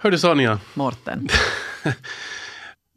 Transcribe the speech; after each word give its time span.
Hördu 0.00 0.18
Sonja, 0.18 0.60
Morten. 0.74 1.28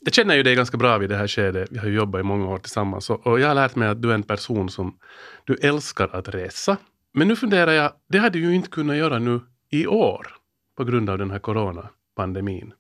jag 0.02 0.14
känner 0.14 0.36
ju 0.36 0.44
dig 0.44 0.56
ganska 0.56 0.78
bra 0.78 0.98
vid 0.98 1.10
det 1.10 1.18
här 1.18 1.28
skedet. 1.28 1.72
Vi 1.72 1.78
har 1.78 1.88
ju 1.88 1.96
jobbat 1.96 2.20
i 2.20 2.24
många 2.24 2.48
år 2.48 2.58
tillsammans 2.58 3.10
och, 3.10 3.40
jag 3.40 3.48
har 3.48 3.56
lärt 3.56 3.76
mig 3.76 3.88
att 3.88 4.02
du 4.02 4.10
är 4.10 4.16
en 4.16 4.24
person 4.24 4.70
som 4.70 4.98
du 5.46 5.56
älskar 5.56 6.16
att 6.16 6.28
resa. 6.28 6.78
Men 7.14 7.28
nu 7.28 7.36
funderar 7.36 7.72
jag, 7.72 7.92
det 8.10 8.18
hade 8.18 8.40
du 8.40 8.40
ju 8.40 8.56
inte 8.56 8.70
kunnat 8.70 8.96
göra 8.96 9.20
nu 9.20 9.40
i 9.70 9.88
år 9.88 10.28
på 10.78 10.84
grund 10.84 11.10
av 11.10 11.18
den 11.18 11.32
här 11.32 11.40
coronapandemin. 11.40 12.74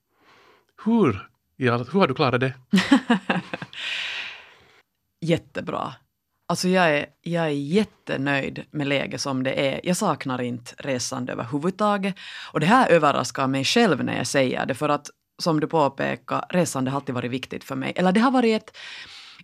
Hur, 0.85 1.27
hur 1.57 1.99
har 1.99 2.07
du 2.07 2.13
klarat 2.13 2.39
det? 2.39 2.53
Jättebra. 5.21 5.93
Alltså 6.51 6.67
jag 6.67 6.97
är, 6.97 7.05
jag 7.21 7.45
är 7.45 7.49
jättenöjd 7.49 8.65
med 8.71 8.87
läget 8.87 9.21
som 9.21 9.43
det 9.43 9.53
är. 9.53 9.81
Jag 9.83 9.97
saknar 9.97 10.41
inte 10.41 10.73
resande 10.77 11.31
överhuvudtaget. 11.31 12.15
Och 12.53 12.59
det 12.59 12.65
här 12.65 12.89
överraskar 12.89 13.47
mig 13.47 13.63
själv 13.63 14.03
när 14.03 14.17
jag 14.17 14.27
säger 14.27 14.65
det, 14.65 14.73
för 14.73 14.89
att 14.89 15.09
som 15.41 15.59
du 15.59 15.67
påpekar, 15.67 16.45
resande 16.49 16.91
har 16.91 16.95
alltid 16.95 17.15
varit 17.15 17.31
viktigt 17.31 17.63
för 17.63 17.75
mig. 17.75 17.93
Eller 17.95 18.11
det 18.11 18.19
har 18.19 18.31
varit 18.31 18.63
ett, 18.63 18.77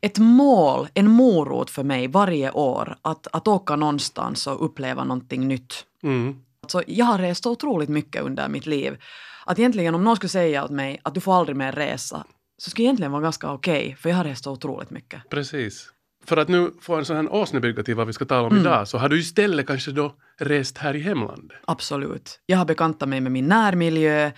ett 0.01 0.17
mål, 0.17 0.87
en 0.93 1.09
morot 1.09 1.69
för 1.69 1.83
mig 1.83 2.07
varje 2.07 2.51
år, 2.51 2.95
att, 3.01 3.27
att 3.31 3.47
åka 3.47 3.75
någonstans 3.75 4.47
och 4.47 4.65
uppleva 4.65 5.03
någonting 5.03 5.47
nytt. 5.47 5.85
Mm. 6.03 6.35
Alltså, 6.61 6.83
jag 6.87 7.05
har 7.05 7.17
rest 7.17 7.45
otroligt 7.45 7.89
mycket 7.89 8.21
under 8.21 8.49
mitt 8.49 8.65
liv. 8.65 8.97
Att 9.45 9.59
egentligen 9.59 9.95
om 9.95 10.03
någon 10.03 10.15
skulle 10.15 10.29
säga 10.29 10.63
åt 10.63 10.71
mig 10.71 10.99
att 11.03 11.13
du 11.13 11.19
får 11.19 11.33
aldrig 11.33 11.55
mer 11.55 11.71
resa, 11.71 12.23
så 12.57 12.69
skulle 12.69 12.85
egentligen 12.85 13.11
vara 13.11 13.21
ganska 13.21 13.51
okej, 13.51 13.85
okay, 13.85 13.95
för 13.95 14.09
jag 14.09 14.17
har 14.17 14.23
rest 14.23 14.47
otroligt 14.47 14.89
mycket. 14.89 15.29
Precis. 15.29 15.91
För 16.27 16.37
att 16.37 16.47
nu 16.47 16.71
få 16.81 16.95
en 16.95 17.05
sån 17.05 17.15
här 17.15 17.33
åsnebrygga 17.33 17.83
till 17.83 17.95
vad 17.95 18.07
vi 18.07 18.13
ska 18.13 18.25
tala 18.25 18.41
om 18.47 18.51
Mm. 18.51 18.61
idag, 18.61 18.87
så 18.87 18.97
har 18.97 19.09
du 19.09 19.19
istället 19.19 19.67
kanske 19.67 19.91
då 19.91 20.15
rest 20.37 20.77
här 20.77 20.95
i 20.95 20.99
hemlandet. 20.99 21.57
Absolut. 21.65 22.39
Jag 22.45 22.57
har 22.57 22.65
bekantat 22.65 23.09
mig 23.09 23.21
med 23.21 23.31
min 23.31 23.47
närmiljö, 23.47 24.31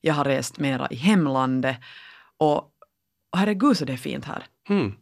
jag 0.00 0.14
har 0.14 0.24
rest 0.24 0.58
mera 0.58 0.88
i 0.90 0.96
hemlandet 0.96 1.76
och, 2.38 2.56
och 2.56 3.38
herregud 3.38 3.76
så 3.76 3.84
det 3.84 3.92
är 3.92 3.96
fint 3.96 4.24
här. 4.24 4.44
Mm. 4.68 4.92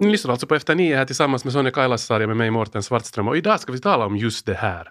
Ni 0.00 0.10
lyssnar 0.10 0.32
alltså 0.32 0.46
på 0.46 0.54
Efter 0.54 0.74
nio 0.74 0.96
här 0.96 1.04
tillsammans 1.04 1.44
med 1.44 1.52
Sonja 1.52 1.70
Kailasarja 1.70 2.26
med 2.26 2.36
mig 2.36 2.50
Mårten 2.50 2.82
Svartström 2.82 3.28
och 3.28 3.36
idag 3.36 3.60
ska 3.60 3.72
vi 3.72 3.80
tala 3.80 4.06
om 4.06 4.16
just 4.16 4.46
det 4.46 4.54
här. 4.54 4.88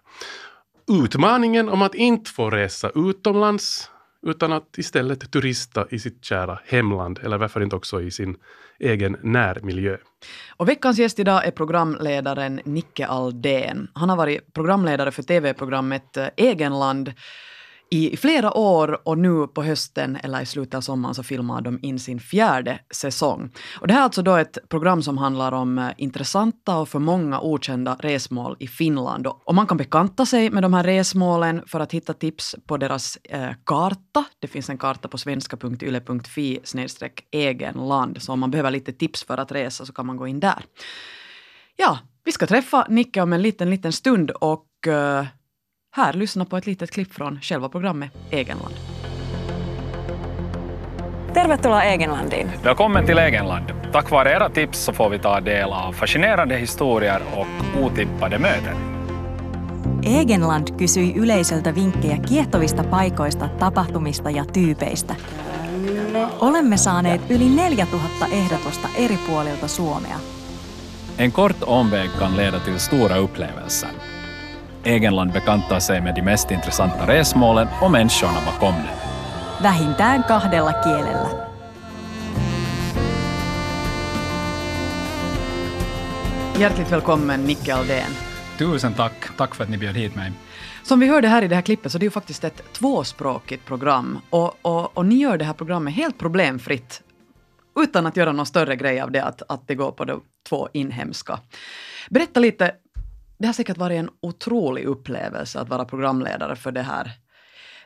Utmaningen 1.03 1.69
om 1.69 1.81
att 1.81 1.95
inte 1.95 2.31
få 2.31 2.49
resa 2.49 2.91
utomlands 2.95 3.89
utan 4.23 4.53
att 4.53 4.77
istället 4.77 5.31
turista 5.31 5.85
i 5.89 5.99
sitt 5.99 6.25
kära 6.25 6.59
hemland 6.65 7.19
eller 7.23 7.37
varför 7.37 7.61
inte 7.61 7.75
också 7.75 8.01
i 8.01 8.11
sin 8.11 8.35
egen 8.79 9.17
närmiljö. 9.23 9.97
Och 10.57 10.69
veckans 10.69 10.99
gäst 10.99 11.19
idag 11.19 11.45
är 11.45 11.51
programledaren 11.51 12.61
Nicke 12.65 13.05
Aldén. 13.05 13.87
Han 13.93 14.09
har 14.09 14.17
varit 14.17 14.53
programledare 14.53 15.11
för 15.11 15.23
tv-programmet 15.23 16.17
eh, 16.17 16.27
Egenland 16.37 17.13
i 17.93 18.17
flera 18.17 18.57
år 18.57 19.07
och 19.07 19.17
nu 19.17 19.47
på 19.47 19.63
hösten 19.63 20.15
eller 20.23 20.41
i 20.41 20.45
slutet 20.45 20.73
av 20.73 20.81
sommaren 20.81 21.15
så 21.15 21.23
filmar 21.23 21.61
de 21.61 21.79
in 21.81 21.99
sin 21.99 22.19
fjärde 22.19 22.79
säsong. 22.91 23.51
Och 23.81 23.87
det 23.87 23.93
här 23.93 23.99
är 23.99 24.03
alltså 24.03 24.21
då 24.21 24.35
ett 24.35 24.57
program 24.69 25.03
som 25.03 25.17
handlar 25.17 25.51
om 25.51 25.77
eh, 25.79 25.89
intressanta 25.97 26.77
och 26.77 26.89
för 26.89 26.99
många 26.99 27.39
okända 27.39 27.97
resmål 27.99 28.55
i 28.59 28.67
Finland. 28.67 29.27
Och 29.27 29.53
och 29.53 29.55
man 29.55 29.67
kan 29.67 29.77
bekanta 29.77 30.25
sig 30.25 30.49
med 30.49 30.63
de 30.63 30.73
här 30.73 30.83
resmålen 30.83 31.61
för 31.67 31.79
att 31.79 31.91
hitta 31.91 32.13
tips 32.13 32.55
på 32.67 32.77
deras 32.77 33.17
eh, 33.23 33.51
karta. 33.65 34.23
Det 34.39 34.47
finns 34.47 34.69
en 34.69 34.77
karta 34.77 35.07
på 35.07 35.17
svenska.yle.fi 35.17 36.59
egenland. 37.31 38.21
Så 38.21 38.33
om 38.33 38.39
man 38.39 38.51
behöver 38.51 38.71
lite 38.71 38.93
tips 38.93 39.23
för 39.23 39.37
att 39.37 39.51
resa 39.51 39.85
så 39.85 39.93
kan 39.93 40.05
man 40.05 40.17
gå 40.17 40.27
in 40.27 40.39
där. 40.39 40.65
Ja, 41.75 41.99
vi 42.23 42.31
ska 42.31 42.47
träffa 42.47 42.85
Nicke 42.89 43.21
om 43.21 43.33
en 43.33 43.41
liten, 43.41 43.69
liten 43.69 43.93
stund 43.93 44.31
och 44.31 44.87
eh, 44.87 45.25
här, 45.95 46.13
lyssna 46.13 46.45
på 46.45 46.57
ett 46.57 46.65
litet 46.65 46.91
klipp 46.91 47.13
från 47.13 47.39
själva 47.41 47.69
programmet 47.69 48.11
Egenland. 48.31 48.75
Tervetuloa 51.33 51.83
Egenlandiin. 51.83 52.51
Välkommen 52.63 53.05
till 53.05 53.17
Egenland. 53.17 53.65
Tack 53.91 54.11
vare 54.11 54.31
era 54.31 54.49
tips 54.49 54.79
så 54.79 54.93
får 54.93 55.09
vi 55.09 55.19
ta 55.19 55.39
del 55.39 55.69
av 55.69 55.93
fascinerande 55.93 56.57
historier 56.57 57.21
och 57.35 57.83
otippade 57.83 58.39
möten. 58.39 58.75
Egenland 60.03 60.67
kysyi 60.79 61.13
yleisöltä 61.15 61.75
vinkkejä 61.75 62.17
kiehtovista 62.17 62.83
paikoista, 62.83 63.47
tapahtumista 63.59 64.29
ja 64.29 64.45
tyypeistä. 64.45 65.15
Olemme 66.39 66.77
saaneet 66.77 67.21
yli 67.29 67.49
4000 67.49 68.27
ehdotusta 68.31 68.87
eri 68.97 69.17
puolilta 69.27 69.67
Suomea. 69.67 70.17
En 71.17 71.31
kort 71.31 71.63
omväg 71.65 72.09
kan 72.19 72.37
leda 72.37 72.59
till 72.59 72.79
stora 72.79 73.21
upplevelser. 73.21 74.12
Egenland 74.85 75.31
bekantar 75.31 75.79
sig 75.79 76.01
med 76.01 76.15
de 76.15 76.21
mest 76.21 76.51
intressanta 76.51 77.07
resmålen 77.07 77.67
och 77.81 77.91
människorna 77.91 78.39
bakom 78.45 78.73
dem. 78.73 78.95
Vähintään 79.63 80.23
kahdella 80.23 80.73
kielellä. 80.83 81.29
Hjärtligt 86.59 86.91
välkommen 86.91 87.45
Nicke 87.45 87.73
Aldén. 87.73 88.11
Tusen 88.57 88.93
tack. 88.93 89.37
Tack 89.37 89.55
för 89.55 89.63
att 89.63 89.69
ni 89.69 89.77
bjöd 89.77 89.95
hit 89.95 90.15
mig. 90.15 90.31
Som 90.83 90.99
vi 90.99 91.07
hörde 91.07 91.27
här 91.27 91.41
i 91.41 91.47
det 91.47 91.55
här 91.55 91.61
klippet 91.61 91.91
så 91.91 91.97
det 91.97 92.03
är 92.03 92.07
ju 92.07 92.11
faktiskt 92.11 92.43
ett 92.43 92.73
tvåspråkigt 92.73 93.65
program 93.65 94.19
och, 94.29 94.57
och, 94.61 94.97
och 94.97 95.05
ni 95.05 95.15
gör 95.15 95.37
det 95.37 95.45
här 95.45 95.53
programmet 95.53 95.93
helt 95.93 96.17
problemfritt 96.17 97.01
utan 97.79 98.05
att 98.05 98.17
göra 98.17 98.31
någon 98.31 98.45
större 98.45 98.75
grej 98.75 99.01
av 99.01 99.11
det 99.11 99.23
att, 99.23 99.41
att 99.47 99.67
det 99.67 99.75
går 99.75 99.91
på 99.91 100.05
de 100.05 100.21
två 100.49 100.69
inhemska. 100.73 101.39
Berätta 102.09 102.39
lite, 102.39 102.71
det 103.43 103.47
har 103.47 103.53
säkert 103.53 103.77
varit 103.77 103.99
en 103.99 104.09
otrolig 104.21 104.85
upplevelse 104.85 105.59
att 105.59 105.69
vara 105.69 105.85
programledare 105.85 106.55
för 106.55 106.71
det 106.71 106.81
här, 106.81 107.11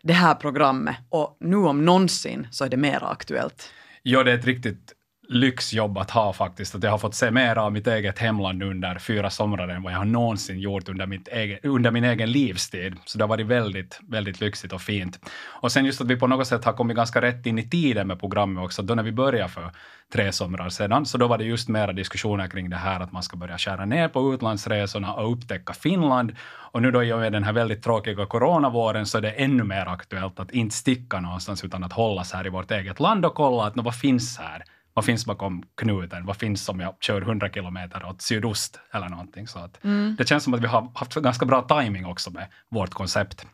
det 0.03 0.13
här 0.13 0.35
programmet 0.35 0.95
och 1.09 1.37
nu 1.39 1.55
om 1.55 1.85
någonsin 1.85 2.47
så 2.51 2.65
är 2.65 2.69
det 2.69 2.77
mer 2.77 3.03
aktuellt. 3.03 3.69
Ja, 4.03 4.23
det 4.23 4.31
är 4.31 4.37
ett 4.37 4.45
riktigt 4.45 4.93
lyxjobb 5.29 5.97
att 5.97 6.11
ha 6.11 6.33
faktiskt. 6.33 6.75
Att 6.75 6.83
jag 6.83 6.91
har 6.91 6.97
fått 6.97 7.15
se 7.15 7.31
mer 7.31 7.57
av 7.57 7.71
mitt 7.71 7.87
eget 7.87 8.19
hemland 8.19 8.63
under 8.63 8.99
fyra 8.99 9.29
somrar 9.29 9.67
än 9.67 9.83
vad 9.83 9.93
jag 9.93 9.97
har 9.97 10.05
någonsin 10.05 10.59
gjort 10.59 10.89
under, 10.89 11.05
mitt 11.05 11.27
egen, 11.27 11.59
under 11.63 11.91
min 11.91 12.03
egen 12.03 12.31
livstid. 12.31 12.95
Så 13.05 13.17
det 13.17 13.23
har 13.23 13.29
varit 13.29 13.47
väldigt, 13.47 13.99
väldigt 14.07 14.41
lyxigt 14.41 14.73
och 14.73 14.81
fint. 14.81 15.19
Och 15.45 15.71
sen 15.71 15.85
just 15.85 16.01
att 16.01 16.07
vi 16.07 16.15
på 16.15 16.27
något 16.27 16.47
sätt 16.47 16.65
har 16.65 16.73
kommit 16.73 16.97
ganska 16.97 17.21
rätt 17.21 17.45
in 17.45 17.59
i 17.59 17.69
tiden 17.69 18.07
med 18.07 18.19
programmet 18.19 18.63
också. 18.63 18.81
Då 18.81 18.95
när 18.95 19.03
vi 19.03 19.11
började 19.11 19.49
för 19.49 19.71
tre 20.13 20.31
somrar 20.31 20.69
sedan, 20.69 21.05
så 21.05 21.17
då 21.17 21.27
var 21.27 21.37
det 21.37 21.43
just 21.43 21.69
mera 21.69 21.93
diskussioner 21.93 22.47
kring 22.47 22.69
det 22.69 22.75
här 22.75 22.99
att 22.99 23.11
man 23.11 23.23
ska 23.23 23.37
börja 23.37 23.57
skära 23.57 23.85
ner 23.85 24.07
på 24.07 24.33
utlandsresorna 24.33 25.13
och 25.13 25.31
upptäcka 25.31 25.73
Finland. 25.73 26.35
Och 26.71 26.81
nu 26.81 26.91
då 26.91 27.03
i 27.03 27.13
och 27.13 27.19
med 27.19 27.31
den 27.31 27.43
här 27.43 27.53
väldigt 27.53 27.83
tråkiga 27.83 28.25
coronavåren 28.25 29.05
så 29.05 29.17
är 29.17 29.21
det 29.21 29.31
ännu 29.31 29.63
mer 29.63 29.85
aktuellt 29.85 30.39
att 30.39 30.51
inte 30.51 30.75
sticka 30.75 31.19
någonstans 31.19 31.63
utan 31.63 31.83
att 31.83 31.93
hållas 31.93 32.33
här 32.33 32.47
i 32.47 32.49
vårt 32.49 32.71
eget 32.71 32.99
land 32.99 33.25
och 33.25 33.35
kolla 33.35 33.63
att 33.63 33.73
vad 33.75 33.95
finns 33.95 34.37
här? 34.37 34.63
Vad 34.97 35.05
finns 35.05 35.25
bakom 35.25 35.63
knuten? 35.75 36.25
Vad 36.25 36.37
finns 36.37 36.69
om 36.69 36.79
jag 36.79 36.95
kör 36.99 37.21
100 37.21 37.49
kilometer 37.49 38.05
åt 38.05 38.21
sydost 38.21 38.79
eller 38.93 39.09
någonting? 39.09 39.47
Så 39.47 39.59
att 39.59 39.79
Det 40.17 40.27
känns 40.29 40.43
som 40.43 40.53
att 40.53 40.61
vi 40.61 40.67
har 40.67 40.91
haft 40.95 41.13
ganska 41.15 41.45
bra 41.45 41.61
timing 41.61 42.05
också 42.05 42.31
med 42.31 42.47
vårt 42.69 42.93
koncept. 42.93 43.45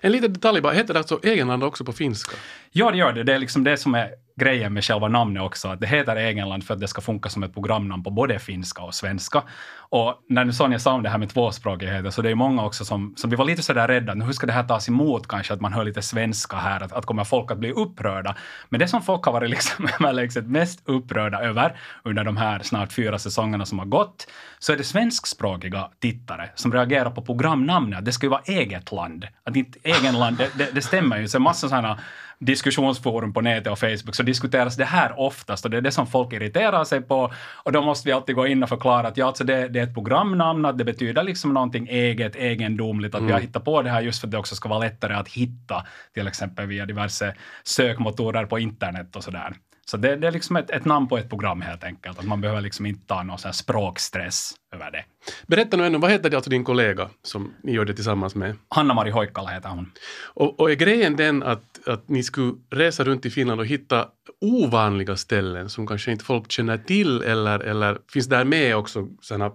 En 0.00 0.12
liten 0.12 0.32
detalj 0.32 0.60
bara, 0.60 0.72
heter 0.72 0.94
det 0.94 1.00
alltså 1.00 1.20
Egenland 1.22 1.64
också 1.64 1.84
på 1.84 1.92
finska? 1.92 2.36
Ja, 2.72 2.90
det 2.90 2.96
gör 2.96 3.12
det. 3.12 3.22
Det 3.22 3.34
är 3.34 3.38
liksom 3.38 3.64
det 3.64 3.76
som 3.76 3.94
är 3.94 4.10
grejen 4.36 4.72
med 4.72 4.84
själva 4.84 5.08
namnet 5.08 5.42
också. 5.42 5.68
Att 5.68 5.80
det 5.80 5.86
heter 5.86 6.16
Egenland 6.16 6.64
för 6.64 6.74
att 6.74 6.80
det 6.80 6.88
ska 6.88 7.00
funka 7.00 7.28
som 7.28 7.42
ett 7.42 7.54
programnamn 7.54 8.02
på 8.02 8.10
både 8.10 8.38
finska 8.38 8.82
och 8.82 8.94
svenska. 8.94 9.42
Och 9.88 10.14
när 10.28 10.44
nu 10.44 10.52
Sonja 10.52 10.78
sa 10.78 10.92
om 10.92 11.02
det 11.02 11.08
här 11.08 11.18
med 11.18 11.28
tvåspråkighet, 11.28 12.14
så 12.14 12.22
det 12.22 12.30
är 12.30 12.34
många 12.34 12.64
också 12.64 12.84
som, 12.84 13.14
som 13.16 13.30
vi 13.30 13.36
var 13.36 13.44
lite 13.44 13.62
sådär 13.62 13.88
rädda, 13.88 14.14
hur 14.14 14.32
ska 14.32 14.46
det 14.46 14.52
här 14.52 14.62
tas 14.62 14.88
emot 14.88 15.28
kanske, 15.28 15.54
att 15.54 15.60
man 15.60 15.72
hör 15.72 15.84
lite 15.84 16.02
svenska 16.02 16.56
här, 16.56 16.82
att, 16.82 16.92
att 16.92 17.06
kommer 17.06 17.24
folk 17.24 17.50
att 17.50 17.58
bli 17.58 17.72
upprörda? 17.72 18.36
Men 18.68 18.80
det 18.80 18.88
som 18.88 19.02
folk 19.02 19.24
har 19.24 19.32
varit 19.32 19.50
liksom 19.50 19.88
överlägset 20.00 20.46
mest 20.46 20.82
upprörda 20.84 21.40
över 21.40 21.76
under 22.02 22.24
de 22.24 22.36
här 22.36 22.62
snart 22.62 22.92
fyra 22.92 23.18
säsongerna 23.18 23.66
som 23.66 23.78
har 23.78 23.86
gått, 23.86 24.26
så 24.58 24.72
är 24.72 24.76
det 24.76 24.84
svenskspråkiga 24.84 25.90
tittare 25.98 26.50
som 26.54 26.72
reagerar 26.72 27.10
på 27.10 27.22
programnamnet. 27.22 28.04
Det 28.04 28.12
ska 28.12 28.26
ju 28.26 28.30
vara 28.30 28.42
eget 28.46 28.92
land. 28.92 29.26
Att 29.44 29.56
inte 29.56 29.78
egenland, 29.82 30.36
det, 30.36 30.50
det, 30.58 30.74
det 30.74 30.82
stämmer 30.82 31.18
ju. 31.18 31.28
Så 31.28 31.38
massa 31.40 31.68
sådana 31.68 31.98
diskussionsforum 32.38 33.32
på 33.32 33.40
nätet 33.40 33.72
och 33.72 33.78
Facebook 33.78 34.14
så 34.14 34.22
diskuteras 34.22 34.76
det 34.76 34.84
här 34.84 35.20
oftast 35.20 35.64
och 35.64 35.70
det 35.70 35.76
är 35.76 35.80
det 35.80 35.92
som 35.92 36.06
folk 36.06 36.32
irriterar 36.32 36.84
sig 36.84 37.00
på 37.00 37.32
och 37.54 37.72
då 37.72 37.82
måste 37.82 38.08
vi 38.08 38.12
alltid 38.12 38.34
gå 38.34 38.46
in 38.46 38.62
och 38.62 38.68
förklara 38.68 39.08
att 39.08 39.16
ja, 39.16 39.26
alltså 39.26 39.44
det, 39.44 39.68
det 39.76 39.80
är 39.80 39.86
ett 39.86 39.94
programnamn, 39.94 40.64
att 40.64 40.78
det 40.78 40.84
betyder 40.84 41.22
liksom 41.22 41.54
någonting 41.54 41.88
eget, 41.88 42.36
egendomligt, 42.36 43.14
att 43.14 43.22
vi 43.22 43.32
har 43.32 43.40
hittat 43.40 43.64
på 43.64 43.82
det 43.82 43.90
här 43.90 44.00
just 44.00 44.20
för 44.20 44.26
att 44.26 44.30
det 44.30 44.38
också 44.38 44.54
ska 44.54 44.68
vara 44.68 44.78
lättare 44.78 45.14
att 45.14 45.28
hitta 45.28 45.86
till 46.14 46.28
exempel 46.28 46.66
via 46.66 46.86
diverse 46.86 47.34
sökmotorer 47.64 48.46
på 48.46 48.58
internet 48.58 49.16
och 49.16 49.24
sådär. 49.24 49.56
Så 49.90 49.96
det, 49.96 50.16
det 50.16 50.26
är 50.26 50.32
liksom 50.32 50.56
ett, 50.56 50.70
ett 50.70 50.84
namn 50.84 51.08
på 51.08 51.18
ett 51.18 51.28
program 51.28 51.60
helt 51.60 51.84
enkelt, 51.84 52.18
att 52.18 52.24
man 52.24 52.40
behöver 52.40 52.60
liksom 52.60 52.86
inte 52.86 53.06
ta 53.06 53.22
någon 53.22 53.38
språkstress 53.38 54.54
över 54.74 54.90
det. 54.90 55.04
Berätta 55.46 55.76
nu 55.76 55.86
ännu, 55.86 55.98
vad 55.98 56.10
heter 56.10 56.30
det 56.30 56.36
alltså 56.36 56.50
din 56.50 56.64
kollega 56.64 57.08
som 57.22 57.54
ni 57.62 57.72
gör 57.72 57.84
det 57.84 57.94
tillsammans 57.94 58.34
med? 58.34 58.56
Hanna-Mari 58.68 59.10
Hoikkala 59.10 59.50
heter 59.50 59.68
hon. 59.68 59.92
Och, 60.34 60.60
och 60.60 60.70
är 60.70 60.74
grejen 60.74 61.16
den 61.16 61.42
att, 61.42 61.88
att 61.88 62.08
ni 62.08 62.22
skulle 62.22 62.52
resa 62.70 63.04
runt 63.04 63.26
i 63.26 63.30
Finland 63.30 63.60
och 63.60 63.66
hitta 63.66 64.08
ovanliga 64.40 65.16
ställen 65.16 65.68
som 65.68 65.86
kanske 65.86 66.12
inte 66.12 66.24
folk 66.24 66.52
känner 66.52 66.78
till 66.78 67.22
eller, 67.22 67.60
eller 67.60 67.98
finns 68.12 68.26
där 68.26 68.44
med 68.44 68.76
också 68.76 69.08
sådana 69.20 69.52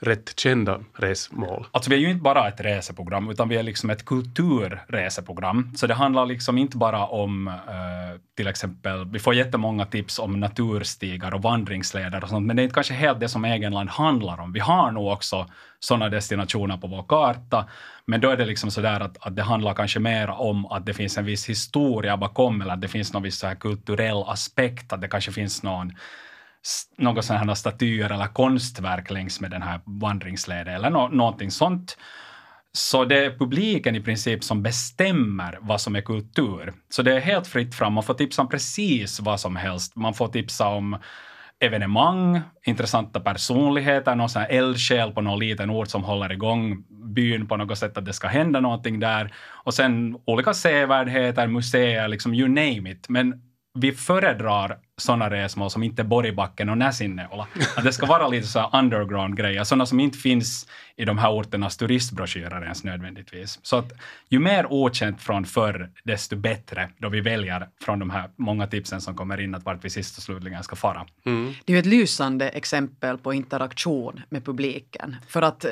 rätt 0.00 0.40
kända 0.40 0.80
resmål? 0.96 1.66
Alltså 1.70 1.90
vi 1.90 1.96
är 1.96 2.00
ju 2.00 2.10
inte 2.10 2.22
bara 2.22 2.48
ett 2.48 2.60
reseprogram, 2.60 3.30
utan 3.30 3.48
vi 3.48 3.56
är 3.56 3.62
liksom 3.62 3.90
ett 3.90 4.04
kulturreseprogram. 4.04 5.72
Så 5.76 5.86
det 5.86 5.94
handlar 5.94 6.26
liksom 6.26 6.58
inte 6.58 6.76
bara 6.76 7.06
om 7.06 7.48
eh, 7.48 8.20
till 8.36 8.46
exempel, 8.46 9.04
vi 9.04 9.18
får 9.18 9.34
jättemånga 9.34 9.86
tips 9.86 10.18
om 10.18 10.40
naturstigar 10.40 11.34
och 11.34 11.42
vandringsleder 11.42 12.22
och 12.22 12.28
sånt, 12.28 12.46
men 12.46 12.56
det 12.56 12.62
är 12.62 12.64
inte 12.64 12.74
kanske 12.74 12.94
helt 12.94 13.20
det 13.20 13.28
som 13.28 13.44
Egenland 13.44 13.90
handlar 13.90 14.40
om. 14.40 14.52
Vi 14.52 14.60
har 14.60 14.90
nog 14.90 15.06
också 15.06 15.46
sådana 15.78 16.08
destinationer 16.08 16.76
på 16.76 16.86
vår 16.86 17.02
karta, 17.02 17.68
men 18.04 18.20
då 18.20 18.30
är 18.30 18.36
det 18.36 18.44
liksom 18.44 18.70
sådär 18.70 19.00
att, 19.00 19.26
att 19.26 19.36
det 19.36 19.42
handlar 19.42 19.74
kanske 19.74 20.00
mer 20.00 20.30
om 20.30 20.66
att 20.66 20.86
det 20.86 20.94
finns 20.94 21.18
en 21.18 21.24
viss 21.24 21.48
historia 21.48 22.16
bakom, 22.16 22.62
eller 22.62 22.74
att 22.74 22.80
det 22.80 22.88
finns 22.88 23.12
någon 23.12 23.22
viss 23.22 23.38
så 23.38 23.46
här 23.46 23.54
kulturell 23.54 24.24
aspekt, 24.26 24.92
att 24.92 25.00
det 25.00 25.08
kanske 25.08 25.32
finns 25.32 25.62
någon 25.62 25.92
några 26.98 27.22
sådana 27.22 27.44
här 27.44 27.54
statyer 27.54 28.12
eller 28.12 28.26
konstverk 28.26 29.10
längs 29.10 29.40
med 29.40 29.50
den 29.50 29.62
här 29.62 29.80
vandringsleden 29.84 30.74
eller 30.74 30.90
no 30.90 31.08
någonting 31.08 31.50
sånt. 31.50 31.96
Så 32.72 33.04
det 33.04 33.24
är 33.24 33.38
publiken 33.38 33.96
i 33.96 34.00
princip 34.00 34.44
som 34.44 34.62
bestämmer 34.62 35.58
vad 35.60 35.80
som 35.80 35.96
är 35.96 36.00
kultur. 36.00 36.72
Så 36.88 37.02
det 37.02 37.16
är 37.16 37.20
helt 37.20 37.46
fritt 37.46 37.74
fram. 37.74 37.92
Man 37.92 38.02
får 38.02 38.14
tipsa 38.14 38.42
om 38.42 38.48
precis 38.48 39.20
vad 39.20 39.40
som 39.40 39.56
helst. 39.56 39.96
Man 39.96 40.14
får 40.14 40.28
tipsa 40.28 40.68
om 40.68 40.96
evenemang, 41.60 42.40
intressanta 42.66 43.20
personligheter, 43.20 44.14
någon 44.14 44.28
sån 44.28 44.42
här 44.42 44.48
eldsjäl 44.50 45.12
på 45.12 45.20
någon 45.20 45.38
liten 45.38 45.70
ort 45.70 45.88
som 45.88 46.04
håller 46.04 46.32
igång 46.32 46.84
byn 47.14 47.48
på 47.48 47.56
något 47.56 47.78
sätt, 47.78 47.96
att 47.96 48.04
det 48.04 48.12
ska 48.12 48.28
hända 48.28 48.60
någonting 48.60 49.00
där. 49.00 49.34
Och 49.64 49.74
sen 49.74 50.18
olika 50.24 50.54
sevärdheter, 50.54 51.46
museer, 51.46 52.08
liksom 52.08 52.34
you 52.34 52.48
name 52.48 52.90
it. 52.90 53.08
Men 53.08 53.42
vi 53.74 53.92
föredrar 53.92 54.78
sådana 55.00 55.30
resmål 55.30 55.70
som 55.70 55.82
inte 55.82 56.04
Borgbacken 56.04 56.68
och 56.68 56.78
Näsinneola. 56.78 57.46
Att 57.76 57.84
det 57.84 57.92
ska 57.92 58.06
vara 58.06 58.28
lite 58.28 58.46
så 58.46 58.70
underground-grejer, 58.72 59.64
sådana 59.64 59.86
som 59.86 60.00
inte 60.00 60.18
finns 60.18 60.66
i 60.96 61.04
de 61.04 61.18
här 61.18 61.30
orternas 61.30 61.76
turistbroschyrer 61.76 62.62
ens 62.62 62.84
nödvändigtvis. 62.84 63.58
Så 63.62 63.76
att 63.76 63.92
ju 64.28 64.38
mer 64.38 64.66
okänt 64.72 65.22
från 65.22 65.44
förr, 65.44 65.90
desto 66.04 66.36
bättre 66.36 66.88
då 66.98 67.08
vi 67.08 67.20
väljer 67.20 67.68
från 67.84 67.98
de 67.98 68.10
här 68.10 68.30
många 68.36 68.66
tipsen 68.66 69.00
som 69.00 69.16
kommer 69.16 69.40
in 69.40 69.54
att 69.54 69.64
vart 69.64 69.84
vi 69.84 69.90
sist 69.90 70.16
och 70.16 70.22
slutligen 70.22 70.62
ska 70.62 70.76
fara. 70.76 71.06
Mm. 71.26 71.54
Det 71.64 71.72
är 71.72 71.74
ju 71.74 71.80
ett 71.80 71.86
lysande 71.86 72.48
exempel 72.48 73.18
på 73.18 73.34
interaktion 73.34 74.20
med 74.30 74.44
publiken. 74.44 75.16
För 75.28 75.42
att 75.42 75.64
eh, 75.64 75.70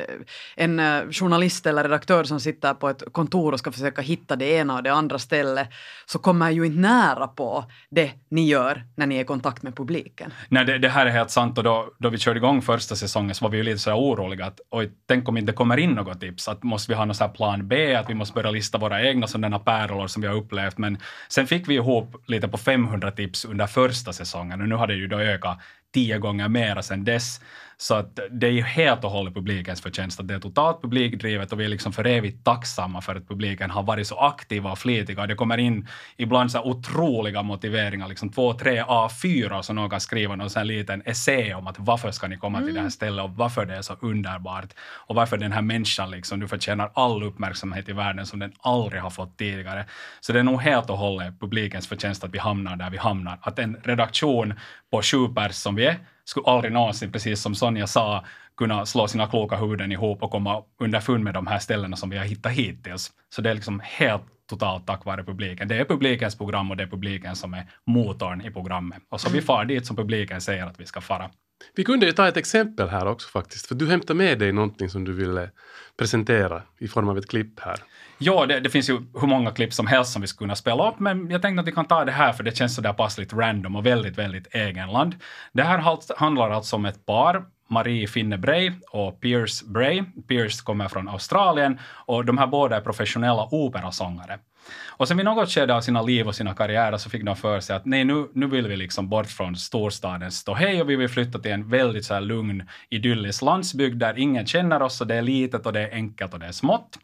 en 0.57 0.81
eh, 0.81 1.03
journalist 1.11 1.67
eller 1.67 1.83
redaktör 1.83 2.25
som 2.25 2.41
sitter 2.41 2.75
på 2.75 2.89
ett 2.89 3.03
kontor 3.13 3.53
och 3.53 3.59
ska 3.59 3.73
försöka 3.73 4.03
hitta 4.03 4.37
det 4.37 4.47
ena 4.53 4.75
och 4.75 4.83
det 4.83 4.93
andra 4.93 5.19
stället 5.19 5.69
så 6.07 6.19
kommer 6.19 6.51
ju 6.51 6.67
inte 6.67 6.79
nära 6.79 7.27
på 7.27 7.65
det 7.91 8.13
ni 8.31 8.49
gör 8.49 8.85
när 8.97 9.07
ni 9.07 9.18
i 9.21 9.25
kontakt 9.25 9.63
med 9.63 9.77
publiken. 9.77 10.33
Nej, 10.49 10.65
det, 10.65 10.79
det 10.79 10.89
här 10.89 11.07
är 11.07 11.11
helt 11.11 11.31
sant. 11.31 11.59
Och 11.59 11.65
då, 11.65 11.95
då 11.99 12.09
vi 12.09 12.19
körde 12.19 12.39
igång 12.39 12.63
första 12.63 12.97
säsongen 12.97 13.35
så 13.35 13.45
var 13.45 13.51
vi 13.51 13.57
ju 13.57 13.63
lite 13.63 13.79
så 13.79 13.93
oroliga 13.93 14.47
att 14.47 14.61
oj, 14.71 14.91
tänk 15.09 15.29
om 15.29 15.37
inte 15.37 15.53
kommer 15.53 15.77
in 15.77 15.91
något 15.91 16.21
tips, 16.21 16.49
att 16.49 16.63
måste 16.63 16.93
vi 16.93 16.97
ha 16.97 17.05
någon 17.05 17.15
så 17.15 17.29
plan 17.29 17.69
B, 17.69 17.95
att 17.95 18.11
vi 18.11 18.15
måste 18.15 18.35
börja 18.35 18.51
lista 18.51 18.79
våra 18.79 19.03
egna 19.03 19.27
sådana 19.27 19.59
pärlor 19.59 20.07
som 20.07 20.23
vi 20.23 20.29
har 20.29 20.35
upplevt, 20.35 20.79
men 20.79 20.99
sen 21.29 21.47
fick 21.47 21.69
vi 21.69 21.75
ihop 21.75 22.25
lite 22.27 22.49
på 22.49 22.59
500 22.59 23.11
tips 23.11 23.45
under 23.45 23.67
första 23.67 24.13
säsongen. 24.13 24.61
Och 24.61 24.69
nu 24.69 24.75
har 24.75 24.87
det 24.87 24.95
ju 24.95 25.07
då 25.07 25.19
ökat 25.19 25.59
tio 25.95 26.19
gånger 26.19 26.49
mera 26.49 26.83
sedan 26.83 27.05
dess. 27.05 27.41
Så 27.81 27.95
att 27.95 28.19
det 28.31 28.47
är 28.47 28.51
ju 28.51 28.63
helt 28.63 29.05
och 29.05 29.11
hållet 29.11 29.35
publikens 29.35 29.81
förtjänst 29.81 30.21
att 30.21 30.29
det 30.29 30.35
är 30.35 30.39
totalt 30.39 30.83
publikdrivet 30.83 31.53
och 31.53 31.61
vi 31.61 31.65
är 31.65 31.69
liksom 31.69 31.93
för 31.93 32.07
evigt 32.07 32.45
tacksamma 32.45 33.01
för 33.01 33.15
att 33.15 33.29
publiken 33.29 33.71
har 33.71 33.83
varit 33.83 34.07
så 34.07 34.17
aktiva 34.17 34.73
och 34.73 34.79
flitiga. 34.79 35.27
Det 35.27 35.35
kommer 35.35 35.59
in 35.59 35.89
ibland 36.17 36.51
så 36.51 36.63
otroliga 36.63 37.43
motiveringar, 37.43 38.09
liksom 38.09 38.33
två, 38.33 38.53
tre 38.53 38.83
A4 38.83 39.63
som 39.63 39.77
någon 39.77 39.91
kan 39.91 40.01
skriva 40.01 40.37
någon 40.37 40.51
sån 40.51 40.67
liten 40.67 41.03
essä 41.05 41.55
om 41.55 41.67
att 41.67 41.79
varför 41.79 42.11
ska 42.11 42.29
ni 42.29 42.37
komma 42.37 42.59
till 42.59 42.67
det 42.67 42.73
här 42.73 42.79
mm. 42.79 42.91
stället 42.91 43.25
och 43.25 43.31
varför 43.31 43.67
det 43.67 43.75
är 43.75 43.83
så 43.83 43.95
underbart 44.01 44.75
och 44.81 45.15
varför 45.15 45.37
den 45.37 45.53
här 45.53 45.63
människan 45.63 46.11
liksom, 46.11 46.41
du 46.41 46.49
förtjänar 46.49 46.91
all 46.95 47.23
uppmärksamhet 47.23 47.89
i 47.89 47.93
världen 47.93 48.27
som 48.27 48.39
den 48.39 48.53
aldrig 48.59 49.03
har 49.03 49.11
fått 49.11 49.39
tidigare. 49.39 49.85
Så 50.21 50.33
det 50.33 50.39
är 50.39 50.43
nog 50.43 50.61
helt 50.61 50.91
och 50.91 50.99
hållet 50.99 51.41
publikens 51.41 51.89
förtjänst 51.89 52.25
att 52.25 52.35
vi 52.35 52.39
hamnar 52.39 52.77
där 52.77 52.91
vi 52.91 52.97
hamnar. 52.97 53.39
Att 53.43 53.59
en 53.59 53.77
redaktion 53.85 54.55
på 54.91 55.03
sju 55.03 55.29
pers 55.29 55.55
som 55.55 55.75
vi 55.75 55.88
är 55.89 55.97
skulle 56.25 56.47
aldrig 56.47 56.73
någonsin, 56.73 57.13
precis 57.13 57.41
som 57.41 57.55
Sonja 57.55 57.87
sa, 57.87 58.25
kunna 58.57 58.87
slå 58.87 59.09
sina 59.09 59.27
kloka 59.27 59.57
huvuden 59.57 59.93
ihop 59.93 60.23
och 60.23 60.31
komma 60.31 60.63
underfund 60.81 61.25
med 61.25 61.35
de 61.35 61.47
här 61.47 61.59
ställena 61.59 61.97
som 61.97 62.11
vi 62.11 62.19
har 62.19 62.25
hittat 62.25 62.53
hittills. 62.53 63.13
Så 63.29 63.43
det 63.43 63.51
är 63.51 63.55
liksom 63.55 63.81
helt 63.85 64.23
totalt 64.49 64.87
tack 64.87 65.05
vare 65.05 65.25
publiken. 65.25 65.69
Det 65.69 65.77
är 65.77 65.85
publikens 65.85 66.39
program 66.39 66.71
och 66.71 66.77
det 66.77 66.83
är 66.83 66.87
publiken 66.87 67.37
som 67.37 67.55
är 67.55 67.67
motorn 67.87 68.41
i 68.41 68.51
programmet. 68.51 69.03
Och 69.09 69.21
så 69.21 69.29
vi 69.29 69.39
mm. 69.39 69.47
far 69.47 69.65
dit 69.65 69.87
som 69.87 69.97
publiken 69.97 70.41
säger 70.41 70.67
att 70.67 70.81
vi 70.81 70.87
ska 70.87 71.01
fara. 71.01 71.31
Vi 71.75 71.85
kunde 71.85 72.07
ju 72.07 72.13
ta 72.13 72.29
ett 72.29 72.37
exempel 72.37 72.89
här 72.89 73.07
också 73.07 73.29
faktiskt, 73.29 73.67
för 73.67 73.75
du 73.75 73.89
hämtar 73.89 74.15
med 74.15 74.39
dig 74.39 74.53
någonting 74.53 74.89
som 74.89 75.05
du 75.05 75.13
ville 75.13 75.51
presentera 75.97 76.63
i 76.79 76.89
form 76.89 77.09
av 77.09 77.19
ett 77.19 77.29
klipp 77.29 77.61
här. 77.61 77.77
Ja, 78.19 78.47
det, 78.47 78.61
det, 78.61 78.71
finns 78.71 78.91
ju 78.91 78.99
hur 79.21 79.27
många 79.27 79.51
klipp 79.51 79.73
som 79.73 79.87
helst 79.87 80.13
som 80.13 80.23
vi 80.23 80.29
skulle 80.29 80.47
kunna 80.47 80.57
spela 80.57 80.91
upp, 80.91 80.99
men 80.99 81.31
jag 81.31 81.43
tänkte 81.43 81.61
att 81.61 81.67
vi 81.67 81.73
kan 81.73 81.85
ta 81.85 82.05
det 82.05 82.13
här 82.13 82.33
för 82.33 82.45
det 82.45 82.57
känns 82.57 82.75
sådär 82.75 82.93
passligt 82.93 83.33
random 83.33 83.77
och 83.77 83.87
väldigt, 83.87 84.19
väldigt 84.19 84.55
egenland. 84.55 85.15
Det 85.53 85.63
här 85.63 85.79
handlar 86.17 86.51
alltså 86.51 86.77
om 86.77 86.85
ett 86.85 87.07
par, 87.07 87.45
Marie 87.69 88.07
Finne 88.07 88.39
Bray 88.39 88.73
och 88.91 89.21
Pierce 89.21 89.65
Bray. 89.67 90.05
Pierce 90.29 90.61
kommer 90.65 90.89
från 90.89 91.09
Australien 91.09 91.79
och 92.07 92.25
de 92.25 92.39
här 92.39 92.47
båda 92.47 92.77
är 92.77 92.81
professionella 92.81 93.49
operasångare. 93.51 94.39
Och 94.87 95.09
sen 95.09 95.17
vid 95.17 95.27
något 95.27 95.51
skede 95.51 95.75
av 95.75 95.81
sina 95.81 96.03
liv 96.03 96.27
och 96.29 96.35
sina 96.35 96.55
karriärer 96.55 96.97
så 96.97 97.11
fick 97.11 97.25
de 97.25 97.37
för 97.37 97.61
sig 97.61 97.77
att 97.77 97.87
nej, 97.87 98.05
nu, 98.05 98.29
nu 98.35 98.47
vill 98.47 98.69
vi 98.69 98.77
liksom 98.77 99.09
bort 99.09 99.27
från 99.27 99.57
storstadens 99.57 100.37
ståhej 100.37 100.83
och 100.83 100.91
vi 100.91 100.97
vill 100.97 101.09
flytta 101.09 101.39
till 101.39 101.53
en 101.53 101.69
väldigt 101.69 102.05
så 102.05 102.15
här 102.15 102.21
lugn, 102.21 102.69
idyllisk 102.91 103.43
landsbygd 103.43 103.99
där 103.99 104.19
ingen 104.19 104.47
känner 104.47 104.83
oss 104.83 105.01
och 105.01 105.07
det 105.07 105.15
är 105.15 105.23
litet 105.23 105.67
och 105.67 105.73
det 105.73 105.81
är 105.81 105.95
enkelt 105.95 106.35
och 106.35 106.41
det 106.41 106.47
är 106.47 106.53
smått. 106.53 106.99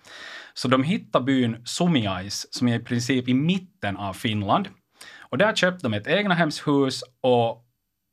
Så 0.55 0.69
de 0.69 0.83
hittade 0.83 1.25
byn 1.25 1.57
Sumiais 1.65 2.55
som 2.55 2.69
är 2.69 2.77
i 2.77 2.85
princip 2.85 3.29
i 3.29 3.35
mitten 3.35 3.97
av 3.97 4.13
Finland. 4.13 4.69
Och 5.19 5.39
där 5.39 5.55
köpte 5.55 5.83
de 5.83 5.95
ett 5.95 6.07
egnahemshus 6.07 7.03
och 7.21 7.65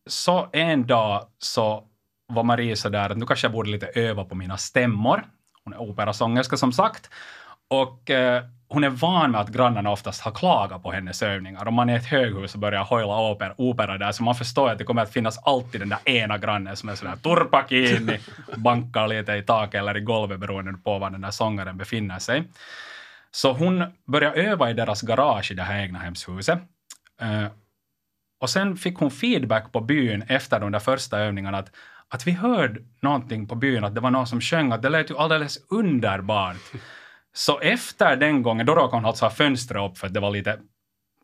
så 0.10 0.50
en 0.54 0.88
dag 0.88 1.28
så 1.40 1.88
var 2.28 2.44
Marie 2.44 2.76
så 2.76 2.90
där 2.90 3.10
att 3.10 3.18
nu 3.18 3.26
kanske 3.26 3.48
jag 3.48 3.54
borde 3.54 3.70
lite 3.70 3.88
öva 3.88 4.26
på 4.26 4.36
mina 4.36 4.58
stämmor. 4.58 5.26
Hon 5.64 5.74
är 5.74 5.82
operasångerska 5.82 6.58
som 6.58 6.74
sagt. 6.74 7.10
Och 7.72 8.10
eh, 8.10 8.44
hon 8.68 8.84
är 8.84 8.90
van 8.90 9.32
med 9.32 9.42
att 9.42 9.50
grannarna 9.50 9.92
oftast 9.92 10.22
har 10.22 10.32
klagat 10.32 10.84
på 10.84 10.92
hennes 10.92 11.24
övningar. 11.24 11.68
Om 11.68 11.74
man 11.74 11.90
är 11.90 11.94
i 11.94 11.98
ett 11.98 12.06
höghus 12.06 12.54
och 12.54 12.60
börjar 12.60 12.84
hojla 12.84 13.32
opera, 13.32 13.54
opera 13.58 13.98
där, 13.98 14.12
så 14.12 14.24
man 14.24 14.36
förstår 14.36 14.70
att 14.70 14.78
det 14.78 14.84
kommer 14.84 15.02
att 15.02 15.14
finnas 15.14 15.38
alltid 15.38 15.82
den 15.82 15.90
där 15.90 16.00
ena 16.06 16.38
grannen 16.38 16.76
som 16.76 16.90
är 16.90 16.96
sådär 16.96 17.16
turpa 17.16 17.66
kiinni, 17.70 18.20
bankar 18.56 19.08
lite 19.08 19.34
i 19.34 19.42
taket 19.42 19.80
eller 19.80 19.98
i 19.98 20.02
golvet 20.02 20.40
beroende 20.40 20.74
på 20.74 21.00
var 21.00 21.10
den 21.10 21.22
där 21.22 21.32
sångaren 21.32 21.78
befinner 21.78 22.20
sig. 22.20 22.44
Så 23.32 23.54
hon 23.54 23.84
börjar 24.08 24.32
öva 24.32 24.70
i 24.70 24.74
deras 24.74 25.02
garage 25.02 25.52
i 25.52 25.54
det 25.54 25.64
här 25.64 25.80
egna 25.80 26.00
hemshuset. 26.00 26.60
Eh, 27.22 27.46
och 28.42 28.50
sen 28.50 28.78
fick 28.78 28.98
hon 28.98 29.12
feedback 29.12 29.72
på 29.72 29.82
byn 29.82 30.24
efter 30.28 30.60
de 30.60 30.72
där 30.72 30.80
första 30.80 31.20
övningarna 31.20 31.58
att, 31.58 31.72
att 32.08 32.28
vi 32.28 32.32
hörde 32.32 32.82
någonting 33.02 33.48
på 33.48 33.56
byn, 33.56 33.84
att 33.84 33.96
det 33.96 34.02
var 34.02 34.12
någon 34.12 34.28
som 34.28 34.42
sjöng, 34.42 34.72
att 34.72 34.82
det 34.82 34.90
lät 34.90 35.12
ju 35.12 35.18
alldeles 35.18 35.58
underbart. 35.70 36.58
Så 37.34 37.60
efter 37.60 38.16
den 38.16 38.44
gången, 38.44 38.66
då 38.66 38.76
råkade 38.76 38.98
hon 38.98 39.06
alltså 39.06 39.26
ha 39.26 39.30
fönstret 39.30 39.92
upp 39.92 39.98
för 39.98 40.08
att 40.08 40.14
det 40.14 40.20
var 40.20 40.32
lite 40.32 40.60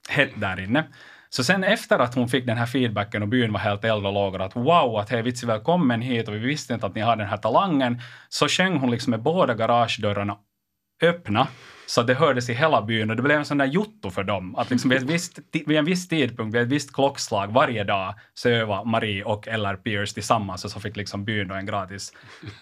hett 0.09 0.31
där 0.35 0.59
inne. 0.59 0.83
Så 1.29 1.43
sen 1.43 1.63
efter 1.63 1.99
att 1.99 2.15
hon 2.15 2.27
fick 2.27 2.45
den 2.45 2.57
här 2.57 2.65
feedbacken 2.65 3.21
och 3.21 3.27
byn 3.27 3.53
var 3.53 3.59
helt 3.59 3.83
eld 3.83 4.05
och 4.05 4.13
lågor 4.13 4.41
att 4.41 4.55
wow, 4.55 4.97
att 4.97 5.09
hej 5.09 5.21
vitsi 5.21 5.45
välkommen 5.45 6.01
hit 6.01 6.27
och 6.27 6.33
vi 6.33 6.39
visste 6.39 6.73
inte 6.73 6.85
att 6.85 6.95
ni 6.95 7.01
har 7.01 7.15
den 7.15 7.27
här 7.27 7.37
talangen, 7.37 8.01
så 8.29 8.47
sjöng 8.47 8.77
hon 8.77 8.91
liksom 8.91 9.11
med 9.11 9.21
båda 9.21 9.53
garagedörrarna 9.53 10.37
öppna 11.01 11.47
så 11.85 12.03
det 12.03 12.13
hördes 12.13 12.49
i 12.49 12.53
hela 12.53 12.81
byn 12.81 13.09
och 13.09 13.15
det 13.15 13.21
blev 13.21 13.37
en 13.37 13.45
sån 13.45 13.57
där 13.57 13.65
jotto 13.65 14.09
för 14.09 14.23
dem. 14.23 14.55
Att 14.55 14.69
liksom 14.69 14.89
vid, 14.89 15.07
visst, 15.07 15.39
vid 15.51 15.77
en 15.77 15.85
viss 15.85 16.07
tidpunkt, 16.07 16.55
vid 16.55 16.61
ett 16.61 16.67
visst 16.67 16.93
klockslag 16.93 17.47
varje 17.47 17.83
dag 17.83 18.13
så 18.33 18.49
övade 18.49 18.89
Marie 18.89 19.23
och 19.23 19.47
eller 19.47 19.75
Pierce 19.75 20.13
tillsammans 20.13 20.65
och 20.65 20.71
så 20.71 20.79
fick 20.79 20.97
liksom 20.97 21.25
byn 21.25 21.47
då 21.47 21.55
en 21.55 21.65
gratis, 21.65 22.13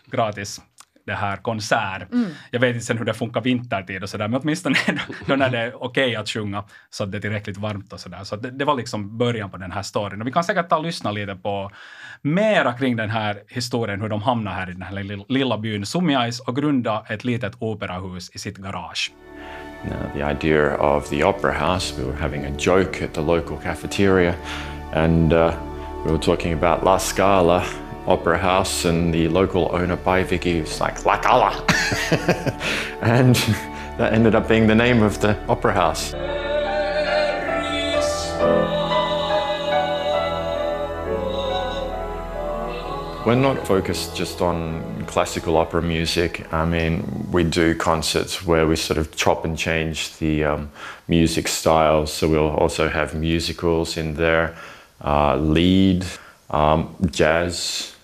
gratis 0.05 0.61
det 1.05 1.13
här 1.13 1.37
konsert. 1.37 2.11
Mm. 2.13 2.29
Jag 2.51 2.59
vet 2.59 2.75
inte 2.75 2.85
sen 2.85 2.97
hur 2.97 3.05
det 3.05 3.13
funkar 3.13 3.41
vintertid 3.41 4.03
och 4.03 4.09
sådär, 4.09 4.27
men 4.27 4.41
åtminstone 4.41 4.75
då 5.25 5.35
när 5.35 5.49
det 5.49 5.59
är 5.59 5.75
okej 5.75 5.85
okay 5.85 6.15
att 6.15 6.29
sjunga 6.29 6.63
så 6.89 7.03
att 7.03 7.11
det 7.11 7.17
är 7.17 7.21
tillräckligt 7.21 7.57
varmt 7.57 7.93
och 7.93 7.99
sådär. 7.99 8.23
Så 8.23 8.35
det, 8.35 8.51
det, 8.51 8.65
var 8.65 8.75
liksom 8.75 9.17
början 9.17 9.49
på 9.49 9.57
den 9.57 9.71
här 9.71 9.81
storyn. 9.81 10.21
Och 10.21 10.27
vi 10.27 10.31
kan 10.31 10.43
säkert 10.43 10.69
ta 10.69 10.77
och 10.77 10.83
lyssna 10.83 11.11
lite 11.11 11.35
på 11.35 11.71
mera 12.21 12.73
kring 12.73 12.95
den 12.95 13.09
här 13.09 13.41
historien, 13.47 14.01
hur 14.01 14.09
de 14.09 14.21
hamnar 14.21 14.51
här 14.51 14.69
i 14.69 14.73
den 14.73 14.81
här 14.81 15.03
lilla, 15.03 15.23
lilla 15.29 15.57
byn 15.57 15.85
Sumiais 15.85 16.39
och 16.39 16.55
grunda 16.55 17.05
ett 17.09 17.23
litet 17.23 17.53
operahus 17.59 18.29
i 18.33 18.39
sitt 18.39 18.57
garage. 18.57 19.11
Now, 19.83 20.09
the 20.13 20.23
idea 20.23 20.77
of 20.77 21.09
the 21.09 21.23
opera 21.23 21.51
house, 21.51 21.93
we 21.97 22.05
were 22.05 22.17
having 22.17 22.45
a 22.45 22.51
joke 22.57 23.03
at 23.03 23.13
the 23.13 23.21
local 23.21 23.57
cafeteria 23.57 24.33
and 24.93 25.33
uh, 25.33 25.53
we 26.05 26.11
were 26.11 26.21
talking 26.21 26.53
about 26.53 26.83
La 26.83 26.97
Scala 26.97 27.63
opera 28.07 28.37
house 28.37 28.85
and 28.85 29.13
the 29.13 29.27
local 29.27 29.69
owner 29.73 29.95
Vicky 30.23 30.61
was 30.61 30.79
like 30.79 31.05
La 31.05 31.17
Cala. 31.19 31.51
and 33.01 33.35
that 33.97 34.13
ended 34.13 34.35
up 34.35 34.47
being 34.47 34.67
the 34.67 34.75
name 34.75 35.01
of 35.01 35.19
the 35.21 35.37
opera 35.47 35.73
house. 35.73 36.13
We're 43.25 43.33
not 43.33 43.65
focused 43.65 44.15
just 44.15 44.39
on 44.39 45.03
classical 45.07 45.57
opera 45.57 45.81
music. 45.81 46.45
I 46.53 46.63
mean, 46.63 47.27
we 47.31 47.43
do 47.43 47.73
concerts 47.73 48.45
where 48.45 48.67
we 48.67 48.75
sort 48.75 48.99
of 48.99 49.15
chop 49.15 49.45
and 49.45 49.57
change 49.57 50.15
the 50.17 50.43
um, 50.43 50.71
music 51.07 51.47
styles. 51.47 52.13
So 52.13 52.29
we'll 52.29 52.51
also 52.51 52.87
have 52.87 53.15
musicals 53.15 53.97
in 53.97 54.13
there, 54.13 54.55
uh, 55.03 55.37
lead, 55.37 56.05
um, 56.51 56.95
jazz. 57.09 57.94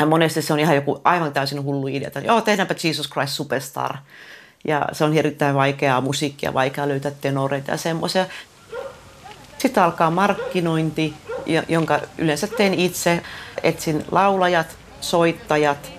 Ja 0.00 0.06
monesti 0.06 0.42
se 0.42 0.52
on 0.52 0.60
ihan 0.60 0.74
joku 0.74 1.00
aivan 1.04 1.32
täysin 1.32 1.62
hullu 1.62 1.86
idea, 1.86 2.06
että 2.06 2.20
joo, 2.20 2.40
tehdäänpä 2.40 2.74
Jesus 2.84 3.10
Christ 3.10 3.32
Superstar. 3.32 3.96
Ja 4.64 4.88
se 4.92 5.04
on 5.04 5.16
erittäin 5.16 5.54
vaikeaa 5.54 6.00
musiikkia, 6.00 6.54
vaikea 6.54 6.88
löytää 6.88 7.12
tenoreita 7.20 7.70
ja 7.70 7.76
semmoisia. 7.76 8.26
Sitten 9.58 9.82
alkaa 9.82 10.10
markkinointi, 10.10 11.14
jonka 11.68 12.00
yleensä 12.18 12.46
teen 12.46 12.74
itse. 12.74 13.22
Etsin 13.62 14.04
laulajat, 14.10 14.76
soittajat 15.00 15.92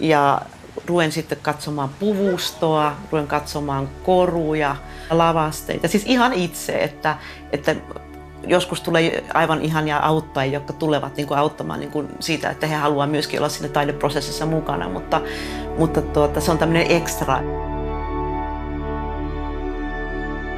ja 0.00 0.42
ruen 0.86 1.12
sitten 1.12 1.38
katsomaan 1.42 1.88
puvustoa, 1.88 2.96
ruen 3.12 3.26
katsomaan 3.26 3.88
koruja, 4.02 4.76
lavasteita. 5.10 5.88
Siis 5.88 6.04
ihan 6.06 6.32
itse, 6.32 6.72
että, 6.72 7.16
että 7.52 7.76
joskus 8.46 8.80
tulee 8.80 9.24
aivan 9.34 9.62
ihania 9.62 9.98
auttajia, 9.98 10.54
jotka 10.54 10.72
tulevat 10.72 11.16
niin 11.16 11.26
kuin 11.26 11.38
auttamaan 11.38 11.80
niin 11.80 11.90
kuin 11.90 12.08
siitä, 12.20 12.50
että 12.50 12.66
he 12.66 12.74
haluavat 12.74 13.10
myöskin 13.10 13.40
olla 13.40 13.48
siinä 13.48 13.68
taideprosessissa 13.68 14.46
mukana, 14.46 14.88
mutta, 14.88 15.20
mutta 15.78 16.02
tuota, 16.02 16.40
se 16.40 16.50
on 16.50 16.58
tämmöinen 16.58 16.90
ekstra. 16.90 17.40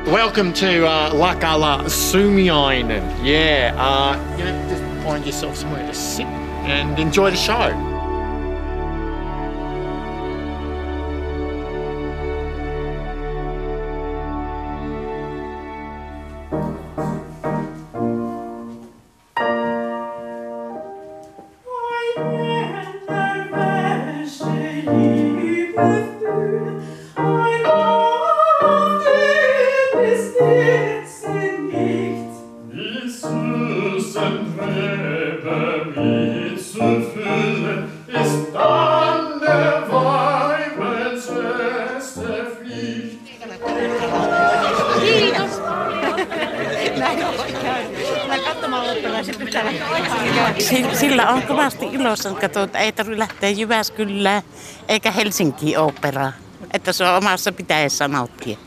Welcome 0.06 0.52
to 0.52 0.66
uh, 0.66 1.20
Lakala 1.20 1.88
Sumiainen. 1.88 3.02
Yeah, 3.24 3.74
uh, 3.74 4.16
you 4.38 4.44
know, 4.44 4.70
just 4.70 4.82
find 5.02 5.24
yourself 5.24 5.56
somewhere 5.56 5.86
to 5.86 5.94
sit 5.94 6.26
and 6.66 6.98
enjoy 6.98 7.30
the 7.30 7.36
show. 7.36 7.95
Kovasti 52.34 52.46
ilossa, 52.46 52.62
että 52.62 52.78
ei 52.78 52.92
tarvitse 52.92 53.18
lähteä 53.18 53.50
Jyväskylään 53.50 54.42
eikä 54.88 55.10
Helsinkiin 55.10 55.78
operaan. 55.78 56.32
Että 56.72 56.92
se 56.92 57.04
on 57.04 57.16
omassa 57.16 57.52
pitäessä 57.52 58.08
nauttia. 58.08 58.58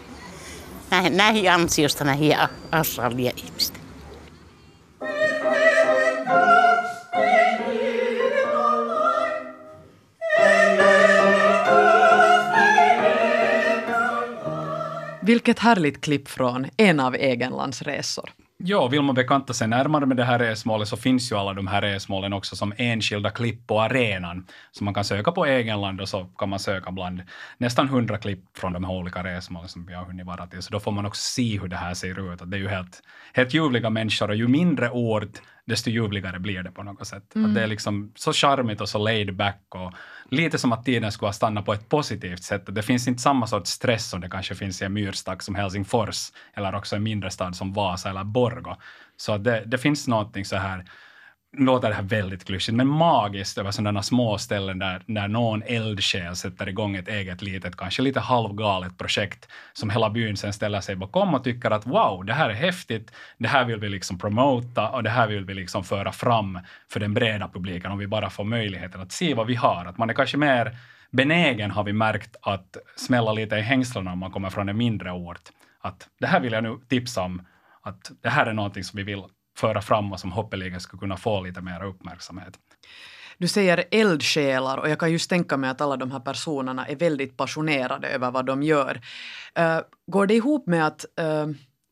Näihin, 0.92 1.18
näihin 1.18 1.51
ansiosta 1.51 2.04
näihin 2.04 2.38
Australian 2.72 3.34
ihmistä. 3.38 3.80
Vilket 15.25 15.60
härligt 15.60 15.98
klipp 16.06 16.28
från 16.28 16.66
en 16.80 17.00
av 17.00 17.13
Egenlands 17.13 17.82
resor. 17.82 18.38
Ja, 18.63 18.88
vill 18.88 19.01
man 19.01 19.16
bekanta 19.16 19.54
sig 19.54 19.68
närmare 19.68 20.06
med 20.06 20.18
det 20.18 20.24
här 20.24 20.39
resmålet 20.39 20.88
så 20.88 20.98
finns 20.98 21.32
ju 21.32 21.36
alla 21.36 21.54
de 21.54 21.68
här 21.68 21.82
resmålen 21.82 22.34
också 22.34 22.56
som 22.56 22.74
enskilda 22.78 23.30
klipp 23.30 23.68
på 23.68 23.82
arenan. 23.82 24.48
Så 24.72 24.84
man 24.84 24.94
kan 24.94 25.04
söka 25.04 25.32
på 25.32 25.46
Egenland 25.46 26.01
och 26.01 26.10
så 26.10 26.25
kan 26.25 26.50
man 26.50 26.60
söka 26.60 26.92
bland 26.92 27.22
nästan 27.58 27.89
hundra 27.89 28.18
klipp 28.18 28.58
från 28.58 28.74
de 28.74 28.84
här 28.84 28.94
olika 28.94 29.24
resmålen 29.24 29.70
som 29.70 29.86
vi 29.86 29.94
har 29.94 30.06
hunnit 30.06 30.25
vara 30.25 30.48
till. 30.48 30.62
Så 30.62 30.72
då 30.72 30.80
får 30.80 30.92
man 30.92 31.06
också 31.06 31.22
se 31.22 31.60
hur 31.60 31.68
det 31.68 31.75
här 31.75 31.94
ser 31.94 32.34
ut. 32.34 32.42
Att 32.42 32.51
det 32.51 32.58
är 32.58 32.62
ju 32.62 32.68
helt, 32.68 33.01
helt 33.34 33.54
ljuvliga 33.54 33.89
människor 33.89 34.30
och 34.30 34.36
ju 34.36 34.48
mindre 34.48 34.89
ord 34.89 35.30
desto 35.70 35.90
ljuvligare 35.90 36.40
blir 36.40 36.64
det 36.64 36.72
på 36.72 36.84
något 36.84 37.08
sätt. 37.08 37.36
Mm. 37.36 37.50
Att 37.50 37.56
det 37.56 37.64
är 37.64 37.68
liksom 37.68 38.12
så 38.16 38.34
charmigt 38.34 38.82
och 38.82 38.90
så 38.90 38.98
laid 38.98 39.36
back 39.36 39.62
och 39.70 39.94
lite 40.30 40.58
som 40.58 40.72
att 40.72 40.86
tiden 40.86 41.12
skulle 41.12 41.28
ha 41.28 41.34
stannat 41.34 41.66
på 41.66 41.74
ett 41.74 41.90
positivt 41.90 42.44
sätt. 42.44 42.64
Det 42.76 42.84
finns 42.84 43.08
inte 43.08 43.22
samma 43.22 43.48
sorts 43.48 43.72
stress 43.72 44.10
som 44.10 44.22
det 44.22 44.30
kanske 44.30 44.56
finns 44.56 44.82
i 44.82 44.86
en 44.86 44.94
myrstack 44.94 45.42
som 45.42 45.56
Helsingfors 45.56 46.32
eller 46.54 46.76
också 46.76 46.96
en 46.96 47.04
mindre 47.04 47.32
stad 47.32 47.56
som 47.56 47.74
Vasa 47.74 48.10
eller 48.10 48.24
Borgo. 48.24 48.76
Så 49.18 49.38
det, 49.38 49.64
det 49.66 49.78
finns 49.78 50.08
någonting 50.08 50.46
så 50.46 50.56
här 50.56 50.86
låter 51.58 51.89
det 51.89 51.96
här 51.96 52.03
väldigt 52.03 52.46
klyschigt, 52.46 52.75
men 52.75 52.88
magiskt 52.88 53.58
över 53.58 53.72
sådana 53.72 54.03
små 54.03 54.38
ställen 54.38 54.79
där, 54.79 55.01
där 55.06 55.27
någon 55.27 55.63
eldsjäl 55.63 56.36
sätter 56.36 56.70
igång 56.70 56.96
ett 56.96 57.08
eget 57.08 57.41
litet, 57.41 57.75
kanske 57.75 58.01
lite 58.01 58.20
halvgalet 58.20 58.98
projekt 58.98 59.48
som 59.74 59.89
hela 59.89 60.10
byn 60.10 60.38
sen 60.38 60.53
ställer 60.53 60.82
sig 60.82 60.96
bakom 60.96 61.34
och 61.34 61.44
tycker 61.44 61.72
att 61.72 61.88
wow, 61.88 62.25
det 62.25 62.34
här 62.34 62.50
är 62.50 62.53
häftigt, 62.53 63.12
det 63.38 63.48
här 63.48 63.65
vill 63.65 63.79
vi 63.79 63.89
liksom 63.89 64.20
promota 64.20 64.89
och 64.89 65.03
det 65.03 65.10
här 65.10 65.27
vill 65.27 65.46
vi 65.46 65.53
liksom 65.53 65.84
föra 65.84 66.12
fram 66.12 66.60
för 66.91 67.00
den 67.00 67.13
breda 67.13 67.48
publiken 67.48 67.91
om 67.91 67.98
vi 67.98 68.08
bara 68.08 68.29
får 68.29 68.44
möjligheten 68.44 69.01
att 69.01 69.12
se 69.12 69.34
vad 69.34 69.48
vi 69.48 69.56
har. 69.56 69.86
Att 69.86 69.98
man 69.98 70.10
är 70.10 70.13
kanske 70.13 70.38
mer 70.38 70.77
benägen, 71.12 71.72
har 71.72 71.84
vi 71.84 71.94
märkt, 71.94 72.36
att 72.41 72.77
smälla 72.96 73.34
lite 73.34 73.56
i 73.56 73.62
hängslarna 73.62 74.12
om 74.12 74.20
man 74.20 74.32
kommer 74.32 74.50
från 74.50 74.70
en 74.70 74.77
mindre 74.77 75.12
ort. 75.12 75.50
Att 75.82 76.08
det 76.20 76.27
här 76.27 76.39
vill 76.39 76.53
jag 76.53 76.63
nu 76.63 76.77
tipsa 76.89 77.22
om, 77.22 77.41
att 77.82 78.12
det 78.22 78.29
här 78.29 78.46
är 78.46 78.53
någonting 78.53 78.84
som 78.84 78.98
vi 78.98 79.03
vill 79.03 79.24
föra 79.60 79.82
fram 79.82 80.12
och 80.12 80.20
som 80.20 80.32
hoppeligen 80.32 80.80
skulle 80.80 81.00
kunna 81.00 81.18
få 81.18 81.42
lite 81.42 81.62
mer 81.62 81.84
uppmärksamhet. 81.84 82.60
Du 83.38 83.48
säger 83.48 83.84
eldsjälar 83.92 84.78
och 84.78 84.89
jag 84.89 85.00
kan 85.00 85.12
just 85.12 85.30
tänka 85.30 85.58
mig 85.58 85.70
att 85.70 85.82
alla 85.82 85.98
de 85.98 86.12
här 86.12 86.20
personerna 86.20 86.88
är 86.88 86.96
väldigt 86.96 87.38
passionerade 87.38 88.08
över 88.08 88.32
vad 88.32 88.46
de 88.46 88.63
gör. 88.63 89.01
Uh, 89.60 89.80
går 90.08 90.28
det 90.28 90.34
ihop 90.34 90.68
med 90.68 90.88
att 90.88 91.06
uh, 91.22 91.48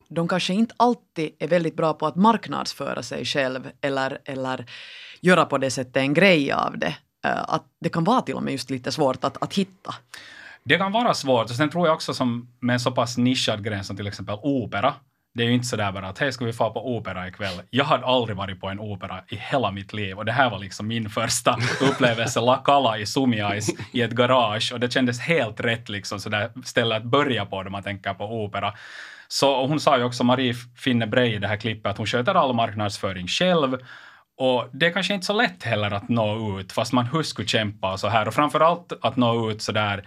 de 0.09 0.27
kanske 0.27 0.53
inte 0.53 0.75
alltid 0.77 1.31
är 1.39 1.47
väldigt 1.47 1.75
bra 1.75 1.93
på 1.93 2.07
att 2.07 2.15
marknadsföra 2.15 3.03
sig 3.03 3.25
själv 3.25 3.69
eller, 3.81 4.19
eller 4.25 4.65
göra 5.21 5.45
på 5.45 5.57
det 5.57 5.71
sättet 5.71 5.97
en 5.97 6.13
grej 6.13 6.51
av 6.51 6.77
det? 6.77 6.95
Uh, 7.27 7.43
att 7.47 7.65
det 7.79 7.89
kan 7.89 8.03
vara 8.03 8.21
till 8.21 8.36
och 8.36 8.43
med 8.43 8.51
just 8.51 8.69
lite 8.69 8.91
svårt 8.91 9.24
att, 9.24 9.43
att 9.43 9.53
hitta. 9.53 9.95
Det 10.63 10.77
kan 10.77 10.91
vara 10.91 11.13
svårt. 11.13 11.50
Och 11.50 11.55
sen 11.55 11.69
tror 11.69 11.88
jag 11.88 11.95
också 11.95 12.13
som 12.13 12.47
med 12.59 12.74
en 12.74 12.79
så 12.79 12.91
pass 12.91 13.17
nischad 13.17 13.63
gren 13.63 13.83
som 13.83 13.97
till 13.97 14.07
exempel 14.07 14.36
opera, 14.41 14.93
det 15.38 15.44
är 15.44 15.48
ju 15.48 15.53
inte 15.53 15.67
sådär 15.67 15.91
bara 15.91 16.08
att 16.08 16.20
hej, 16.20 16.32
ska 16.32 16.46
vi 16.46 16.53
få 16.53 16.70
på 16.70 16.96
opera 16.98 17.27
ikväll? 17.27 17.62
Jag 17.70 17.86
hade 17.86 18.06
aldrig 18.06 18.38
varit 18.38 18.62
på 18.62 18.67
en 18.67 18.79
opera 18.79 19.22
i 19.27 19.36
hela 19.36 19.72
mitt 19.72 19.94
liv 19.94 20.17
och 20.17 20.25
det 20.25 20.32
här 20.32 20.50
var 20.50 20.60
liksom 20.60 20.88
min 20.88 21.10
första 21.10 21.58
upplevelse, 21.82 22.41
La 22.41 22.58
Cala 22.58 22.98
i 22.98 23.06
Sumiais 23.06 23.70
i 23.91 24.01
ett 24.01 24.12
garage 24.12 24.72
och 24.74 24.79
det 24.79 24.94
kändes 24.94 25.20
helt 25.20 25.60
rätt 25.60 25.89
liksom 25.89 26.20
sådär 26.20 26.51
ställe 26.65 26.96
att 26.96 27.03
börja 27.03 27.46
på 27.46 27.63
när 27.63 27.70
man 27.70 27.84
tänker 27.84 28.13
på 28.13 28.25
opera. 28.25 28.74
Så 29.27 29.65
hon 29.67 29.79
sa 29.79 29.98
ju 29.98 30.03
också, 30.03 30.24
Marie 30.24 30.53
Finne 30.75 31.08
Brej 31.08 31.34
i 31.34 31.38
det 31.38 31.48
här 31.48 31.58
klippet, 31.58 31.91
att 31.91 31.98
hon 31.98 32.08
sköter 32.08 32.36
all 32.36 32.53
marknadsföring 32.53 33.27
själv 33.27 33.77
och 34.38 34.70
det 34.74 34.86
är 34.86 34.91
kanske 34.91 35.13
inte 35.13 35.25
så 35.25 35.34
lätt 35.34 35.63
heller 35.63 35.91
att 35.91 36.10
nå 36.10 36.60
ut, 36.60 36.72
fast 36.72 36.94
man 36.94 37.06
hur 37.06 37.24
skulle 37.24 37.48
kämpa 37.48 37.91
och 37.91 38.00
så 38.00 38.08
här. 38.08 38.27
Och 38.27 38.34
framförallt 38.34 38.94
att 39.01 39.15
nå 39.15 39.51
ut 39.51 39.62
så 39.62 39.72
där 39.72 40.03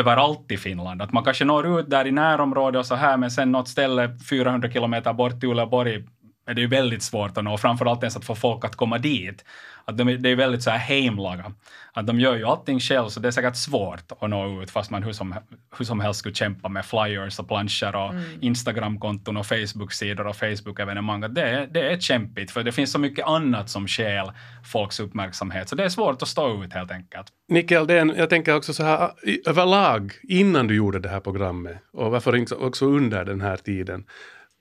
överallt 0.00 0.52
i 0.52 0.56
Finland. 0.56 1.02
Att 1.02 1.12
man 1.12 1.24
kanske 1.24 1.44
når 1.44 1.80
ut 1.80 1.90
där 1.90 2.06
i 2.06 2.10
närområdet 2.10 2.78
och 2.78 2.86
så 2.86 2.94
här, 2.94 3.16
men 3.16 3.30
sen 3.30 3.52
något 3.52 3.68
ställe 3.68 4.18
400 4.30 4.70
kilometer 4.70 5.12
bort 5.12 5.40
till 5.40 5.48
Uleåborg 5.48 6.04
är 6.46 6.54
det 6.54 6.60
ju 6.60 6.66
väldigt 6.66 7.02
svårt 7.02 7.38
att 7.38 7.44
nå, 7.44 7.58
framförallt 7.58 8.02
ens 8.02 8.16
att 8.16 8.24
få 8.24 8.34
folk 8.34 8.64
att 8.64 8.76
komma 8.76 8.98
dit. 8.98 9.44
Att 9.84 9.98
de, 9.98 10.04
det 10.04 10.28
är 10.28 10.36
väldigt 10.36 10.62
så 10.62 10.70
här 10.70 10.78
heimlaga. 10.78 11.52
Att 11.92 12.06
de 12.06 12.20
gör 12.20 12.36
ju 12.36 12.44
allting 12.44 12.80
själv, 12.80 13.08
så 13.08 13.20
det 13.20 13.28
är 13.28 13.32
säkert 13.32 13.56
svårt 13.56 14.12
att 14.20 14.30
nå 14.30 14.62
ut, 14.62 14.70
fast 14.70 14.90
man 14.90 15.02
hur 15.02 15.12
som, 15.12 15.34
hur 15.78 15.84
som 15.84 16.00
helst 16.00 16.18
skulle 16.18 16.34
kämpa 16.34 16.68
med 16.68 16.84
flyers 16.84 17.38
och 17.38 17.48
planscher 17.48 17.96
och 17.96 18.10
mm. 18.10 18.24
Instagramkonton 18.40 19.36
och 19.36 19.46
Facebook-sidor 19.46 20.26
och 20.26 20.36
Facebook-evenemang. 20.36 21.34
Det 21.34 21.42
är, 21.42 21.66
det 21.66 21.92
är 21.92 22.00
kämpigt, 22.00 22.50
för 22.50 22.62
det 22.62 22.72
finns 22.72 22.92
så 22.92 22.98
mycket 22.98 23.26
annat 23.26 23.70
som 23.70 23.88
skäl 23.88 24.32
folks 24.72 25.00
uppmärksamhet, 25.00 25.68
så 25.68 25.76
det 25.76 25.84
är 25.84 25.88
svårt 25.88 26.22
att 26.22 26.28
stå 26.28 26.64
ut 26.64 26.72
helt 26.72 26.90
enkelt. 26.90 27.26
Nickel, 27.48 27.86
det 27.86 27.98
är 27.98 28.18
jag 28.18 28.30
tänker 28.30 28.56
också 28.56 28.72
så 28.72 28.82
här 28.82 29.10
överlag, 29.46 30.12
innan 30.22 30.66
du 30.66 30.76
gjorde 30.76 30.98
det 30.98 31.08
här 31.08 31.20
programmet, 31.20 31.78
och 31.92 32.10
varför 32.10 32.64
också 32.64 32.86
under 32.86 33.24
den 33.24 33.40
här 33.40 33.56
tiden, 33.56 34.04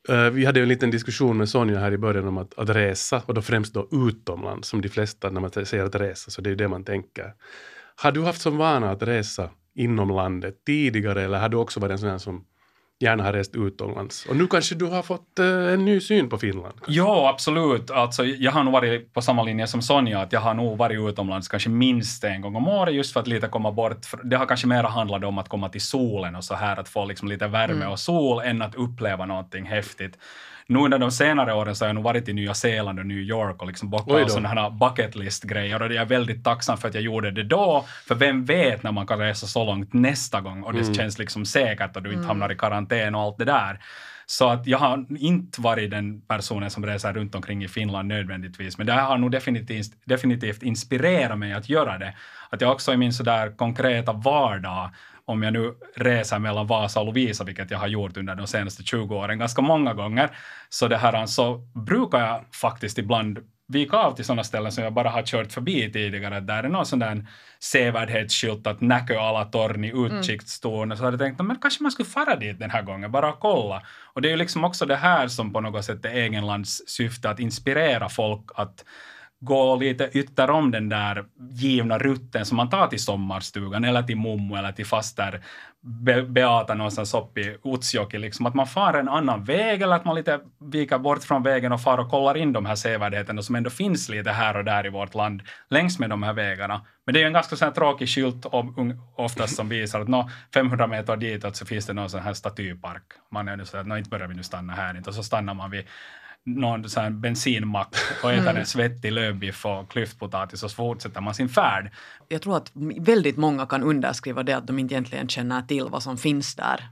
Eh, 0.10 0.30
vi 0.30 0.46
hade 0.46 0.62
en 0.62 0.68
liten 0.68 0.92
diskussion 0.92 1.38
med 1.38 1.50
Sonja 1.50 1.80
här 1.80 1.92
i 1.92 1.98
början 1.98 2.28
om 2.28 2.38
att, 2.38 2.60
att 2.60 2.70
resa, 2.70 3.22
och 3.26 3.34
då 3.34 3.42
främst 3.42 3.74
då 3.74 3.88
utomlands, 3.92 4.70
som 4.70 4.82
de 4.82 4.90
flesta 4.90 5.30
när 5.30 5.42
man 5.42 5.52
säger 5.66 5.86
att 5.86 5.96
resa, 5.96 6.32
så 6.32 6.42
det 6.42 6.50
är 6.50 6.56
det 6.56 6.68
man 6.68 6.84
tänker. 6.84 7.34
Har 7.96 8.12
du 8.12 8.24
haft 8.24 8.42
som 8.42 8.58
vana 8.58 8.92
att 8.92 9.04
resa 9.04 9.50
inom 9.76 10.10
landet 10.10 10.56
tidigare, 10.66 11.24
eller 11.24 11.40
har 11.40 11.50
du 11.50 11.58
också 11.58 11.80
varit 11.80 11.92
en 11.92 12.00
sån 12.00 12.10
här 12.10 12.18
som 12.18 12.46
gärna 13.00 13.24
har 13.24 13.34
rest 13.34 13.56
utomlands. 13.56 14.26
Och 14.26 14.36
nu 14.36 14.48
kanske 14.48 14.76
du 14.76 14.86
har 14.86 15.02
fått 15.02 15.40
eh, 15.40 15.46
en 15.46 15.86
ny 15.86 16.00
syn 16.00 16.30
på 16.30 16.38
Finland? 16.38 16.74
kanske? 16.74 16.94
Ja, 16.94 17.30
absolut. 17.30 17.92
Alltså, 17.92 18.26
jag 18.26 18.52
har 18.52 18.64
nog 18.64 18.74
varit 18.74 19.14
på 19.14 19.22
samma 19.22 19.44
linje 19.44 19.68
som 19.68 19.82
Sonja, 19.82 20.22
att 20.22 20.34
jag 20.34 20.40
har 20.40 20.54
nog 20.54 20.78
varit 20.78 21.10
utomlands 21.10 21.48
kanske 21.48 21.70
minst 21.70 22.24
en 22.24 22.42
gång 22.42 22.56
om 22.56 22.68
året 22.68 22.94
just 22.94 23.14
för 23.14 23.20
att 23.20 23.28
lite 23.28 23.48
komma 23.48 23.72
bort. 23.72 24.08
Det 24.24 24.38
har 24.38 24.46
kanske 24.46 24.68
mer 24.68 24.84
handlat 24.84 25.24
om 25.24 25.38
att 25.38 25.50
komma 25.50 25.70
till 25.70 25.82
solen 25.82 26.36
och 26.36 26.44
så 26.44 26.56
här, 26.56 26.80
att 26.80 26.90
få 26.90 27.06
liksom 27.06 27.28
lite 27.28 27.48
värme 27.48 27.86
och 27.86 28.00
sol 28.00 28.42
än 28.42 28.62
att 28.62 28.76
uppleva 28.76 29.26
någonting 29.26 29.66
häftigt. 29.66 30.18
Nu 30.70 30.80
under 30.80 31.00
de 31.00 31.12
senare 31.12 31.54
åren 31.54 31.76
så 31.76 31.86
har 31.86 31.90
jag 31.90 31.96
nog 31.96 32.04
varit 32.04 32.30
i 32.30 32.34
Nya 32.34 32.54
Zeeland 32.54 33.00
och 33.00 33.06
New 33.06 33.18
York 33.18 33.62
och 33.62 33.68
liksom 33.68 33.90
bockat 33.90 34.22
då. 34.22 34.30
sådana 34.30 34.50
här 34.50 34.70
bucket 34.70 35.16
list-grejer 35.16 35.82
och 35.82 35.94
jag 35.94 36.02
är 36.02 36.06
väldigt 36.06 36.44
tacksam 36.44 36.78
för 36.78 36.88
att 36.88 36.94
jag 36.94 37.04
gjorde 37.04 37.32
det 37.32 37.44
då, 37.44 37.86
för 38.08 38.16
vem 38.16 38.46
vet 38.46 38.84
när 38.84 38.92
man 38.92 39.08
kan 39.08 39.20
resa 39.20 39.48
så 39.48 39.66
långt 39.66 39.94
nästa 39.94 40.42
gång 40.42 40.64
och 40.64 40.74
det 40.74 40.96
känns 40.96 41.20
liksom 41.20 41.46
säkert 41.46 41.96
och 41.96 42.04
du 42.04 42.14
inte 42.14 42.28
hamnar 42.28 42.52
i 42.52 42.56
karantän 42.56 43.16
och 43.16 43.22
allt 43.22 43.38
det 43.38 43.46
där. 43.46 43.80
Så 44.26 44.50
att 44.50 44.68
jag 44.68 44.78
har 44.78 45.06
inte 45.20 45.62
varit 45.62 45.92
den 45.92 46.22
personen 46.22 46.70
som 46.70 46.86
reser 46.86 47.14
runt 47.14 47.36
omkring 47.36 47.64
i 47.64 47.68
Finland 47.68 48.08
nödvändigtvis, 48.08 48.78
men 48.78 48.88
det 48.88 48.94
här 48.94 49.04
har 49.04 49.18
nog 49.18 49.32
definitivt, 49.32 49.92
definitivt 50.06 50.64
inspirerat 50.64 51.38
mig 51.38 51.54
att 51.54 51.70
göra 51.70 51.98
det. 51.98 52.14
Att 52.50 52.62
jag 52.62 52.72
också 52.72 52.94
i 52.94 52.98
min 52.98 53.14
sådär 53.14 53.58
konkreta 53.58 54.14
vardag, 54.14 54.90
om 55.30 55.44
jag 55.44 55.54
nu 55.54 55.74
reser 55.96 56.40
mellan 56.40 56.68
Vasa 56.68 57.00
och 57.00 57.06
Lovisa, 57.06 57.44
vilket 57.44 57.72
jag 57.72 57.78
har 57.78 57.88
gjort 57.88 58.18
under 58.18 58.36
de 58.36 58.48
senaste 58.48 58.84
20 58.84 59.16
åren 59.16 59.40
ganska 59.40 59.62
många 59.62 59.94
gånger, 59.94 60.30
så 60.70 60.88
det 60.88 60.98
här 60.98 61.26
så 61.26 61.58
brukar 61.58 62.20
jag 62.20 62.46
faktiskt 62.56 62.98
ibland 62.98 63.40
vika 63.68 63.98
av 63.98 64.16
till 64.16 64.26
sådana 64.26 64.44
ställen 64.44 64.72
som 64.72 64.84
jag 64.84 64.94
bara 64.94 65.10
har 65.10 65.24
kört 65.24 65.52
förbi 65.52 65.92
tidigare. 65.92 66.40
Där 66.40 66.64
är 66.64 66.70
någon 66.70 66.86
sån 66.86 67.00
där 67.00 67.28
sevärdhetsskylt 67.60 68.68
att 68.68 68.82
Näkö 68.82 69.20
alla 69.20 69.46
torn 69.46 69.84
i 69.84 69.92
utsiktstorn. 69.96 70.98
Så 70.98 71.04
hade 71.04 71.14
jag 71.14 71.20
tänkt, 71.20 71.48
men 71.48 71.60
kanske 71.62 71.84
man 71.84 71.92
skulle 71.92 72.10
fara 72.10 72.36
dit 72.36 72.60
den 72.60 72.70
här 72.70 72.82
gången, 72.82 73.12
bara 73.12 73.32
kolla. 73.32 73.82
Och 74.14 74.22
det 74.22 74.28
är 74.28 74.32
ju 74.32 74.38
liksom 74.38 74.64
också 74.64 74.86
det 74.86 74.96
här 74.96 75.28
som 75.28 75.54
på 75.54 75.62
något 75.62 75.86
sätt 75.86 76.06
är 76.06 76.10
Egenlands 76.10 76.82
syfte, 76.88 77.30
att 77.30 77.40
inspirera 77.40 78.10
folk 78.10 78.46
att 78.56 78.86
gå 79.42 79.76
lite 79.76 80.10
ytter 80.14 80.50
om 80.50 80.72
den 80.72 80.90
där 80.90 81.26
givna 81.52 81.98
rutten 81.98 82.46
som 82.46 82.58
man 82.58 82.70
tar 82.70 82.88
till 82.88 83.00
sommarstugan 83.04 83.84
eller 83.84 84.04
till 84.04 84.18
mummo 84.18 84.56
eller 84.56 84.72
till 84.72 84.86
faster 84.86 85.42
Be- 85.82 86.24
Beata 86.24 86.74
någonstans 86.74 87.14
uppe 87.14 87.42
i 87.42 87.58
Utsjoki. 87.64 88.18
Liksom, 88.18 88.46
att 88.46 88.54
man 88.54 88.68
far 88.68 88.94
en 88.94 89.10
annan 89.10 89.44
väg 89.44 89.82
eller 89.82 89.96
att 89.96 90.06
man 90.06 90.16
lite 90.16 90.40
viker 90.72 90.98
bort 90.98 91.24
från 91.24 91.44
vägen 91.44 91.72
och 91.72 91.82
far 91.82 91.98
och 91.98 92.10
kollar 92.10 92.38
in 92.38 92.54
de 92.54 92.66
här 92.66 92.76
sevärdheterna 92.76 93.42
som 93.42 93.56
ändå 93.56 93.70
finns 93.70 94.10
lite 94.10 94.32
här 94.32 94.58
och 94.58 94.66
där 94.66 94.86
i 94.86 94.90
vårt 94.90 95.16
land 95.16 95.42
längs 95.70 96.00
med 96.00 96.10
de 96.10 96.24
här 96.24 96.34
vägarna. 96.34 96.82
Men 97.06 97.14
det 97.14 97.20
är 97.20 97.22
ju 97.22 97.28
en 97.28 97.34
ganska 97.34 97.56
sån 97.56 97.66
här 97.66 97.74
tråkig 97.74 98.10
skylt 98.10 98.46
om, 98.46 99.02
oftast 99.16 99.56
som 99.56 99.70
visar 99.70 100.02
att 100.02 100.08
nå 100.08 100.30
500 100.54 100.88
meter 100.88 101.18
ditåt 101.18 101.56
så 101.56 101.66
finns 101.66 101.86
det 101.86 101.94
någon 101.94 102.10
sån 102.10 102.22
här 102.22 102.34
statypark. 102.34 103.04
Man 103.32 103.48
är 103.48 103.58
ju 103.58 103.66
så 103.66 103.78
att 103.78 103.88
"Nå, 103.88 103.98
inte 103.98 104.10
börjar 104.10 104.28
vi 104.28 104.36
nu 104.36 104.44
stanna 104.44 104.74
här 104.74 104.98
inte. 104.98 105.10
Och 105.10 105.16
så 105.16 105.24
stannar 105.24 105.54
man 105.54 105.72
vid 105.72 105.84
någon 106.46 106.90
sån 106.90 107.04
här 107.04 107.10
bensinmack 107.10 107.96
och 108.24 108.32
äter 108.34 108.58
en 108.58 108.66
svettig 108.66 109.12
lövbiff 109.12 109.66
och 109.66 109.92
klyftpotatis 109.92 110.64
och 110.64 110.72
så 110.72 110.76
fortsätter 110.76 111.22
man 111.22 111.34
sin 111.34 111.50
färd. 111.50 111.92
Jag 112.28 112.42
tror 112.42 112.58
att 112.58 112.72
väldigt 113.00 113.38
många 113.38 113.66
kan 113.66 113.84
underskriva 113.84 114.44
det 114.44 114.54
att 114.54 114.68
de 114.68 114.80
inte 114.80 114.94
egentligen 114.94 115.28
känner 115.28 115.62
till 115.62 115.86
vad 115.90 116.04
som 116.04 116.18
finns 116.18 116.56
där 116.56 116.90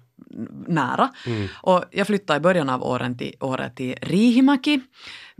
nära. 0.67 1.09
Och 1.61 1.83
jag 1.91 2.07
flyttade 2.07 2.37
i 2.37 2.39
början 2.39 2.69
av 2.69 2.83
åren 2.83 3.17
till, 3.17 3.33
året 3.39 3.75
till 3.75 3.95
Riihimäki, 4.01 4.81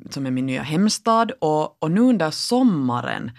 som 0.10 0.26
är 0.26 0.32
min 0.32 0.46
nya 0.46 0.62
hemstad. 0.62 1.32
Och, 1.40 1.84
och 1.84 1.92
nu 1.92 2.02
under 2.02 2.32
sommaren, 2.32 3.32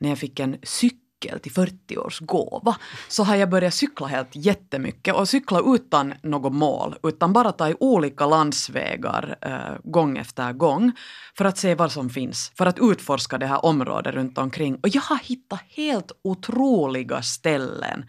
när 0.00 0.08
jag 0.08 0.18
fick 0.18 0.40
en 0.40 0.56
cykel 0.62 1.05
till 1.42 1.52
40-årsgåva, 1.52 2.74
så 3.08 3.24
har 3.24 3.36
jag 3.36 3.50
börjat 3.50 3.74
cykla 3.74 4.06
helt 4.06 4.28
jättemycket 4.32 5.14
och 5.14 5.28
cykla 5.28 5.60
utan 5.66 6.14
något 6.22 6.52
mål, 6.52 6.96
utan 7.02 7.32
bara 7.32 7.52
ta 7.52 7.68
i 7.68 7.74
olika 7.80 8.26
landsvägar 8.26 9.36
eh, 9.42 9.90
gång 9.90 10.18
efter 10.18 10.52
gång 10.52 10.92
för 11.38 11.44
att 11.44 11.58
se 11.58 11.74
vad 11.74 11.92
som 11.92 12.10
finns, 12.10 12.52
för 12.58 12.66
att 12.66 12.78
utforska 12.78 13.38
det 13.38 13.46
här 13.46 13.64
området 13.64 14.14
runt 14.14 14.38
omkring. 14.38 14.76
Och 14.82 14.88
jag 14.88 15.02
har 15.02 15.18
hittat 15.18 15.60
helt 15.68 16.12
otroliga 16.22 17.22
ställen 17.22 18.04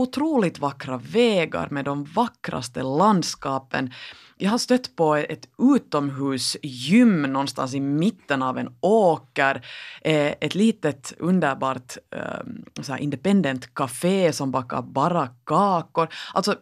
otroligt 0.00 0.58
vackra 0.58 0.96
vägar 0.96 1.68
med 1.70 1.84
de 1.84 2.04
vackraste 2.04 2.82
landskapen. 2.82 3.90
Jag 4.36 4.50
har 4.50 4.58
stött 4.58 4.96
på 4.96 5.14
ett 5.14 5.48
utomhusgym 5.58 7.22
någonstans 7.22 7.74
i 7.74 7.80
mitten 7.80 8.42
av 8.42 8.58
en 8.58 8.68
åker. 8.80 9.66
Eh, 10.02 10.34
ett 10.40 10.54
litet 10.54 11.12
underbart 11.18 11.96
eh, 12.16 12.82
så 12.82 12.96
independent 12.96 13.74
café 13.74 14.32
som 14.32 14.50
bakar 14.50 14.82
bara 14.82 15.28
kakor. 15.44 16.08
Alltså, 16.34 16.56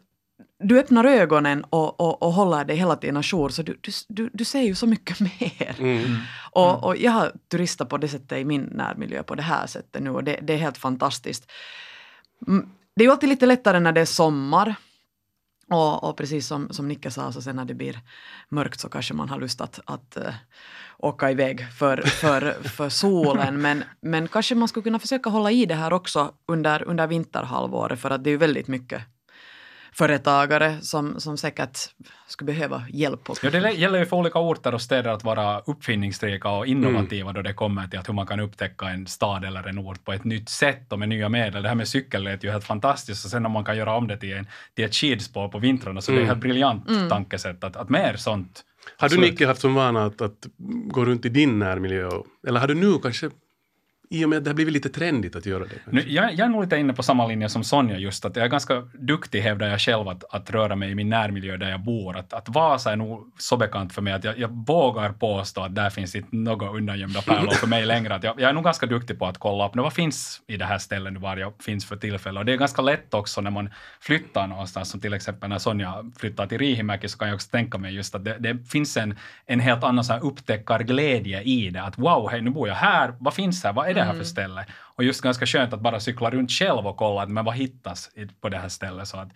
du 0.58 0.80
öppnar 0.80 1.04
ögonen 1.04 1.64
och, 1.64 2.00
och, 2.00 2.22
och 2.22 2.32
håller 2.32 2.64
dig 2.64 2.76
hela 2.76 2.96
tiden 2.96 3.16
ajour, 3.16 3.48
så 3.48 3.62
du, 3.62 3.78
du, 4.08 4.30
du, 4.32 4.44
ser 4.44 4.62
ju 4.62 4.74
så 4.74 4.86
mycket 4.86 5.20
mer. 5.40 5.76
Och, 6.52 6.84
och 6.84 6.96
jag 6.96 7.12
har 7.12 7.32
turistat 7.50 7.88
på 7.88 7.98
det 7.98 8.08
sättet 8.08 8.38
i 8.38 8.44
min 8.44 8.62
närmiljö 8.62 9.22
på 9.22 9.34
det 9.34 9.42
här 9.42 9.66
sättet 9.66 10.02
nu 10.02 10.10
och 10.10 10.24
det, 10.24 10.38
det 10.42 10.52
är 10.52 10.58
helt 10.58 10.78
fantastiskt. 10.78 11.50
Det 12.98 13.04
är 13.04 13.06
ju 13.06 13.12
alltid 13.12 13.28
lite 13.28 13.46
lättare 13.46 13.80
när 13.80 13.92
det 13.92 14.00
är 14.00 14.04
sommar. 14.04 14.74
Och, 15.70 16.04
och 16.04 16.16
precis 16.16 16.46
som, 16.46 16.68
som 16.70 16.88
Nicke 16.88 17.10
sa, 17.10 17.32
så 17.32 17.42
sen 17.42 17.56
när 17.56 17.64
det 17.64 17.74
blir 17.74 18.00
mörkt 18.48 18.80
så 18.80 18.88
kanske 18.88 19.14
man 19.14 19.28
har 19.28 19.40
lust 19.40 19.60
att, 19.60 19.80
att 19.84 20.16
uh, 20.16 20.34
åka 20.98 21.30
iväg 21.30 21.72
för, 21.72 21.96
för, 21.96 22.56
för 22.68 22.88
solen. 22.88 23.60
Men, 23.60 23.84
men 24.00 24.28
kanske 24.28 24.54
man 24.54 24.68
skulle 24.68 24.84
kunna 24.84 24.98
försöka 24.98 25.30
hålla 25.30 25.50
i 25.50 25.66
det 25.66 25.74
här 25.74 25.92
också 25.92 26.32
under, 26.46 26.82
under 26.82 27.06
vinterhalvåret 27.06 28.00
för 28.00 28.10
att 28.10 28.24
det 28.24 28.30
är 28.30 28.32
ju 28.32 28.38
väldigt 28.38 28.68
mycket 28.68 29.02
företagare 29.92 30.80
som, 30.80 31.20
som 31.20 31.36
säkert 31.36 31.78
skulle 32.26 32.52
behöva 32.52 32.82
hjälp. 32.92 33.30
Och, 33.30 33.38
Ja, 33.42 33.50
det 33.50 33.70
gäller 33.70 33.98
ju 33.98 34.06
för 34.06 34.16
olika 34.16 34.38
orter 34.38 34.74
och 34.74 34.82
städer 34.82 35.10
att 35.10 35.24
vara 35.24 35.60
uppfinningsrika 35.60 36.48
och 36.48 36.66
innovativa 36.66 37.32
då 37.32 37.42
det 37.42 37.52
kommer 37.52 37.88
till 37.88 37.98
att 37.98 38.08
hur 38.08 38.14
man 38.14 38.26
kan 38.26 38.40
upptäcka 38.40 38.86
en 38.86 39.06
stad 39.06 39.44
eller 39.44 39.68
en 39.68 39.78
ort 39.78 40.04
på 40.04 40.12
ett 40.12 40.24
nytt 40.24 40.48
sätt 40.48 40.92
och 40.92 40.98
med 40.98 41.08
nya 41.08 41.28
medel. 41.28 41.62
Det 41.62 41.68
här 41.68 41.76
med 41.76 41.88
cykel 41.88 42.24
lät 42.24 42.44
ju 42.44 42.50
helt 42.50 42.64
fantastiskt 42.64 43.24
och 43.24 43.30
sen 43.30 43.42
när 43.42 43.50
man 43.50 43.64
kan 43.64 43.76
göra 43.76 43.96
om 43.96 44.08
det 44.08 44.16
till, 44.16 44.32
en, 44.32 44.46
till 44.74 44.84
ett 44.84 44.94
skidspår 44.94 45.48
på 45.48 45.58
vintrarna 45.58 46.00
så 46.00 46.12
det 46.12 46.18
är 46.18 46.22
ett 46.22 46.28
helt 46.28 46.40
briljant 46.40 46.88
tankesätt 47.08 47.64
att, 47.64 47.76
att 47.76 47.88
mer 47.88 48.16
sånt. 48.16 48.64
Har 48.96 49.08
du. 49.08 49.20
Nicke 49.20 49.46
haft 49.46 49.60
som 49.60 49.74
vana 49.74 50.04
att, 50.04 50.20
att 50.20 50.46
gå 50.92 51.04
runt 51.04 51.24
i 51.24 51.28
din 51.28 51.58
närmiljö? 51.58 52.10
Eller 52.48 52.60
har 52.60 52.68
du 52.68 52.74
nu 52.74 52.98
kanske, 53.02 53.30
i 54.10 54.24
och 54.24 54.28
med 54.28 54.38
att 54.38 54.44
det 54.44 54.50
har 54.50 54.54
blivit 54.54 54.74
lite 54.74 54.88
trendigt 54.88 55.36
att 55.36 55.46
göra 55.46 55.64
det? 55.64 55.92
Nu, 55.92 56.04
jag, 56.08 56.32
jag 56.32 56.40
är 56.40 56.48
nog 56.48 56.62
lite 56.62 56.76
inne 56.76 56.92
på 56.92 57.02
samma 57.02 57.26
linje 57.26 57.48
som 57.48 57.64
Sonja, 57.64 57.98
just 57.98 58.24
att 58.24 58.36
jag 58.36 58.44
är 58.44 58.48
ganska 58.48 58.88
duktig, 58.92 59.40
hävdar 59.40 59.68
jag 59.68 59.80
själv, 59.80 60.08
att, 60.08 60.24
att 60.30 60.50
röra 60.50 60.76
mig 60.76 60.90
i 60.90 60.94
min 60.94 61.08
närmiljö 61.08 61.56
där 61.56 61.70
jag 61.70 61.80
bor. 61.80 62.16
Att, 62.16 62.32
att 62.32 62.48
Vasa 62.48 62.92
är 62.92 62.96
nog 62.96 63.32
så 63.38 63.56
bekant 63.56 63.92
för 63.92 64.02
mig 64.02 64.12
att 64.12 64.24
jag, 64.24 64.38
jag 64.38 64.66
vågar 64.66 65.12
påstå 65.12 65.60
att 65.60 65.74
där 65.74 65.90
finns 65.90 66.14
inte 66.14 66.36
några 66.36 66.70
undangömda 66.70 67.22
pärlor 67.22 67.50
för 67.50 67.66
mig 67.66 67.86
längre. 67.86 68.14
Att 68.14 68.24
jag, 68.24 68.40
jag 68.40 68.50
är 68.50 68.54
nog 68.54 68.64
ganska 68.64 68.86
duktig 68.86 69.18
på 69.18 69.26
att 69.26 69.38
kolla 69.38 69.68
upp 69.68 69.74
nu, 69.74 69.82
vad 69.82 69.92
finns 69.92 70.42
i 70.46 70.56
det 70.56 70.64
här 70.64 70.78
stället 70.78 71.20
var 71.20 71.36
jag 71.36 71.52
finns 71.62 71.86
för 71.86 71.96
tillfället. 71.96 72.38
Och 72.38 72.44
det 72.44 72.52
är 72.52 72.56
ganska 72.56 72.82
lätt 72.82 73.14
också 73.14 73.40
när 73.40 73.50
man 73.50 73.70
flyttar 74.00 74.46
någonstans, 74.46 74.90
som 74.90 75.00
till 75.00 75.12
exempel 75.12 75.48
när 75.48 75.58
Sonja 75.58 76.04
flyttar 76.18 76.46
till 76.46 76.58
Riihimäki, 76.58 77.08
så 77.08 77.18
kan 77.18 77.28
jag 77.28 77.34
också 77.34 77.50
tänka 77.50 77.78
mig 77.78 77.94
just 77.94 78.14
att 78.14 78.24
det, 78.24 78.36
det 78.38 78.70
finns 78.70 78.96
en, 78.96 79.16
en 79.46 79.60
helt 79.60 79.84
annan 79.84 80.04
så 80.04 80.12
här 80.12 80.24
upptäckarglädje 80.24 81.42
i 81.42 81.70
det. 81.70 81.82
Att 81.82 81.98
wow, 81.98 82.28
hej, 82.30 82.42
nu 82.42 82.50
bor 82.50 82.68
jag 82.68 82.74
här, 82.74 83.14
vad 83.18 83.34
finns 83.34 83.64
här, 83.64 83.72
vad 83.72 83.88
är 83.88 83.97
det 83.98 84.04
här 84.04 84.14
för 84.14 84.24
ställe? 84.24 84.66
Och 84.96 85.04
just 85.04 85.20
ganska 85.20 85.46
skönt 85.46 85.72
att 85.72 85.80
bara 85.80 86.00
cykla 86.00 86.30
runt 86.30 86.50
själv 86.50 86.86
och 86.86 86.96
kolla 86.96 87.22
att 87.22 87.30
men 87.30 87.44
vad 87.44 87.54
hittas 87.54 88.10
på 88.40 88.48
det 88.48 88.56
här 88.58 88.68
stället. 88.68 89.08
Så 89.08 89.16
att, 89.16 89.28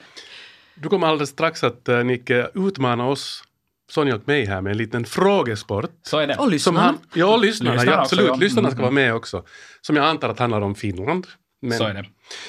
Du 0.74 0.88
kommer 0.88 1.06
alldeles 1.06 1.30
strax 1.30 1.64
att, 1.64 1.88
uh, 1.88 2.04
Nicke, 2.04 2.48
utmana 2.54 3.06
oss, 3.06 3.44
Sonja 3.90 4.14
och 4.14 4.28
mig 4.28 4.44
här 4.46 4.60
med 4.60 4.70
en 4.70 4.76
liten 4.76 5.04
frågesport. 5.04 5.90
så 6.02 6.18
är 6.18 6.26
det. 6.26 6.34
och 6.34 6.38
Som 6.42 6.50
lyssna. 6.50 6.80
han, 6.80 6.98
ja, 7.14 7.36
lyssnarna. 7.36 7.74
Lyssnarna 7.74 7.96
ja, 7.96 8.02
också, 8.02 8.14
absolut. 8.14 8.26
ja. 8.28 8.34
Lyssnarna 8.34 8.68
ska 8.70 8.78
Mm. 8.78 8.82
vara 8.82 9.04
med 9.04 9.14
också. 9.14 9.44
Som 9.80 9.96
jag 9.96 10.04
antar 10.04 10.28
att 10.28 10.38
handlar 10.38 10.60
om 10.60 10.74
Finland. 10.74 11.26
Men, 11.62 11.78
så 11.78 11.84
är 11.84 11.94
det. 11.94 12.04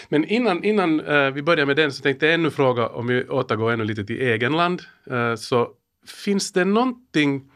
men 0.10 0.26
innan, 0.26 0.64
innan 0.64 1.00
eh, 1.00 1.32
vi 1.32 1.42
börjar 1.42 1.66
med 1.66 1.76
den 1.76 1.92
så 1.94 2.02
tänkte 2.02 2.26
jag 2.26 2.34
ännu 2.34 2.50
fråga, 2.50 2.88
om 2.88 3.08
vi 3.08 3.28
återgår 3.30 3.72
ännu 3.72 3.84
lite 3.84 4.04
till 4.06 4.22
egenland, 4.22 4.82
uh, 5.12 5.36
så 5.36 5.70
finns 6.08 6.52
det 6.54 6.66
någonting 6.66 7.52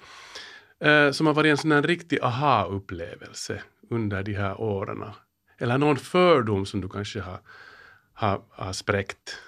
eh, 0.84 1.12
som 1.12 1.28
har 1.28 1.34
varit 1.34 1.50
en 1.52 1.58
sån 1.58 1.72
här 1.72 1.82
riktig 1.82 2.20
aha-upplevelse 2.22 3.62
under 3.90 4.24
de 4.24 4.34
här 4.34 4.62
åren? 4.62 5.04
Eller 5.58 5.78
någon 5.78 5.98
fördom 5.98 6.66
som 6.66 6.82
du 6.82 6.90
kanske 6.90 7.22
har, 7.22 7.40
har, 8.14 8.42
har 8.50 8.74
spräckt? 8.74 9.40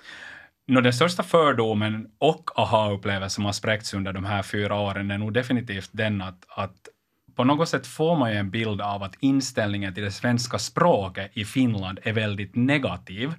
No, 0.67 0.81
den 0.81 0.93
största 0.93 1.23
fördomen 1.23 2.11
och 2.17 2.59
aha-upplevelsen 2.59 3.29
som 3.29 3.45
har 3.45 3.53
spräckts 3.53 3.93
under 3.93 4.13
de 4.13 4.25
här 4.25 4.43
fyra 4.43 4.75
åren 4.75 5.11
är 5.11 5.17
nog 5.17 5.33
definitivt 5.33 5.89
den 5.91 6.21
att, 6.21 6.45
att 6.49 6.87
på 7.35 7.43
något 7.43 7.69
sätt 7.69 7.87
får 7.87 8.15
man 8.15 8.31
ju 8.31 8.37
en 8.37 8.49
bild 8.49 8.81
av 8.81 9.03
att 9.03 9.15
inställningen 9.19 9.93
till 9.93 10.03
det 10.03 10.11
svenska 10.11 10.59
språket 10.59 11.31
i 11.33 11.45
Finland 11.45 11.99
är 12.03 12.13
väldigt 12.13 12.55
negativ. 12.55 13.33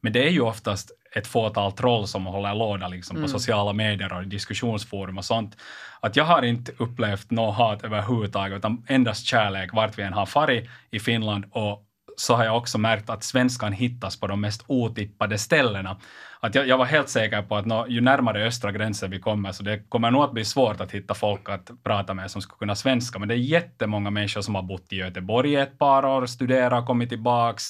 Men 0.00 0.12
det 0.12 0.26
är 0.26 0.30
ju 0.30 0.40
oftast 0.40 0.90
ett 1.14 1.26
fåtal 1.26 1.72
troll 1.72 2.06
som 2.06 2.26
håller 2.26 2.54
låda 2.54 2.88
liksom 2.88 3.22
på 3.22 3.28
sociala 3.28 3.72
medier 3.72 4.12
och 4.12 4.26
diskussionsforum 4.26 5.18
och 5.18 5.24
sånt. 5.24 5.56
Att 6.00 6.16
jag 6.16 6.24
har 6.24 6.42
inte 6.42 6.72
upplevt 6.78 7.30
något 7.30 7.56
hat 7.56 7.84
överhuvudtaget, 7.84 8.58
utan 8.58 8.84
endast 8.88 9.26
kärlek 9.26 9.72
vart 9.72 9.98
vi 9.98 10.02
än 10.02 10.12
har 10.12 10.26
farit 10.26 10.68
i 10.90 11.00
Finland 11.00 11.44
och 11.50 11.84
så 12.16 12.34
har 12.34 12.44
jag 12.44 12.56
också 12.56 12.78
märkt 12.78 13.10
att 13.10 13.24
svenskan 13.24 13.72
hittas 13.72 14.20
på 14.20 14.26
de 14.26 14.40
mest 14.40 14.64
otippade 14.66 15.38
ställena. 15.38 15.96
Att 16.44 16.54
jag, 16.54 16.68
jag 16.68 16.78
var 16.78 16.84
helt 16.84 17.08
säker 17.08 17.42
på 17.42 17.56
att 17.56 17.66
nå, 17.66 17.86
ju 17.88 18.00
närmare 18.00 18.46
östra 18.46 18.72
gränsen 18.72 19.10
vi 19.10 19.20
kommer, 19.20 19.52
så 19.52 19.62
det 19.62 19.78
kommer 19.88 20.10
nog 20.10 20.22
att 20.22 20.32
bli 20.32 20.44
svårt 20.44 20.80
att 20.80 20.92
hitta 20.92 21.14
folk 21.14 21.48
att 21.48 21.70
prata 21.82 22.14
med 22.14 22.30
som 22.30 22.42
skulle 22.42 22.58
kunna 22.58 22.74
svenska. 22.74 23.18
Men 23.18 23.28
det 23.28 23.34
är 23.34 23.38
jättemånga 23.38 24.10
människor 24.10 24.40
som 24.40 24.54
har 24.54 24.62
bott 24.62 24.92
i 24.92 24.96
Göteborg 24.96 25.52
i 25.52 25.56
ett 25.56 25.78
par 25.78 26.04
år, 26.04 26.26
studerat, 26.26 26.86
kommit 26.86 27.08
tillbaks. 27.08 27.64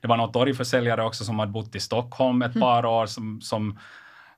Det 0.00 0.08
var 0.08 0.16
någon 0.16 0.32
torgförsäljare 0.32 1.04
också 1.04 1.24
som 1.24 1.38
hade 1.38 1.52
bott 1.52 1.74
i 1.74 1.80
Stockholm 1.80 2.42
ett 2.42 2.60
par 2.60 2.86
år, 2.86 3.06
som, 3.06 3.40
som 3.40 3.78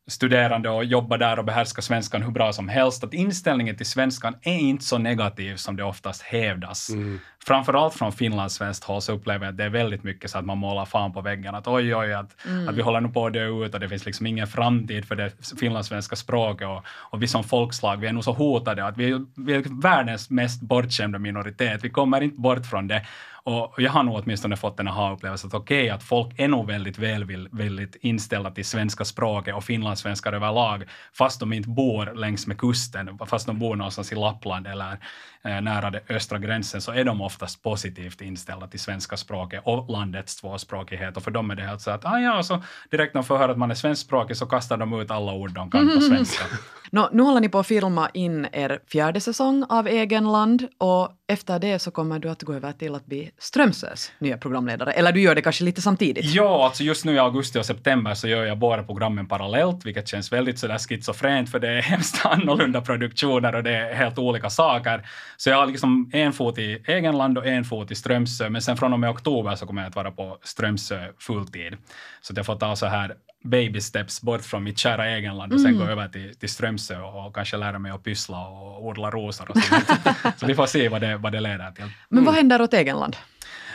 studerande 0.06 0.70
och 0.70 0.84
jobbar 0.84 1.18
där 1.18 1.38
och 1.38 1.44
behärskar 1.44 1.82
svenskan 1.82 2.22
hur 2.22 2.30
bra 2.30 2.52
som 2.52 2.68
helst. 2.68 3.04
Att 3.04 3.14
inställningen 3.14 3.76
till 3.76 3.86
svenskan 3.86 4.34
är 4.42 4.58
inte 4.58 4.84
så 4.84 4.98
negativ 4.98 5.56
som 5.56 5.76
det 5.76 5.84
oftast 5.84 6.22
hävdas. 6.22 6.90
Mm. 6.90 7.20
Framförallt 7.46 7.94
från 7.94 8.12
finlandssvenskt 8.12 8.84
håll 8.84 9.02
så 9.02 9.12
upplever 9.12 9.46
jag 9.46 9.52
att 9.52 9.56
det 9.56 9.64
är 9.64 9.68
väldigt 9.68 10.04
mycket 10.04 10.30
så 10.30 10.38
att 10.38 10.44
man 10.44 10.58
målar 10.58 10.84
fan 10.84 11.12
på 11.12 11.20
väggen. 11.20 11.54
Att 11.54 11.68
oj, 11.68 11.96
oj, 11.96 12.12
att, 12.12 12.46
mm. 12.46 12.68
att 12.68 12.74
vi 12.74 12.82
håller 12.82 13.00
nu 13.00 13.08
på 13.08 13.26
att 13.26 13.32
dö 13.32 13.46
ut 13.46 13.74
och 13.74 13.80
det 13.80 13.88
finns 13.88 14.06
liksom 14.06 14.26
ingen 14.26 14.46
framtid 14.46 15.04
för 15.04 15.16
det 15.16 15.32
finlandssvenska 15.60 16.16
språket. 16.16 16.68
Och, 16.68 16.84
och 16.86 17.22
vi 17.22 17.28
som 17.28 17.44
folkslag, 17.44 17.96
vi 17.96 18.06
är 18.06 18.12
nog 18.12 18.24
så 18.24 18.32
hotade 18.32 18.84
att 18.84 18.96
vi, 18.96 19.26
vi 19.36 19.54
är 19.54 19.82
världens 19.82 20.30
mest 20.30 20.60
bortskämda 20.60 21.18
minoritet. 21.18 21.84
Vi 21.84 21.90
kommer 21.90 22.20
inte 22.20 22.40
bort 22.40 22.66
från 22.66 22.88
det. 22.88 23.06
Och 23.44 23.74
jag 23.76 23.90
har 23.90 24.02
nog 24.02 24.14
åtminstone 24.14 24.56
fått 24.56 24.80
en 24.80 24.88
aha-upplevelse 24.88 25.46
att 25.46 25.54
okej, 25.54 25.82
okay, 25.82 25.90
att 25.90 26.02
folk 26.02 26.38
är 26.38 26.48
nog 26.48 26.66
väldigt 26.66 26.98
välvilligt 26.98 27.96
inställda 28.00 28.50
till 28.50 28.64
svenska 28.64 29.04
språket 29.04 29.54
och 29.54 29.64
finlandssvenskar 29.64 30.32
överlag, 30.32 30.84
fast 31.12 31.40
de 31.40 31.52
inte 31.52 31.68
bor 31.68 32.14
längs 32.14 32.46
med 32.46 32.58
kusten, 32.58 33.18
fast 33.26 33.46
de 33.46 33.58
bor 33.58 33.76
någonstans 33.76 34.12
i 34.12 34.14
Lappland 34.14 34.66
eller 34.66 34.98
eh, 35.44 35.60
nära 35.60 35.90
den 35.90 36.00
östra 36.08 36.38
gränsen, 36.38 36.80
så 36.80 36.92
är 36.92 37.04
de 37.04 37.20
oftast 37.32 37.62
positivt 37.62 38.20
inställda 38.20 38.66
till 38.66 38.80
svenska 38.80 39.16
språket 39.16 39.62
och 39.64 39.90
landets 39.90 40.36
tvåspråkighet. 40.36 41.16
Och 41.16 41.22
för 41.22 41.30
dem 41.30 41.50
är 41.50 41.54
det 41.54 41.62
helt 41.62 41.80
så 41.80 41.90
att, 41.90 42.04
ah 42.04 42.18
ja, 42.18 42.42
så 42.42 42.62
direkt 42.90 43.14
när 43.14 43.22
de 43.22 43.26
får 43.26 43.38
höra 43.38 43.52
att 43.52 43.58
man 43.58 43.70
är 43.70 43.74
svenskspråkig 43.74 44.36
så 44.36 44.46
kastar 44.46 44.76
de 44.76 45.00
ut 45.00 45.10
alla 45.10 45.32
ord 45.32 45.50
de 45.52 45.70
kan 45.70 45.94
på 45.94 46.00
svenska. 46.10 46.44
Nå, 46.94 47.08
nu 47.12 47.22
håller 47.22 47.40
ni 47.40 47.48
på 47.48 47.58
att 47.58 47.66
filma 47.66 48.10
in 48.14 48.46
er 48.52 48.78
fjärde 48.86 49.20
säsong 49.20 49.64
av 49.68 49.88
Egenland 49.88 50.68
och 50.78 51.10
efter 51.28 51.58
det 51.58 51.78
så 51.78 51.90
kommer 51.90 52.18
du 52.18 52.28
att 52.28 52.42
gå 52.42 52.54
över 52.54 52.72
till 52.72 52.94
att 52.94 53.06
bli 53.06 53.30
Strömsös 53.38 54.12
nya 54.18 54.38
programledare. 54.38 54.92
Eller 54.92 55.12
du 55.12 55.20
gör 55.20 55.34
det 55.34 55.42
kanske 55.42 55.64
lite 55.64 55.82
samtidigt? 55.82 56.24
Ja, 56.24 56.64
alltså 56.64 56.82
just 56.82 57.04
nu 57.04 57.14
i 57.14 57.18
augusti 57.18 57.58
och 57.58 57.66
september 57.66 58.14
så 58.14 58.28
gör 58.28 58.44
jag 58.44 58.58
båda 58.58 58.82
programmen 58.82 59.28
parallellt, 59.28 59.86
vilket 59.86 60.08
känns 60.08 60.32
väldigt 60.32 60.58
sådär 60.58 60.78
schizofrent 60.78 61.50
för 61.50 61.58
det 61.58 61.68
är 61.68 61.82
hemskt 61.82 62.26
annorlunda 62.26 62.80
produktioner 62.80 63.54
och 63.54 63.62
det 63.62 63.76
är 63.76 63.94
helt 63.94 64.18
olika 64.18 64.50
saker. 64.50 65.06
Så 65.36 65.50
jag 65.50 65.56
har 65.56 65.66
liksom 65.66 66.10
en 66.12 66.32
fot 66.32 66.58
i 66.58 66.82
Egenland 66.86 67.38
och 67.38 67.46
en 67.46 67.64
fot 67.64 67.90
i 67.90 67.94
Strömsö, 67.94 68.50
men 68.50 68.62
sen 68.62 68.76
från 68.76 68.92
och 68.92 69.00
med 69.00 69.10
oktober 69.10 69.54
så 69.54 69.66
kommer 69.66 69.82
jag 69.82 69.88
att 69.88 69.96
vara 69.96 70.10
på 70.10 70.38
Strömsö 70.42 71.08
fulltid. 71.18 71.76
Så 72.20 72.32
jag 72.36 72.46
får 72.46 72.56
ta 72.56 72.76
så 72.76 72.86
här 72.86 73.14
baby 73.42 73.80
steps 73.80 74.22
bort 74.22 74.42
från 74.42 74.64
mitt 74.64 74.78
kära 74.78 75.08
egenland 75.08 75.52
och 75.52 75.60
sen 75.60 75.74
mm. 75.74 75.86
gå 75.86 75.92
över 75.92 76.08
till, 76.08 76.34
till 76.38 76.48
Strömsö 76.48 77.00
och 77.00 77.34
kanske 77.34 77.56
lära 77.56 77.78
mig 77.78 77.92
att 77.92 78.04
pyssla 78.04 78.48
och 78.48 78.86
odla 78.86 79.10
rosor 79.10 79.50
och 79.50 79.56
sånt. 79.62 79.90
så 80.36 80.46
vi 80.46 80.54
får 80.54 80.66
se 80.66 80.88
vad 80.88 81.00
det, 81.00 81.16
vad 81.16 81.32
det 81.32 81.40
leder 81.40 81.70
till. 81.70 81.84
Men 82.08 82.24
vad 82.24 82.34
händer 82.34 82.62
åt 82.62 82.74
Egenland? 82.74 83.16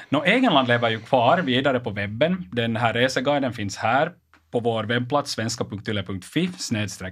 No, 0.10 0.24
Egenland 0.26 0.68
lever 0.68 0.90
ju 0.90 1.00
kvar 1.00 1.38
vidare 1.38 1.80
på 1.80 1.90
webben. 1.90 2.50
Den 2.52 2.76
här 2.76 2.94
reseguiden 2.94 3.54
finns 3.54 3.78
här 3.78 4.12
på 4.52 4.60
vår 4.60 4.84
webbplats 4.84 5.32
svenska.yle.fi 5.32 6.50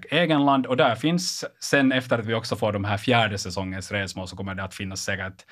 egenland 0.10 0.66
och 0.66 0.78
där 0.78 0.96
finns 0.96 1.46
sen 1.60 1.92
efter 1.92 2.20
att 2.20 2.26
vi 2.26 2.34
också 2.34 2.56
får 2.56 2.74
de 2.74 2.84
här 2.84 2.98
fjärde 2.98 3.38
säsongens 3.38 3.92
resmål 3.92 4.28
så 4.28 4.36
kommer 4.36 4.56
det 4.56 4.64
att 4.64 4.74
finnas 4.74 5.04
säkert 5.04 5.46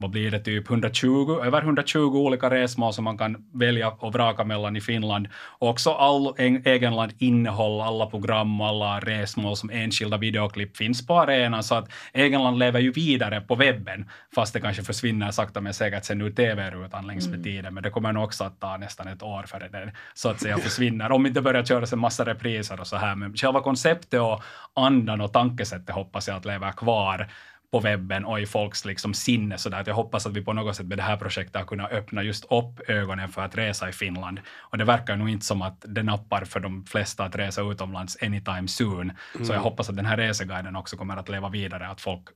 vad 0.00 0.10
blir 0.10 0.30
det, 0.30 0.38
typ 0.38 0.70
120, 0.70 1.40
över 1.44 1.62
120 1.62 1.98
olika 1.98 2.50
resmål 2.50 2.92
som 2.92 3.04
man 3.04 3.18
kan 3.18 3.36
välja 3.54 3.88
och 3.88 4.12
vraka 4.12 4.44
mellan 4.44 4.76
i 4.76 4.80
Finland. 4.80 5.28
också 5.58 5.90
all 5.90 6.34
Egenland 6.64 7.12
innehåll, 7.18 7.80
alla 7.80 8.06
program, 8.06 8.60
alla 8.60 9.00
resmål 9.00 9.56
som 9.56 9.70
enskilda 9.70 10.16
videoklipp 10.16 10.76
finns 10.76 11.06
på 11.06 11.20
arenan, 11.20 11.62
så 11.62 11.74
att 11.74 11.90
Egenland 12.12 12.58
lever 12.58 12.80
ju 12.80 12.92
vidare 12.92 13.40
på 13.40 13.54
webben, 13.54 14.08
fast 14.34 14.52
det 14.52 14.60
kanske 14.60 14.82
försvinner 14.82 15.30
sakta 15.30 15.60
men 15.60 15.74
säkert 15.74 16.04
sen 16.04 16.22
ur 16.22 16.30
tv-rutan 16.30 17.06
längs 17.06 17.26
med 17.26 17.34
mm. 17.34 17.44
tiden, 17.44 17.74
men 17.74 17.82
det 17.82 17.90
kommer 17.90 18.12
nog 18.12 18.24
också 18.24 18.44
att 18.44 18.60
ta 18.60 18.76
nästan 18.76 19.08
ett 19.08 19.22
år 19.22 19.42
före 19.46 19.68
det 19.68 19.92
så 20.14 20.28
att 20.28 20.40
säga 20.40 20.58
försvinner, 20.58 21.12
om 21.12 21.26
inte 21.26 21.40
börjar 21.40 21.64
köras 21.64 21.92
en 21.92 21.98
massa 21.98 22.24
repriser 22.24 22.80
och 22.80 22.86
så 22.86 22.96
här, 22.96 23.14
men 23.14 23.36
själva 23.36 23.60
konceptet 23.60 24.20
och 24.20 24.42
andan 24.74 25.20
och 25.20 25.32
tankesättet 25.32 25.94
hoppas 25.94 26.28
jag 26.28 26.36
att 26.36 26.44
lever 26.44 26.72
kvar 26.72 27.28
på 27.70 27.80
webben 27.80 28.24
och 28.24 28.40
i 28.40 28.46
folks 28.46 28.84
liksom 28.84 29.14
sinne. 29.14 29.58
Så 29.58 29.68
där 29.68 29.80
att 29.80 29.86
jag 29.86 29.94
hoppas 29.94 30.26
att 30.26 30.32
vi 30.32 30.44
på 30.44 30.52
något 30.52 30.76
sätt 30.76 30.86
med 30.86 30.98
det 30.98 31.02
här 31.02 31.16
projektet 31.16 31.56
har 31.56 31.64
kunnat 31.64 31.92
öppna 31.92 32.22
just 32.22 32.44
upp 32.44 32.80
ögonen 32.90 33.28
för 33.28 33.42
att 33.42 33.58
resa 33.58 33.88
i 33.88 33.92
Finland. 33.92 34.40
Och 34.58 34.78
det 34.78 34.84
verkar 34.84 35.16
nog 35.16 35.28
inte 35.28 35.46
som 35.46 35.62
att 35.62 35.84
det 35.88 36.02
nappar 36.02 36.44
för 36.44 36.60
de 36.60 36.84
flesta 36.84 37.24
att 37.24 37.36
resa 37.36 37.62
utomlands 37.62 38.22
anytime 38.22 38.68
soon. 38.68 39.12
Mm. 39.34 39.46
Så 39.46 39.52
jag 39.52 39.60
hoppas 39.60 39.88
att 39.88 39.96
den 39.96 40.06
här 40.06 40.16
reseguiden 40.16 40.76
också 40.76 40.96
kommer 40.96 41.16
att 41.16 41.28
leva 41.28 41.48
vidare, 41.48 41.88
att 41.88 42.00
folk 42.00 42.28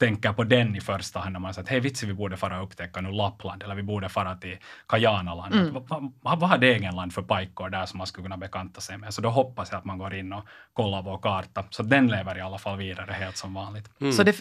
tänker 0.00 0.32
på 0.32 0.44
den 0.44 0.76
i 0.76 0.80
första 0.80 1.20
hand 1.20 1.32
när 1.32 1.40
man 1.40 1.54
säger 1.54 1.64
att 1.64 1.70
hej 1.70 1.80
vitsi, 1.80 2.06
vi 2.06 2.14
borde 2.14 2.36
fara 2.36 2.58
och 2.58 2.64
upptäcka 2.66 3.00
nu 3.00 3.12
Lappland 3.12 3.62
eller 3.62 3.74
vi 3.74 3.82
borde 3.82 4.08
fara 4.08 4.36
till 4.36 4.58
Kajanaland. 4.88 5.54
Mm. 5.54 5.74
Vad, 5.74 6.10
vad, 6.22 6.40
vad 6.40 6.48
har 6.50 6.58
Degenland 6.58 7.14
för 7.14 7.22
pajkor 7.22 7.70
där 7.70 7.86
som 7.86 7.98
man 7.98 8.06
skulle 8.06 8.24
kunna 8.24 8.36
bekanta 8.36 8.80
sig 8.80 8.98
med? 8.98 9.14
Så 9.14 9.22
då 9.22 9.28
hoppas 9.28 9.70
jag 9.70 9.78
att 9.78 9.84
man 9.84 9.98
går 9.98 10.14
in 10.14 10.32
och 10.32 10.44
kollar 10.72 11.02
vår 11.02 11.18
karta. 11.18 11.64
Så 11.70 11.82
den 11.82 12.08
lever 12.08 12.38
i 12.38 12.40
alla 12.40 12.58
fall 12.58 12.78
vidare 12.78 13.12
helt 13.12 13.36
som 13.36 13.54
vanligt. 13.54 13.90
Mm. 14.00 14.12
Så 14.12 14.22
det, 14.22 14.36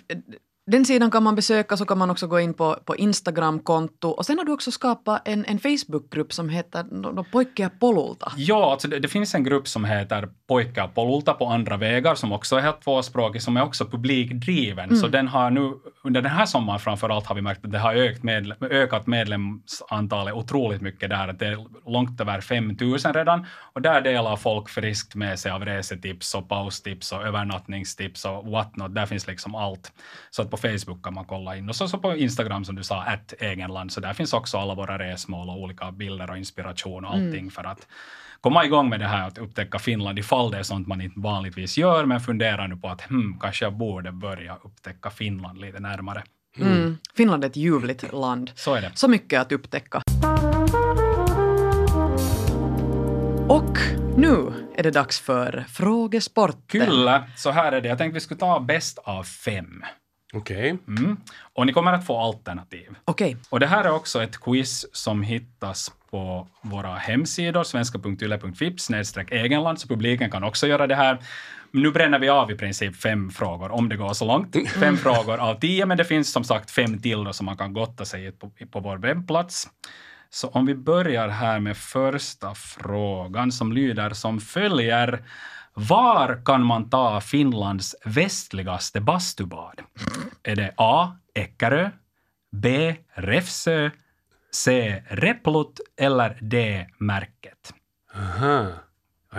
den 0.70 0.86
sidan 0.86 1.12
kan 1.12 1.24
man 1.24 1.36
besöka, 1.36 1.78
så 1.78 1.86
kan 1.86 1.98
man 1.98 2.10
också 2.10 2.28
gå 2.28 2.40
in 2.40 2.54
på, 2.54 2.78
på 2.86 2.96
Instagram-konto. 2.96 4.10
Och 4.10 4.26
sen 4.26 4.38
har 4.38 4.46
du 4.46 4.52
också 4.52 4.72
skapat 4.72 5.28
en, 5.28 5.46
en 5.46 5.60
Facebook-grupp 5.60 6.34
som 6.34 6.50
heter 6.50 6.84
no, 6.84 7.26
Pojkar 7.32 7.70
Polulta. 7.70 8.32
Ja, 8.38 8.72
alltså 8.72 8.88
det, 8.88 9.00
det, 9.00 9.08
finns 9.08 9.36
en 9.36 9.44
grupp 9.44 9.68
som 9.68 9.86
heter 9.86 10.30
Pojkar 10.48 10.88
Polulta 10.88 11.34
på 11.34 11.46
andra 11.46 11.78
vägar, 11.78 12.16
som 12.16 12.32
också 12.32 12.56
är 12.56 12.62
helt 12.62 12.82
tvåspråkig, 12.82 13.42
som 13.42 13.58
är 13.58 13.64
också 13.64 13.86
publikdriven. 13.86 14.90
Mm. 14.90 14.96
Så 14.96 15.08
den 15.08 15.28
har 15.28 15.52
nu, 15.52 15.74
under 16.04 16.22
den 16.22 16.32
här 16.32 16.46
sommaren 16.46 16.80
framförallt 16.80 17.26
har 17.26 17.36
vi 17.36 17.42
märkt 17.42 17.66
att 17.66 17.72
det 17.72 17.80
har 17.80 17.94
ökat, 17.94 18.24
medlem, 18.24 18.58
ökat 18.62 19.08
medlemsantalet 19.08 20.34
otroligt 20.34 20.82
mycket 20.82 21.10
där. 21.10 21.34
Det 21.34 21.46
är 21.46 21.66
långt 21.92 22.22
över 22.22 22.42
5 22.42 22.78
000 22.82 22.98
redan. 22.98 23.46
Och 23.74 23.82
där 23.82 24.02
delar 24.02 24.36
folk 24.36 24.70
friskt 24.70 25.16
med 25.16 25.40
sig 25.40 25.52
av 25.52 25.66
resetips 25.66 26.36
och 26.36 26.50
paustips 26.50 27.12
och 27.12 27.24
övernattningstips 27.24 28.26
och 28.26 28.46
what 28.46 28.76
not. 28.76 28.96
Där 28.96 29.06
finns 29.06 29.28
liksom 29.28 29.56
allt. 29.56 29.92
Så 30.30 30.42
att 30.42 30.52
på 30.52 30.59
Facebook 30.62 31.04
kan 31.04 31.14
man 31.14 31.26
kolla 31.26 31.58
in. 31.58 31.70
Och 31.70 31.76
så, 31.76 31.88
så 31.88 31.98
på 31.98 32.16
Instagram 32.16 32.66
som 32.66 32.76
du 32.76 32.84
sa, 32.84 33.02
att 33.02 33.34
egenland, 33.40 33.92
så 33.92 34.02
där 34.02 34.14
finns 34.14 34.34
också 34.34 34.58
alla 34.58 34.76
våra 34.76 35.00
resmål 35.00 35.50
och 35.50 35.62
olika 35.62 35.92
bilder 35.92 36.32
och 36.32 36.38
inspiration 36.38 37.06
och 37.06 37.12
allting 37.12 37.40
mm. 37.40 37.52
för 37.52 37.64
att 37.64 37.88
komma 38.42 38.66
igång 38.66 38.90
med 38.90 39.00
det 39.00 39.08
här 39.08 39.28
att 39.28 39.38
upptäcka 39.38 39.80
Finland 39.80 40.20
ifall 40.20 40.52
det 40.52 40.58
är 40.58 40.64
sånt 40.64 40.88
man 40.88 41.02
inte 41.02 41.20
vanligtvis 41.20 41.78
gör, 41.78 42.06
men 42.06 42.20
funderar 42.20 42.68
nu 42.68 42.76
på 42.76 42.88
att 42.88 43.02
hmm, 43.02 43.40
kanske 43.40 43.66
jag 43.66 43.74
borde 43.74 44.12
börja 44.12 44.58
upptäcka 44.64 45.10
Finland 45.10 45.62
lite 45.62 45.80
närmare. 45.80 46.24
Mm. 46.58 46.74
Mm. 46.74 46.98
Finland 47.16 47.44
är 47.44 47.50
ett 47.50 47.56
ljuvligt 47.56 48.14
land. 48.14 48.52
Så 48.56 48.76
är 48.76 48.82
det. 48.82 48.92
Så 48.94 49.08
mycket 49.08 49.42
att 49.42 49.52
upptäcka. 49.52 50.02
Och 53.50 53.78
nu 54.18 54.54
är 54.76 54.84
det 54.84 54.92
dags 54.92 55.20
för 55.20 55.66
frågesporten. 55.70 56.86
Kyllä, 56.86 57.24
så 57.36 57.52
här 57.52 57.72
är 57.72 57.82
det. 57.82 57.90
Jag 57.90 57.98
tänkte 57.98 58.14
vi 58.14 58.20
skulle 58.20 58.40
ta 58.40 58.60
bäst 58.60 58.98
av 58.98 59.24
fem. 59.24 59.84
Okej. 60.34 60.74
Okay. 60.74 60.96
Mm. 60.98 61.18
Och 61.54 61.66
ni 61.66 61.74
kommer 61.74 61.94
att 61.94 62.06
få 62.06 62.20
alternativ. 62.20 62.96
Okej. 63.06 63.28
Okay. 63.28 63.38
Och 63.50 63.60
det 63.60 63.68
här 63.68 63.84
är 63.84 63.92
också 63.92 64.24
ett 64.24 64.38
quiz 64.38 64.86
som 64.96 65.24
hittas 65.24 65.92
på 66.10 66.48
våra 66.62 66.96
hemsidor, 66.96 67.64
svenska.yle.fi 67.64 68.78
snedstreck 68.78 69.32
egenland, 69.32 69.80
så 69.80 69.88
publiken 69.88 70.32
kan 70.32 70.44
också 70.44 70.68
göra 70.68 70.88
det 70.88 70.96
här. 70.96 71.18
Nu 71.72 71.92
bränner 71.92 72.20
vi 72.20 72.30
av 72.30 72.52
i 72.52 72.56
princip 72.56 72.96
fem 72.96 73.30
frågor, 73.30 73.72
om 73.72 73.90
det 73.90 73.96
går 73.96 74.14
så 74.14 74.26
långt. 74.26 74.56
Fem 74.80 74.98
frågor 75.06 75.38
av 75.38 75.60
tio, 75.60 75.86
men 75.86 75.98
det 75.98 76.06
finns 76.06 76.32
som 76.32 76.44
sagt 76.44 76.72
fem 76.72 77.00
till 77.02 77.24
då 77.24 77.34
som 77.34 77.46
man 77.46 77.58
kan 77.58 77.74
gotta 77.74 78.06
sig 78.06 78.32
på, 78.32 78.52
på 78.72 78.80
vår 78.80 78.98
webbplats. 78.98 79.68
Så 80.30 80.48
om 80.48 80.66
vi 80.66 80.76
börjar 80.76 81.28
här 81.28 81.60
med 81.60 81.78
första 81.78 82.56
frågan 82.56 83.52
som 83.52 83.74
lyder 83.74 84.10
som 84.10 84.40
följer. 84.40 85.24
Var 85.88 86.42
kan 86.46 86.66
man 86.66 86.90
ta 86.90 87.22
Finlands 87.22 87.96
västligaste 88.06 89.02
bastubad? 89.02 89.82
Är 90.44 90.56
det 90.56 90.74
A. 90.78 91.18
Eckerö, 91.34 91.90
B. 92.52 92.96
Räfsö, 93.14 93.92
C. 94.52 95.04
Replut 95.10 95.80
eller 95.98 96.38
D. 96.42 96.88
Märket? 96.98 97.74
Aha, 98.16 98.68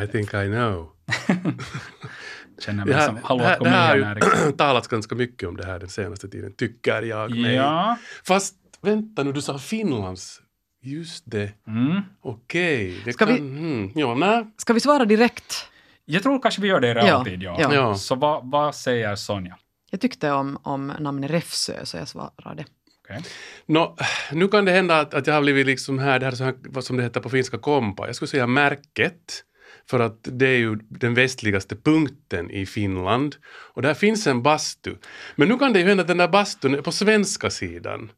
I 0.03 0.07
think 0.07 0.35
I 0.35 0.47
know. 0.47 0.89
Känner 2.59 2.85
mig 2.85 3.07
som 3.07 3.19
haluatko 3.23 3.65
Det 3.65 3.71
här 3.71 4.03
har 4.03 4.47
ju 4.47 4.53
talats 4.57 4.89
ganska 4.89 5.15
mycket 5.15 5.49
om 5.49 5.57
det 5.57 5.67
här 5.67 5.79
den 5.79 5.89
senaste 5.89 6.29
tiden, 6.29 6.53
tycker 6.53 7.03
jag 7.03 7.37
mig. 7.37 7.55
Ja. 7.55 7.99
Fast 8.27 8.55
vänta 8.81 9.23
nu, 9.23 9.33
du 9.33 9.43
sa 9.43 9.59
Finlands 9.59 10.43
Just 10.83 11.25
det. 11.27 11.53
Mm. 11.67 12.03
Okej. 12.21 12.99
Okay. 13.01 13.13
Ska, 13.13 13.27
kan, 13.27 13.35
vi, 13.35 13.41
mm, 13.41 13.93
ja, 13.95 14.47
ska 14.57 14.73
vi 14.73 14.81
svara 14.81 15.05
direkt? 15.05 15.71
Jag 16.11 16.23
tror 16.23 16.43
kanske 16.43 16.61
vi 16.61 16.69
gör 16.69 16.81
det 16.81 16.89
i 16.89 16.95
realtid, 16.95 17.43
ja. 17.43 17.57
ja. 17.61 17.75
ja. 17.75 17.95
Så 17.95 18.15
vad, 18.15 18.51
vad 18.51 18.75
säger 18.75 19.17
Sonja? 19.17 19.57
Jag 19.91 20.01
tyckte 20.01 20.31
om, 20.31 20.59
om 20.63 20.87
namnet 20.87 21.31
Räfsö, 21.31 21.87
så 21.87 21.97
jag 21.97 22.09
svarade. 22.09 22.65
Okej. 23.05 23.23
Nå, 23.67 23.97
nu 24.33 24.49
kan 24.49 24.65
det 24.65 24.73
hända 24.73 25.01
att, 25.01 25.15
att 25.15 25.27
jag 25.27 25.35
har 25.35 25.41
blivit 25.41 25.67
liksom 25.67 25.99
här, 25.99 26.19
det 26.19 26.27
här, 26.27 26.33
så 26.33 26.45
här, 26.45 26.55
vad 26.59 26.85
som 26.85 26.97
det 26.97 27.03
heter 27.03 27.21
på 27.21 27.31
finska 27.31 27.59
kompa. 27.59 28.07
Jag 28.07 28.17
skulle 28.17 28.29
säga 28.29 28.47
märket. 28.47 29.45
För 29.91 30.01
att 30.01 30.19
det 30.23 30.47
är 30.47 30.59
ju 30.59 30.79
den 30.89 31.15
västligaste 31.15 31.77
punkten 31.77 32.51
i 32.51 32.67
Finland. 32.67 33.37
Och 33.75 33.83
där 33.83 33.95
finns 33.95 34.27
en 34.27 34.43
bastu. 34.43 34.95
Men 35.37 35.49
nu 35.49 35.59
kan 35.59 35.73
det 35.73 35.79
ju 35.81 35.87
hända 35.87 36.01
att 36.01 36.09
den 36.09 36.19
där 36.19 36.29
bastun 36.29 36.75
är 36.75 36.83
på 36.83 36.93
svenska 36.93 37.51
sidan. 37.51 38.11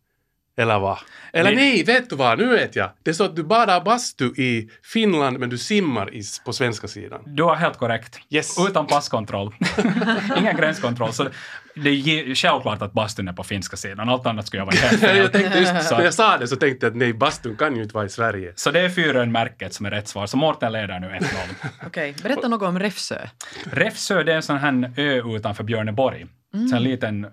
Eller 0.57 0.79
vad? 0.79 0.99
Eller 1.33 1.51
Det- 1.51 1.57
nej, 1.57 1.85
vet 1.85 2.11
du 2.11 2.17
vad? 2.17 2.39
Nu 2.39 2.47
vet 2.47 2.77
jag. 2.77 2.91
Det 3.03 3.11
är 3.11 3.15
så 3.15 3.25
att 3.25 3.37
du 3.37 3.43
badar 3.45 3.81
bastu 3.81 4.25
i 4.37 4.71
Finland 4.93 5.39
men 5.39 5.51
du 5.51 5.59
simmar 5.59 6.15
i, 6.15 6.23
på 6.45 6.53
svenska 6.53 6.89
sidan. 6.89 7.23
Du 7.27 7.43
har 7.43 7.55
helt 7.57 7.79
korrekt. 7.79 8.19
Yes. 8.31 8.57
Utan 8.69 8.87
passkontroll. 8.87 9.55
Ingen 10.39 10.57
gränskontroll. 10.57 11.13
Så 11.13 11.29
det 11.75 11.91
är 11.91 12.35
självklart 12.35 12.83
att 12.83 12.93
bastun 12.93 13.29
är 13.29 13.33
på 13.33 13.45
finska 13.45 13.77
sidan. 13.77 14.09
Allt 14.09 14.27
annat 14.27 14.47
skulle 14.47 14.61
jag 14.61 14.67
vara 14.67 14.77
helt 14.77 15.01
fel. 15.01 15.17
jag 15.17 15.33
tänkte 15.33 15.59
just, 15.59 15.89
Så- 15.89 15.97
när 15.97 16.05
jag 16.05 16.15
sa 16.15 16.39
det 16.39 16.49
så 16.49 16.57
tänkte 16.57 16.87
jag 16.87 16.91
att 16.91 16.97
nej, 16.97 17.13
bastun 17.13 17.57
kan 17.57 17.77
ju 17.77 17.83
inte 17.83 17.95
vara 17.95 18.05
i 18.05 18.09
Sverige. 18.09 18.53
Så 18.57 18.71
det 18.71 18.81
är 18.81 18.89
fyren-märket 18.89 19.75
som 19.75 19.87
är 19.87 19.91
rätt 19.91 20.09
svar. 20.09 20.27
Så 20.27 20.37
Mårten 20.37 20.73
leder 20.73 21.01
nu 21.01 21.07
1-0. 21.09 21.25
Okej, 21.87 22.15
berätta 22.23 22.49
något 22.49 22.69
om 22.69 22.79
Räfsö. 22.79 23.19
Räfsö 23.65 24.23
det 24.23 24.33
är 24.33 24.37
en 24.37 24.43
sån 24.43 24.59
här 24.59 24.93
ö 24.97 25.23
utanför 25.37 25.65
Björneborg. 25.65 26.27
Så 26.71 26.77
en 26.77 26.83
liten 26.83 27.27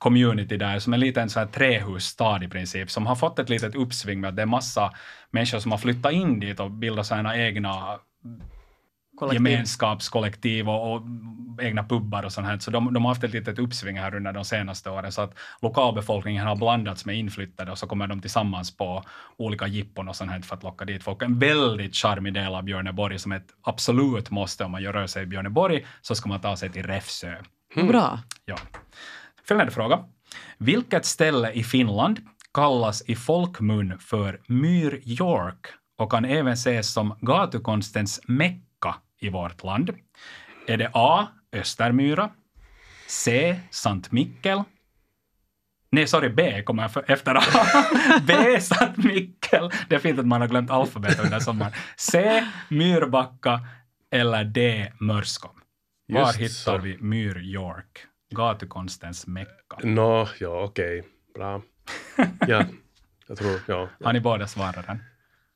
community 0.00 0.56
där, 0.56 0.78
som 0.78 0.92
en 0.92 1.00
liten 1.00 1.30
så 1.30 1.38
här 1.38 1.46
trähusstad 1.46 2.44
i 2.44 2.48
princip, 2.48 2.90
som 2.90 3.06
har 3.06 3.14
fått 3.14 3.38
ett 3.38 3.48
litet 3.48 3.74
uppsving 3.74 4.20
med 4.20 4.28
att 4.28 4.36
det 4.36 4.42
är 4.42 4.46
massa 4.46 4.92
människor 5.30 5.58
som 5.58 5.70
har 5.70 5.78
flyttat 5.78 6.12
in 6.12 6.40
dit 6.40 6.60
och 6.60 6.70
bildat 6.70 7.06
sådana 7.06 7.36
egna 7.36 7.98
Kollektiv. 9.18 9.46
gemenskapskollektiv 9.46 10.68
och, 10.68 10.94
och 10.94 11.02
egna 11.62 11.84
pubbar 11.84 12.22
och 12.22 12.32
sånt 12.32 12.46
här. 12.46 12.58
Så 12.58 12.70
de, 12.70 12.94
de 12.94 13.04
har 13.04 13.10
haft 13.10 13.24
ett 13.24 13.32
litet 13.32 13.58
uppsving 13.58 13.98
här 13.98 14.14
under 14.14 14.32
de 14.32 14.44
senaste 14.44 14.90
åren. 14.90 15.12
Så 15.12 15.22
att 15.22 15.38
lokalbefolkningen 15.62 16.46
har 16.46 16.56
blandats 16.56 17.04
med 17.04 17.16
inflyttade 17.16 17.72
och 17.72 17.78
så 17.78 17.86
kommer 17.86 18.06
de 18.06 18.20
tillsammans 18.20 18.76
på 18.76 19.04
olika 19.36 19.66
jippon 19.66 20.08
och 20.08 20.16
sånt 20.16 20.30
här 20.30 20.40
för 20.40 20.56
att 20.56 20.62
locka 20.62 20.84
dit 20.84 21.02
folk. 21.02 21.22
En 21.22 21.38
väldigt 21.38 21.96
charmig 21.96 22.34
del 22.34 22.54
av 22.54 22.62
Björneborg 22.62 23.18
som 23.18 23.32
ett 23.32 23.46
absolut 23.62 24.30
måste 24.30 24.64
om 24.64 24.70
man 24.70 24.82
gör 24.82 24.92
rör 24.92 25.06
sig 25.06 25.22
i 25.22 25.26
Björneborg 25.26 25.86
så 26.00 26.14
ska 26.14 26.28
man 26.28 26.40
ta 26.40 26.56
sig 26.56 26.70
till 26.70 26.86
Räfsö. 26.86 27.34
Bra. 27.74 28.18
Ja. 28.44 28.56
Följande 29.50 29.72
fråga. 29.72 30.04
Vilket 30.58 31.04
ställe 31.04 31.52
i 31.52 31.64
Finland 31.64 32.20
kallas 32.54 33.02
i 33.06 33.16
folkmun 33.16 33.98
för 33.98 34.40
Myr 34.46 35.00
York 35.04 35.66
och 35.98 36.10
kan 36.10 36.24
även 36.24 36.52
ses 36.52 36.92
som 36.92 37.18
gatukonstens 37.20 38.20
Mecka 38.26 38.94
i 39.20 39.28
vårt 39.28 39.64
land? 39.64 39.90
Är 40.66 40.76
det 40.76 40.90
A. 40.94 41.28
Östermyra, 41.52 42.30
C. 43.06 43.56
Sankt 43.70 44.12
Mikkel, 44.12 44.62
Nej, 45.92 46.06
sorry, 46.06 46.28
B 46.28 46.62
kommer 46.62 46.90
jag 46.94 47.10
efter 47.10 47.34
A. 47.34 47.42
B. 48.26 48.60
Sankt 48.60 48.96
Mikkel. 48.96 49.70
Det 49.88 49.94
är 49.94 49.98
fint 49.98 50.18
att 50.18 50.26
man 50.26 50.40
har 50.40 50.48
glömt 50.48 50.70
alfabetet 50.70 51.24
under 51.24 51.40
sommaren. 51.40 51.72
C. 51.96 52.46
Myrbacka 52.68 53.60
eller 54.10 54.44
D. 54.44 54.92
Mörskom. 55.00 55.60
Var 56.08 56.20
Just 56.20 56.36
hittar 56.36 56.48
så. 56.48 56.78
vi 56.78 56.98
Myr 56.98 57.38
York? 57.38 58.06
Gatukonstens 58.30 59.26
Mecka. 59.26 59.76
Nå, 59.82 60.28
ja 60.40 60.62
okej, 60.64 61.04
bra. 61.34 61.62
Ja, 62.48 62.64
jag 63.26 63.38
tror, 63.38 63.60
ja. 63.66 63.88
Har 64.04 64.12
ni 64.12 64.20
båda 64.20 64.46
svarat 64.46 64.86
den? 64.86 64.98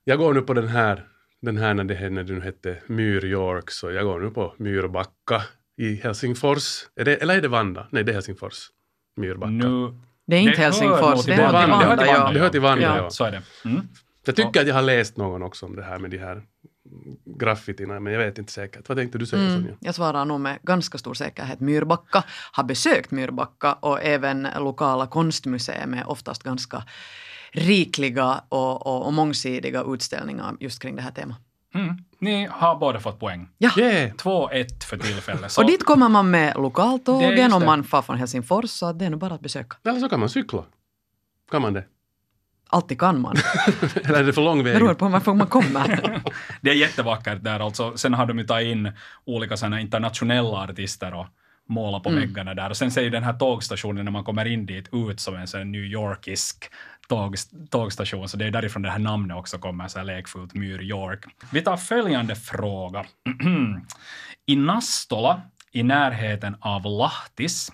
Jag 0.04 0.18
går 0.18 0.34
nu 0.34 0.40
på 0.42 0.54
den 0.54 0.68
här, 0.68 1.06
den 1.42 1.56
här 1.56 1.74
när 1.74 1.84
det, 1.84 2.10
när 2.10 2.24
det 2.24 2.32
nu 2.32 2.40
hette 2.40 2.76
Myr 2.86 3.24
York, 3.24 3.70
så 3.70 3.90
jag 3.90 4.04
går 4.04 4.20
nu 4.20 4.30
på 4.30 4.54
Myrbacka 4.58 5.42
i 5.76 5.94
Helsingfors. 5.94 6.86
Är 6.96 7.04
det, 7.04 7.16
eller 7.16 7.36
är 7.36 7.42
det 7.42 7.48
Vanda? 7.48 7.86
Nej, 7.90 8.04
det 8.04 8.12
är 8.12 8.14
Helsingfors. 8.14 8.68
Myrbacka. 9.16 9.50
Nu, 9.50 10.00
Det 10.26 10.36
är 10.36 10.40
inte 10.40 10.52
Det 10.56 10.62
Helsingfors, 10.62 11.24
det 11.26 11.34
till 11.34 11.44
är 11.44 11.52
Vanda. 11.52 11.78
Det 11.78 11.84
hör 11.84 11.88
Vanda. 11.88 11.96
till 12.02 12.06
Ja. 12.12 12.18
Vanda. 12.18 12.32
Det 12.32 12.38
hör 12.40 12.48
till 12.48 12.60
Vanda, 12.60 12.82
Ja. 12.84 12.96
ja. 12.96 13.10
så 13.10 13.24
är 13.24 13.30
det. 13.30 13.42
Mm. 13.64 13.80
Jag 14.26 14.36
tycker 14.36 14.60
att 14.60 14.66
jag 14.66 14.74
har 14.74 14.82
läst 14.82 15.16
någon 15.16 15.42
också 15.42 15.66
om 15.66 15.76
det 15.76 15.82
här 15.82 15.98
med 15.98 16.10
de 16.10 16.18
här 16.18 16.42
graffitina, 17.24 18.00
men 18.00 18.12
jag 18.12 18.20
vet 18.20 18.38
inte 18.38 18.52
säkert. 18.52 18.88
Vad 18.88 18.98
tänkte 18.98 19.18
du 19.18 19.26
säga 19.26 19.42
Mm, 19.42 19.54
Sonja? 19.54 19.76
jag 19.80 19.94
svarar 19.94 20.24
nog 20.24 20.40
med 20.40 20.58
ganska 20.62 20.98
stor 20.98 21.14
säkerhet 21.14 21.60
Myrbacka. 21.60 22.24
Har 22.52 22.64
besökt 22.64 23.10
Myrbacka 23.10 23.72
och 23.72 24.02
även 24.02 24.48
lokala 24.58 25.06
konstmuseer 25.06 25.86
med 25.86 26.04
oftast 26.06 26.42
ganska 26.42 26.84
rikliga 27.52 28.40
och, 28.48 28.86
och, 28.86 29.06
och 29.06 29.12
mångsidiga 29.12 29.84
utställningar 29.86 30.56
just 30.60 30.82
kring 30.82 30.96
det 30.96 31.02
här 31.02 31.10
temat. 31.10 31.38
Mm. 31.74 31.96
Ni 32.18 32.46
har 32.50 32.76
båda 32.76 33.00
fått 33.00 33.20
poäng. 33.20 33.48
Ja. 33.58 33.70
Yeah! 33.78 34.12
2-1 34.14 34.84
för 34.84 34.96
tillfället. 34.96 35.52
Så 35.52 35.60
Och 35.62 35.66
dit 35.70 35.84
kommer 35.84 36.08
man 36.08 36.30
med 36.30 36.56
lokaltågen 36.56 37.52
om 37.52 37.64
man 37.64 37.84
far 37.84 38.02
från 38.02 38.16
Helsingfors, 38.16 38.70
så 38.70 38.92
det 38.92 39.04
är 39.04 39.10
nog 39.10 39.20
bara 39.20 39.34
att 39.34 39.40
besöka. 39.40 39.76
Eller 39.84 40.00
så 40.00 40.08
kan 40.08 40.20
man 40.20 40.28
cykla. 40.28 40.64
Kan 41.50 41.62
man 41.62 41.72
det? 41.72 41.84
Alltid 42.68 43.00
kan 43.00 43.20
man. 43.20 43.36
Eller 44.04 44.18
är 44.18 44.24
det 44.24 44.32
för 44.32 44.42
lång 44.42 44.64
väg? 44.64 44.74
Beror 44.74 44.94
på 44.94 45.08
varför 45.08 45.34
man 45.34 45.46
kommer. 45.46 46.22
det 46.60 46.70
är 46.70 46.74
jättevackert 46.74 47.44
där 47.44 47.60
alltså. 47.60 47.96
Sen 47.96 48.14
har 48.14 48.26
de 48.26 48.38
ju 48.38 48.44
tagit 48.44 48.68
in 48.68 48.92
olika 49.24 49.56
såna 49.56 49.80
internationella 49.80 50.58
artister 50.58 51.14
och 51.14 51.26
målat 51.68 52.02
på 52.02 52.10
väggarna 52.10 52.54
där. 52.54 52.70
Och 52.70 52.76
sen 52.76 52.90
ser 52.90 53.02
ju 53.02 53.10
den 53.10 53.22
här 53.22 53.32
tågstationen 53.32 54.04
när 54.04 54.12
man 54.12 54.24
kommer 54.24 54.44
in 54.44 54.66
dit 54.66 54.88
ut 54.92 55.20
som 55.20 55.34
en 55.34 55.46
sån 55.46 55.72
New 55.72 55.84
Yorkisk 55.84 56.70
tåg, 57.08 57.36
tågstation. 57.70 58.28
Så 58.28 58.36
det 58.36 58.46
är 58.46 58.50
därifrån 58.50 58.82
det 58.82 58.90
här 58.90 58.98
namnet 58.98 59.36
också 59.36 59.58
kommer, 59.58 59.88
så 59.88 59.98
här 59.98 60.06
lekfullt 60.06 60.54
Myr 60.54 60.82
York. 60.82 61.24
Vi 61.52 61.60
tar 61.60 61.76
följande 61.76 62.36
fråga. 62.36 63.04
I 64.46 64.56
Nastola, 64.56 65.42
i 65.72 65.82
närheten 65.82 66.56
av 66.60 66.84
Lahtis, 66.84 67.72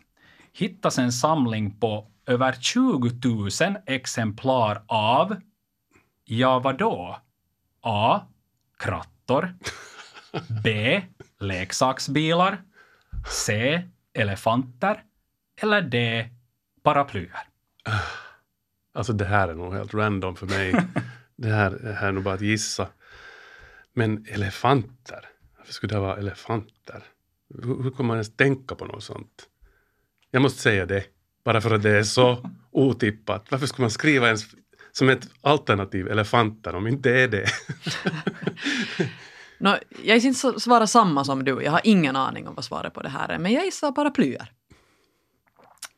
hittas 0.52 0.98
en 0.98 1.12
samling 1.12 1.80
på 1.80 2.09
över 2.30 2.52
20 2.52 3.10
000 3.68 3.76
exemplar 3.86 4.82
av, 4.86 5.36
ja 6.24 6.58
vadå? 6.58 7.20
A. 7.80 8.20
Krattor. 8.78 9.54
B. 10.64 11.02
Leksaksbilar. 11.40 12.62
C. 13.28 13.82
Elefanter. 14.14 15.04
Eller 15.62 15.82
D. 15.82 16.28
Paraplyer. 16.82 17.48
Alltså 18.94 19.12
det 19.12 19.24
här 19.24 19.48
är 19.48 19.54
nog 19.54 19.74
helt 19.74 19.94
random 19.94 20.36
för 20.36 20.46
mig. 20.46 20.74
det, 21.36 21.48
här, 21.52 21.70
det 21.70 21.92
här 21.92 22.08
är 22.08 22.12
nog 22.12 22.24
bara 22.24 22.34
att 22.34 22.40
gissa. 22.40 22.88
Men 23.92 24.26
elefanter? 24.28 25.28
Varför 25.58 25.72
skulle 25.72 25.94
det 25.94 26.00
vara 26.00 26.16
elefanter? 26.16 27.02
Hur, 27.62 27.82
hur 27.82 27.90
kommer 27.90 28.08
man 28.08 28.16
ens 28.16 28.36
tänka 28.36 28.74
på 28.74 28.84
något 28.84 29.04
sånt? 29.04 29.48
Jag 30.30 30.42
måste 30.42 30.62
säga 30.62 30.86
det. 30.86 31.04
Bara 31.44 31.60
för 31.60 31.74
att 31.74 31.82
det 31.82 31.98
är 31.98 32.02
så 32.02 32.38
otippat. 32.70 33.46
Varför 33.50 33.66
skulle 33.66 33.82
man 33.84 33.90
skriva 33.90 34.26
ens 34.26 34.44
som 34.92 35.08
ett 35.08 35.28
alternativ 35.40 36.08
elefanter 36.08 36.74
om 36.74 36.86
inte 36.86 37.08
det 37.08 37.20
är 37.22 37.28
det? 37.28 37.46
Nå, 39.58 39.76
jag 40.04 40.14
gissar 40.16 40.28
inte 40.28 40.40
så- 40.40 40.60
svara 40.60 40.86
samma 40.86 41.24
som 41.24 41.44
du. 41.44 41.62
Jag 41.62 41.72
har 41.72 41.80
ingen 41.84 42.16
aning 42.16 42.48
om 42.48 42.54
vad 42.54 42.64
svaret 42.64 42.94
på 42.94 43.02
det 43.02 43.08
här 43.08 43.28
är, 43.28 43.38
men 43.38 43.52
jag 43.52 43.64
gissar 43.64 43.92
paraplyer. 43.92 44.52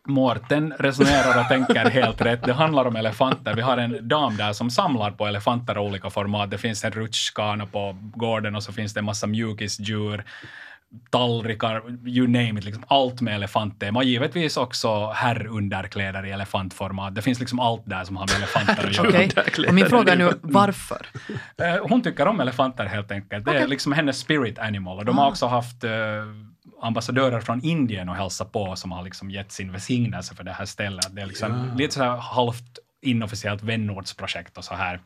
Mårten 0.08 0.72
resonerar 0.78 1.40
och 1.40 1.48
tänker 1.48 1.90
helt 1.90 2.20
rätt. 2.20 2.44
Det 2.44 2.52
handlar 2.52 2.84
om 2.84 2.96
elefanter. 2.96 3.54
Vi 3.54 3.62
har 3.62 3.76
en 3.78 4.08
dam 4.08 4.36
där 4.36 4.52
som 4.52 4.70
samlar 4.70 5.10
på 5.10 5.26
elefanter 5.26 5.74
av 5.74 5.84
olika 5.86 6.10
format. 6.10 6.50
Det 6.50 6.58
finns 6.58 6.84
en 6.84 6.90
rutschkana 6.90 7.66
på 7.66 7.96
gården 8.16 8.56
och 8.56 8.62
så 8.62 8.72
finns 8.72 8.94
det 8.94 9.00
en 9.00 9.04
massa 9.04 9.26
mjukisdjur, 9.26 10.24
tallrikar, 11.10 11.82
you 12.08 12.26
name 12.26 12.58
it, 12.58 12.64
liksom 12.64 12.84
allt 12.86 13.20
med 13.20 13.34
elefanttema. 13.34 14.02
Givetvis 14.02 14.56
också 14.56 15.06
herrunderkläder 15.14 16.26
i 16.26 16.30
elefantformat. 16.30 17.14
Det 17.14 17.22
finns 17.22 17.40
liksom 17.40 17.60
allt 17.60 17.82
där 17.84 18.04
som 18.04 18.16
har 18.16 18.26
med 18.26 18.36
elefanter 18.36 18.86
att 18.86 18.96
göra. 18.96 19.08
Okej? 19.08 19.68
Och 19.68 19.74
min 19.74 19.86
fråga 19.86 20.12
är 20.12 20.16
nu 20.16 20.32
varför? 20.40 21.06
Eh, 21.58 21.88
Hon 21.88 22.02
tycker 22.02 22.26
om 22.26 22.40
elefanter 22.40 22.86
helt 22.86 23.10
enkelt. 23.10 23.44
Det 23.44 23.58
är 23.58 23.66
liksom 23.66 23.92
hennes 23.92 24.18
spirit 24.18 24.58
animal. 24.58 24.98
Och 24.98 25.04
de 25.04 25.18
har 25.18 25.28
också 25.28 25.46
haft 25.46 25.84
eh, 25.84 25.90
ambassadörer 26.82 27.40
från 27.40 27.64
Indien 27.64 28.08
och 28.08 28.16
hälsa 28.16 28.44
på 28.44 28.76
som 28.76 28.92
har 28.92 29.02
liksom 29.02 29.30
gett 29.30 29.52
sin 29.52 29.72
välsignelse 29.72 30.34
för 30.34 30.44
det 30.44 30.52
här 30.52 30.64
stället. 30.64 31.16
Det 31.16 31.22
är 31.22 31.26
liksom 31.26 31.70
lite 31.76 31.94
så 31.94 32.02
här 32.02 32.16
halvt 32.16 32.78
inofficiellt 33.02 33.62
vänortsprojekt 33.62 34.58
och 34.58 34.64
så 34.64 34.74
här. 34.74 35.00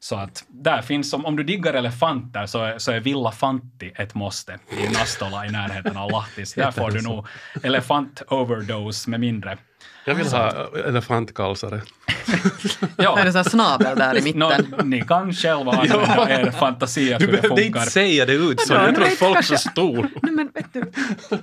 Så 0.00 0.16
att 0.16 0.44
där 0.48 0.82
finns, 0.82 1.12
om, 1.12 1.26
om 1.26 1.36
du 1.36 1.42
diggar 1.42 1.74
elefanter 1.74 2.46
så 2.46 2.64
är, 2.64 2.78
så 2.78 2.92
är 2.92 3.00
Villa 3.00 3.32
Fanti 3.32 3.92
ett 3.96 4.14
måste 4.14 4.58
i 4.70 4.88
Nastola 4.92 5.46
i 5.46 5.50
närheten 5.50 5.96
av 5.96 6.10
Lahtis. 6.10 6.54
Där 6.54 6.70
får 6.70 6.90
du 6.90 7.00
nog 7.02 7.26
elefant 7.62 8.22
overdose 8.28 9.10
med 9.10 9.20
mindre. 9.20 9.58
Jag 10.04 10.14
vill 10.14 10.26
ha 10.26 10.68
elefantkalsare. 10.86 11.80
Ja, 12.96 13.14
Det 13.16 13.20
är 13.20 13.24
sån 13.24 13.34
här 13.36 13.42
snabel 13.50 13.98
där 13.98 14.18
i 14.18 14.22
mitten. 14.22 14.38
Nå, 14.38 14.84
ni 14.84 15.00
kan 15.02 15.32
själva 15.32 15.72
använda 15.72 16.30
er 16.40 16.50
fantasi 16.50 17.14
att 17.14 17.20
Du 17.20 17.26
hur 17.26 17.32
det 17.32 17.42
behövde 17.42 17.62
funkar. 17.62 17.80
inte 17.80 17.92
säga 17.92 18.26
det 18.26 18.32
ut 18.32 18.60
så. 18.60 18.72
Jag 18.74 18.94
tror 18.94 19.04
att 19.06 19.12
folk 19.12 19.34
kanske- 19.34 19.54
förstår. 19.56 20.08
Nej, 20.22 20.32
men 20.32 20.50
vet 20.54 20.72
du, 20.72 20.92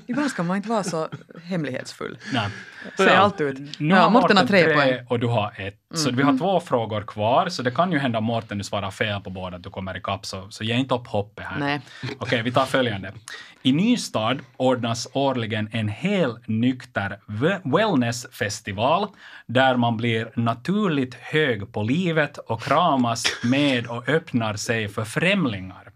ibland 0.07 0.29
ska 0.29 0.43
man 0.43 0.57
inte 0.57 0.69
vara 0.69 0.83
så 0.83 1.07
hemlighetsfull. 1.43 2.17
Nej. 2.33 2.47
Säg 2.97 3.05
Ja. 3.07 3.13
allt 3.13 3.41
ut. 3.41 3.79
Nu 3.79 3.95
ja, 3.95 4.01
har 4.01 4.09
Mårten 4.09 4.37
har 4.37 4.45
tre 4.45 4.73
poäng. 4.73 4.89
Mm. 4.89 5.05
och 5.09 5.19
du 5.19 5.27
har 5.27 5.53
ett. 5.57 5.79
Så 5.93 6.11
vi 6.11 6.23
har 6.23 6.37
två 6.37 6.59
frågor 6.59 7.01
kvar, 7.01 7.49
så 7.49 7.63
det 7.63 7.71
kan 7.71 7.91
ju 7.91 7.97
hända 7.99 8.21
Mårten 8.21 8.57
du 8.57 8.63
svarar 8.63 8.91
fel 8.91 9.21
på 9.21 9.29
båda, 9.29 9.57
att 9.57 9.63
du 9.63 9.69
kommer 9.69 9.97
ikapp, 9.97 10.25
så, 10.25 10.47
så 10.51 10.63
ge 10.63 10.73
inte 10.75 10.95
upp 10.95 11.07
hoppet 11.07 11.45
här. 11.45 11.59
Nej. 11.59 11.81
Okej, 12.19 12.41
vi 12.41 12.51
tar 12.51 12.65
följande. 12.65 13.11
I 13.61 13.71
Nystad 13.71 14.37
ordnas 14.57 15.07
årligen 15.13 15.69
en 15.71 15.87
hel 15.89 16.39
nykter 16.45 17.19
we- 17.27 17.61
Finlandsfestival 17.63 19.07
där 19.47 19.75
man 19.75 19.97
blir 19.97 20.31
naturligt 20.35 21.15
hög 21.15 21.73
på 21.73 21.83
livet 21.83 22.37
och 22.37 22.63
kramas 22.63 23.23
med 23.43 23.87
och 23.87 24.09
öppnar 24.09 24.55
sig 24.55 24.87
för 24.87 25.05
främlingar. 25.05 25.89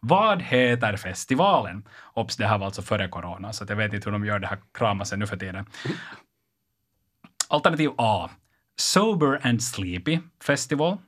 Vad 0.00 0.42
heter 0.42 0.96
festivalen? 0.96 1.82
Ops, 2.14 2.36
det 2.36 2.46
här 2.46 2.58
var 2.58 2.66
alltså 2.66 2.82
före 2.82 3.08
corona, 3.08 3.52
så 3.52 3.64
att 3.64 3.70
jag 3.70 3.76
vet 3.76 3.92
inte 3.92 4.04
hur 4.04 4.12
de 4.12 4.24
gör 4.24 4.38
det 4.38 4.46
här 4.46 4.58
kramasen 4.78 5.18
nu 5.18 5.26
för 5.26 5.36
tiden. 5.36 5.66
Alternativ 7.50 7.90
A. 7.98 8.30
Sober 8.76 9.40
and 9.42 9.62
Sleepy 9.62 10.20
Festival. 10.40 10.98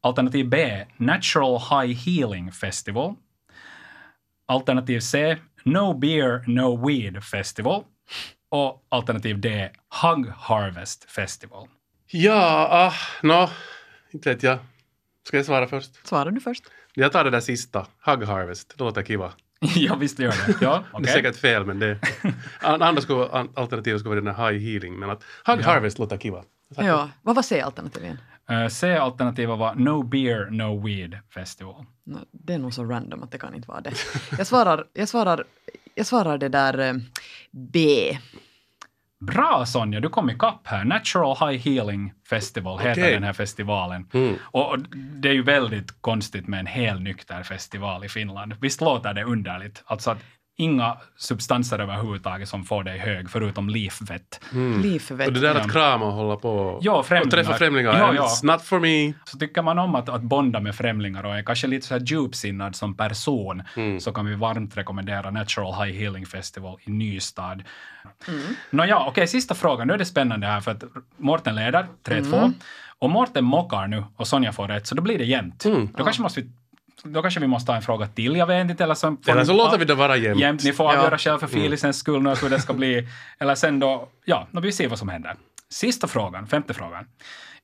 Alternativ 0.00 0.48
B. 0.48 0.86
Natural 0.96 1.58
High 1.58 1.94
Healing 1.94 2.52
Festival. 2.52 3.16
Alternativ 4.46 5.00
C. 5.00 5.36
No 5.64 5.94
Beer, 5.94 6.44
No 6.46 6.86
Weed 6.86 7.24
Festival. 7.24 7.84
Och 8.48 8.86
alternativ 8.88 9.40
D. 9.40 9.70
Hug 10.02 10.28
Harvest 10.36 11.10
Festival. 11.10 11.68
Ja, 12.06 12.68
ah, 12.70 12.92
nå, 13.22 13.50
inte 14.12 14.30
vet 14.30 14.42
jag. 14.42 14.58
Ska 15.26 15.36
jag 15.36 15.46
svara 15.46 15.66
först? 15.66 16.06
Svarar 16.06 16.30
du 16.30 16.40
först? 16.40 16.64
Jag 16.94 17.12
tar 17.12 17.24
det 17.24 17.30
där 17.30 17.40
sista, 17.40 17.86
Hug 18.06 18.24
Harvest, 18.24 18.74
det 18.78 18.84
låter 18.84 19.02
kiva. 19.02 19.32
ja, 19.76 19.94
visst 19.94 20.18
gör 20.18 20.28
det. 20.46 20.54
Ja, 20.60 20.84
Det 20.98 21.08
är 21.08 21.12
säkert 21.12 21.36
fel, 21.36 21.64
men 21.66 21.78
det... 21.78 21.98
An- 22.60 22.82
Andra 22.82 23.02
skulle, 23.02 23.24
alternativet 23.54 24.00
skulle 24.00 24.14
vara 24.14 24.24
den 24.24 24.34
här 24.34 24.50
High 24.52 24.64
Healing, 24.64 24.98
men 24.98 25.10
att 25.10 25.22
Hug 25.44 25.60
Ja. 25.60 25.64
Harvest 25.64 25.98
låter 25.98 26.18
kiva. 26.18 26.44
Ja. 26.76 27.10
Vad 27.22 27.34
var 27.36 27.42
C-alternativet? 27.42 28.16
Eh, 28.50 28.68
C-alternativet 28.68 29.58
var 29.58 29.74
No 29.74 30.02
Beer, 30.02 30.50
No 30.50 30.86
Weed 30.86 31.18
Festival. 31.34 31.84
Nå, 32.04 32.18
Det 32.32 32.54
är 32.54 32.58
nog 32.58 32.74
så 32.74 32.84
random 32.84 33.22
att 33.22 33.30
det 33.30 33.38
kan 33.38 33.54
inte 33.54 33.68
vara 33.68 33.80
det. 33.80 33.92
Jag 34.38 34.46
svarar, 34.46 34.84
jag 34.92 35.08
svarar, 35.08 35.44
jag 35.94 36.06
svarar 36.06 36.38
det 36.38 36.48
där 36.48 36.78
eh, 36.78 36.94
B. 37.50 38.18
Bra 39.26 39.66
Sonja, 39.66 40.00
du 40.00 40.08
kom 40.08 40.30
ikapp 40.30 40.66
här. 40.66 40.84
Natural 40.84 41.36
High 41.36 41.68
Healing 41.68 42.12
Festival 42.28 42.78
heter 42.78 43.02
Okej. 43.02 43.12
den 43.12 43.22
här 43.22 43.32
festivalen. 43.32 44.06
Mm. 44.12 44.34
Och, 44.42 44.70
och 44.70 44.78
det 44.94 45.28
är 45.28 45.32
ju 45.32 45.42
väldigt 45.42 46.02
konstigt 46.02 46.48
med 46.48 46.60
en 46.60 46.66
helnykter 46.66 47.42
festival 47.42 48.04
i 48.04 48.08
Finland. 48.08 48.54
Visst 48.60 48.80
låter 48.80 49.14
det 49.14 49.24
underligt? 49.24 49.82
Alltså 49.86 50.10
att 50.10 50.18
inga 50.56 50.96
substanser 51.16 51.78
överhuvudtaget 51.78 52.48
som 52.48 52.64
får 52.64 52.84
dig 52.84 52.98
hög, 52.98 53.30
förutom 53.30 53.68
livvett. 53.68 54.40
Livvett. 54.82 55.26
Och 55.28 55.32
det 55.34 55.40
där 55.40 55.54
att 55.54 55.72
krama 55.72 56.06
och 56.06 56.12
hålla 56.12 56.36
på 56.36 56.78
Ja, 56.82 56.92
och 56.98 57.06
främlingar. 57.06 57.30
träffa 57.30 57.54
främlingar, 57.54 57.98
Ja, 57.98 58.06
and 58.06 58.16
ja. 58.16 58.22
it's 58.26 58.44
not 58.52 58.62
for 58.62 58.80
me. 58.80 59.12
Så 59.24 59.38
tycker 59.38 59.62
man 59.62 59.78
om 59.78 59.94
att, 59.94 60.08
att 60.08 60.22
bonda 60.22 60.60
med 60.60 60.74
främlingar 60.74 61.24
och 61.26 61.34
är 61.38 61.42
kanske 61.42 61.66
lite 61.66 61.86
så 61.86 61.94
här 61.94 62.00
djupsinnad 62.00 62.76
som 62.76 62.94
person, 62.96 63.62
Mm. 63.76 64.00
så 64.00 64.12
kan 64.12 64.26
vi 64.26 64.34
varmt 64.34 64.76
rekommendera 64.76 65.30
Natural 65.30 65.86
High 65.86 65.98
Healing 66.00 66.26
Festival 66.26 66.78
i 66.84 66.90
Nystad. 66.90 67.58
Nåja, 68.70 68.98
okej, 69.00 69.26
sista 69.26 69.54
frågan. 69.54 69.86
Nu 69.86 69.94
är 69.94 69.98
det 69.98 70.04
spännande 70.04 70.46
här 70.46 70.60
för 70.60 70.70
att 70.70 70.84
Mårten 71.16 71.54
leder 71.54 71.86
3-2 72.04 72.52
och 72.98 73.10
Mårten 73.10 73.44
mockar 73.44 73.86
nu 73.86 74.04
och 74.16 74.26
Sonja 74.26 74.52
får 74.52 74.68
rätt, 74.68 74.86
så 74.86 74.94
då 74.94 75.02
blir 75.02 75.18
det 75.18 75.24
jämnt. 75.24 75.64
Då, 75.96 76.04
kanske 76.04 76.22
måste 76.22 76.40
vi, 76.40 76.50
då 77.02 77.22
kanske 77.22 77.40
vi 77.40 77.46
måste 77.46 77.66
ta 77.66 77.76
en 77.76 77.82
fråga 77.82 78.06
till, 78.06 78.36
jag 78.36 78.46
vet 78.46 78.70
inte. 78.70 78.84
Eller 78.84 78.94
så, 78.94 79.16
får 79.22 79.30
Eller 79.32 79.40
ni- 79.40 79.46
så 79.46 79.52
låter 79.52 79.78
vi 79.78 79.84
det 79.84 79.94
vara 79.94 80.16
jämnt. 80.16 80.40
jämnt. 80.40 80.64
Ni 80.64 80.72
får 80.72 80.86
Ja. 80.92 80.98
avgöra 80.98 81.18
själv 81.18 81.38
för 81.38 81.46
Filisens 81.46 81.98
skull 81.98 82.22
nu 82.22 82.34
hur 82.42 82.50
det 82.50 82.60
ska 82.60 82.72
bli. 82.74 83.08
Eller 83.38 83.54
sen 83.54 83.80
då, 83.80 84.08
ja, 84.24 84.48
då 84.50 84.60
vi 84.60 84.72
ser 84.72 84.88
vad 84.88 84.98
som 84.98 85.08
händer. 85.08 85.36
Sista 85.68 86.06
frågan, 86.08 86.46
femte 86.46 86.74
frågan. 86.74 87.04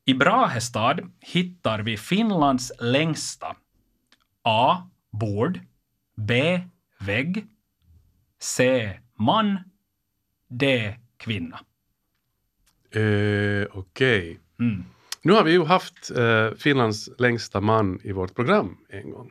I 0.04 0.14
Brahestad 0.14 1.00
hittar 1.20 1.78
vi 1.78 1.96
Finlands 1.96 2.72
längsta 2.80 3.56
A. 4.44 4.76
Bord 5.12 5.60
B. 6.16 6.60
Vägg 7.00 7.46
C. 8.40 8.90
Man 9.18 9.58
D. 10.50 10.94
Kvinna. 11.16 11.60
Eh, 12.90 13.66
Okej. 13.78 14.38
Mm. 14.60 14.84
Nu 15.28 15.34
har 15.34 15.44
vi 15.44 15.52
ju 15.52 15.64
haft 15.64 16.10
eh, 16.10 16.50
Finlands 16.58 17.08
längsta 17.18 17.60
man 17.60 18.00
i 18.04 18.12
vårt 18.12 18.34
program 18.34 18.76
en 18.88 19.10
gång. 19.10 19.30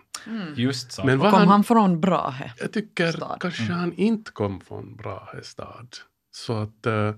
Just 0.55 0.91
så. 0.91 1.05
Men 1.05 1.19
Kom 1.19 1.33
han, 1.33 1.47
han 1.47 1.63
från 1.63 2.01
Brahe? 2.01 2.51
jag 2.59 2.73
tycker 2.73 3.11
stad? 3.11 3.37
kanske 3.41 3.63
han 3.73 3.93
inte 3.93 4.31
kom 4.31 4.61
från 4.61 4.95
Brahestad. 4.95 5.87
Så 6.31 6.53
att 6.61 6.87
uh, 6.87 7.11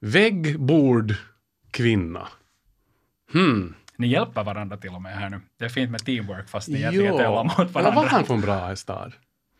vägg, 0.00 0.60
bord, 0.60 1.14
kvinna. 1.70 2.28
Hmm. 3.32 3.74
Ni 3.96 4.06
hjälper 4.06 4.44
varandra 4.44 4.76
till 4.76 4.90
och 4.94 5.02
med 5.02 5.12
här 5.18 5.30
nu. 5.30 5.40
Det 5.58 5.64
är 5.64 5.68
fint 5.68 5.90
med 5.90 6.04
teamwork 6.04 6.48
fast 6.48 6.68
ni 6.68 6.78
egentligen 6.78 7.16
tävlar 7.16 7.44
mot 7.44 7.58
Eller 7.58 7.72
var 7.72 7.82
varandra. 7.82 8.08
han 8.10 8.24
från 8.24 8.40
Brahestad? 8.40 9.12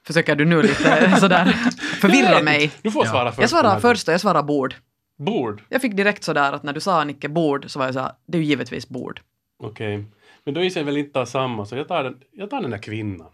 Försöker 0.07 0.37
du 0.37 0.45
nu 0.45 0.63
lite 0.63 1.17
sådär 1.21 1.45
förvirra 2.01 2.43
mig? 2.43 2.73
Du 2.83 2.91
får 2.91 3.05
Ja. 3.05 3.11
svara 3.11 3.33
först. 3.33 3.41
Jag 3.41 3.51
svarar 3.51 3.81
först 3.81 4.09
och 4.09 4.15
jag 4.15 4.21
svarar 4.21 4.43
bord. 4.43 4.75
Bord. 5.19 5.63
Jag 5.69 5.83
fick 5.83 5.97
direkt 5.97 6.25
sådär 6.25 6.53
att 6.53 6.63
när 6.63 6.73
du 6.73 6.81
sa 6.81 7.05
Nicke 7.05 7.29
bord 7.29 7.71
så 7.71 7.79
var 7.79 7.87
jag 7.87 7.95
såhär, 7.95 8.13
det 8.27 8.39
är 8.39 8.43
ju 8.43 8.49
givetvis 8.49 8.89
bord. 8.89 9.21
Okej. 9.59 10.05
Men 10.45 10.55
då 10.55 10.63
gissar 10.63 10.81
jag 10.81 10.85
väl 10.87 10.97
inte 10.97 11.27
samma, 11.27 11.67
så 11.67 11.77
jag 11.77 11.89
tar 11.89 12.05
den, 12.05 12.21
jag 12.33 12.51
tar 12.51 12.61
den 12.63 12.71
där 12.71 12.79
kvinnan. 12.79 13.31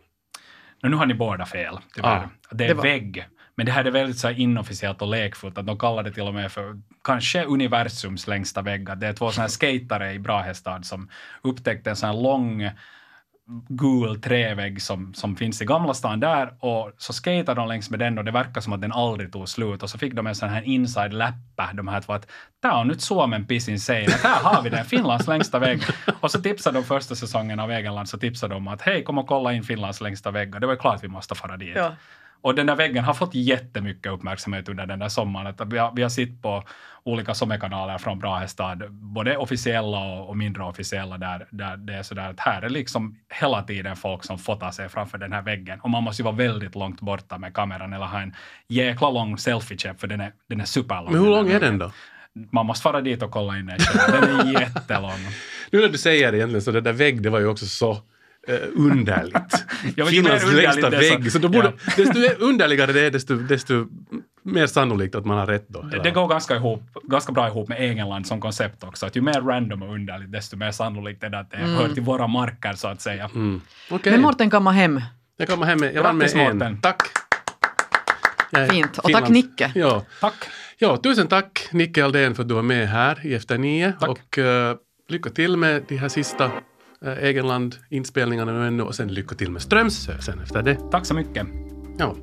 Nu 0.82 0.96
har 0.96 1.06
ni 1.06 1.14
båda 1.14 1.46
fel, 1.46 1.78
tyvärr. 1.94 2.16
Ah. 2.24 2.28
det 2.50 2.64
är 2.64 2.68
Det 2.68 2.74
var- 2.74 2.82
vägg. 2.82 3.26
Men 3.54 3.66
det 3.66 3.72
här 3.72 3.84
är 3.84 3.90
väldigt 3.90 4.18
så 4.18 4.28
här 4.28 4.40
inofficiellt 4.40 5.02
och 5.02 5.08
lekfullt, 5.08 5.58
att 5.58 5.66
de 5.66 5.78
kallar 5.78 6.02
det 6.02 6.12
till 6.12 6.22
och 6.22 6.34
med 6.34 6.52
för 6.52 6.80
kanske 7.04 7.44
universums 7.44 8.26
längsta 8.26 8.62
vägg. 8.62 8.98
Det 8.98 9.06
är 9.06 9.12
två 9.12 9.30
såna 9.30 9.42
här 9.42 9.48
skatare 9.48 10.12
i 10.12 10.18
Brahestad 10.18 10.84
som 10.86 11.08
upptäckte 11.42 11.90
en 11.90 11.96
sån 11.96 12.06
här 12.08 12.22
lång 12.22 12.70
gul 13.68 14.20
trävägg 14.20 14.82
som, 14.82 15.14
som 15.14 15.36
finns 15.36 15.62
i 15.62 15.64
Gamla 15.64 15.94
stan 15.94 16.20
där 16.20 16.54
och 16.58 16.92
så 16.98 17.12
skater 17.12 17.54
de 17.54 17.68
längs 17.68 17.90
med 17.90 17.98
den 17.98 18.18
och 18.18 18.24
det 18.24 18.30
verkar 18.30 18.60
som 18.60 18.72
att 18.72 18.80
den 18.80 18.92
aldrig 18.92 19.32
tog 19.32 19.48
slut 19.48 19.82
och 19.82 19.90
så 19.90 19.98
fick 19.98 20.14
de 20.14 20.26
en 20.26 20.34
sån 20.34 20.48
här 20.48 20.62
inside 20.62 21.12
läppa 21.12 21.70
de 21.74 21.88
här 21.88 22.00
två 22.00 22.12
att 22.12 22.26
tämä 22.62 22.80
on 22.80 22.88
nyt 22.88 23.00
Suomen 23.00 23.46
pisin 23.46 23.80
seinä, 23.80 24.12
här 24.22 24.42
har 24.42 24.62
vi 24.62 24.70
den, 24.70 24.84
Finlands 24.84 25.26
längsta 25.26 25.58
vägg. 25.58 25.82
Och 26.20 26.30
så 26.30 26.40
tipsade 26.40 26.78
de 26.78 26.84
första 26.84 27.14
säsongen 27.14 27.60
av 27.60 27.70
Egenland 27.70 28.08
så 28.08 28.18
tipsade 28.18 28.54
de 28.54 28.68
att 28.68 28.82
hej, 28.82 29.04
kom 29.04 29.18
och 29.18 29.26
kolla 29.26 29.52
in 29.52 29.62
Finlands 29.62 30.00
längsta 30.00 30.30
vägg 30.30 30.54
och 30.54 30.60
det 30.60 30.66
var 30.66 30.74
ju 30.74 30.80
klart 30.80 31.04
vi 31.04 31.08
måste 31.08 31.34
fara 31.34 31.56
dit. 31.56 31.76
Ja. 31.76 31.92
Och 32.42 32.54
den 32.54 32.66
där 32.66 32.76
väggen 32.76 33.04
har 33.04 33.14
fått 33.14 33.34
jättemycket 33.34 34.12
uppmärksamhet 34.12 34.68
under 34.68 34.86
den 34.86 34.98
där 34.98 35.08
sommaren. 35.08 35.46
Att 35.46 35.72
vi, 35.72 35.78
har, 35.78 35.92
vi 35.96 36.02
har 36.02 36.08
sett 36.08 36.42
på 36.42 36.64
olika 37.04 37.34
sommarkanaler 37.34 37.98
från 37.98 38.18
Brahestad, 38.18 38.92
både 38.92 39.36
officiella 39.36 39.98
och, 39.98 40.28
och 40.28 40.36
mindre 40.36 40.62
officiella, 40.64 41.18
där, 41.18 41.46
där 41.50 41.76
det 41.76 41.94
är 41.94 42.02
sådär 42.02 42.30
att 42.30 42.40
här 42.40 42.62
är 42.62 42.68
liksom 42.68 43.16
hela 43.40 43.62
tiden 43.62 43.96
folk 43.96 44.24
som 44.24 44.38
fotar 44.38 44.70
sig 44.70 44.88
framför 44.88 45.18
den 45.18 45.32
här 45.32 45.42
väggen. 45.42 45.80
Och 45.80 45.90
man 45.90 46.02
måste 46.02 46.22
ju 46.22 46.24
vara 46.24 46.36
väldigt 46.36 46.74
långt 46.74 47.00
borta 47.00 47.38
med 47.38 47.54
kameran 47.54 47.92
eller 47.92 48.06
ha 48.06 48.20
en 48.20 48.34
jäkla 48.68 49.10
lång 49.10 49.36
selfie-chip 49.36 50.00
för 50.00 50.06
den 50.06 50.20
är, 50.20 50.32
den 50.48 50.60
är 50.60 50.64
superlång. 50.64 51.12
Men 51.12 51.22
hur 51.22 51.30
lång 51.30 51.48
är 51.48 51.60
den 51.60 51.60
väggen. 51.60 51.78
då? 51.78 51.92
Man 52.52 52.66
måste 52.66 52.82
fara 52.82 53.00
dit 53.00 53.22
och 53.22 53.30
kolla 53.30 53.58
in 53.58 53.66
den. 53.66 53.78
Den 54.08 54.24
är 54.24 54.60
jättelång. 54.60 55.20
Nu 55.72 55.80
när 55.80 55.88
du 55.88 55.98
säger 55.98 56.32
det 56.32 56.38
egentligen 56.38 56.62
så 56.62 56.70
det 56.70 56.80
där 56.80 56.92
vägg, 56.92 57.22
det 57.22 57.30
var 57.30 57.38
ju 57.40 57.46
också 57.46 57.66
så 57.66 57.98
eh, 58.48 58.54
underligt. 58.74 59.64
Finlands 60.08 60.52
längsta 60.52 60.90
vägg. 60.90 61.32
Så 61.32 61.38
då 61.38 61.48
borde, 61.48 61.72
Ja. 61.86 61.92
desto 61.96 62.44
underligare 62.44 62.92
det 62.92 63.00
är, 63.00 63.10
desto, 63.10 63.34
desto 63.34 63.86
mer 64.42 64.66
sannolikt 64.66 65.14
att 65.14 65.24
man 65.24 65.38
har 65.38 65.46
rätt 65.46 65.68
då. 65.68 65.82
Det, 65.82 66.02
det 66.02 66.10
går 66.10 66.28
ganska, 66.28 66.56
ihop, 66.56 66.82
ganska 67.02 67.32
bra 67.32 67.48
ihop 67.48 67.68
med 67.68 67.80
Egenland 67.80 68.26
som 68.26 68.40
koncept 68.40 68.84
också. 68.84 69.06
Att 69.06 69.16
ju 69.16 69.20
mer 69.20 69.40
random 69.40 69.82
och 69.82 69.94
underligt, 69.94 70.32
desto 70.32 70.56
mer 70.56 70.70
sannolikt 70.70 71.24
är 71.24 71.30
det 71.30 71.38
att 71.38 71.50
det 71.50 71.56
hör 71.56 71.88
till 71.88 72.02
våra 72.02 72.26
marker, 72.26 72.72
så 72.72 72.88
att 72.88 73.00
säga. 73.00 73.30
Mm. 73.34 73.60
Okej, 73.90 74.12
Men 74.12 74.20
Mårten 74.20 74.50
kommer 74.50 74.70
hem. 74.70 75.00
jag 75.36 75.48
kommer 75.48 75.66
hem 75.66 75.78
jag 75.94 76.02
vann 76.02 76.16
med 76.18 76.34
en. 76.36 76.38
Mårten. 76.58 76.80
Tack. 76.80 77.02
Fint. 78.70 78.98
Och 78.98 79.12
tack, 79.12 79.28
Nicke. 79.28 79.72
Ja. 79.74 80.04
Tack! 80.20 80.34
ja, 80.78 80.96
tusen 80.96 81.26
tack 81.28 81.68
Nicke 81.72 82.04
Aldén 82.04 82.34
för 82.34 82.42
att 82.42 82.48
du 82.48 82.54
var 82.54 82.62
med 82.62 82.88
här 82.88 83.26
i 83.26 83.34
Efter 83.34 83.58
nio. 83.58 83.92
Tack. 84.00 84.08
Och 84.08 84.38
eh, 84.38 84.76
lycka 85.08 85.30
till 85.30 85.56
med 85.56 85.82
de 85.88 85.96
här 85.96 86.08
sista 86.08 86.50
uh, 87.06 87.24
Egenland-inspelningarna 87.24 88.52
nu 88.52 88.66
ännu 88.66 88.82
och 88.82 88.94
sen 88.94 89.08
lycka 89.08 89.34
till 89.34 89.50
med 89.50 89.62
Strömsö 89.62 90.20
sen 90.20 90.40
efter 90.40 90.62
det. 90.62 90.74
Tack 90.90 91.06
så 91.06 91.14
mycket. 91.14 91.46
Ja. 91.98 92.14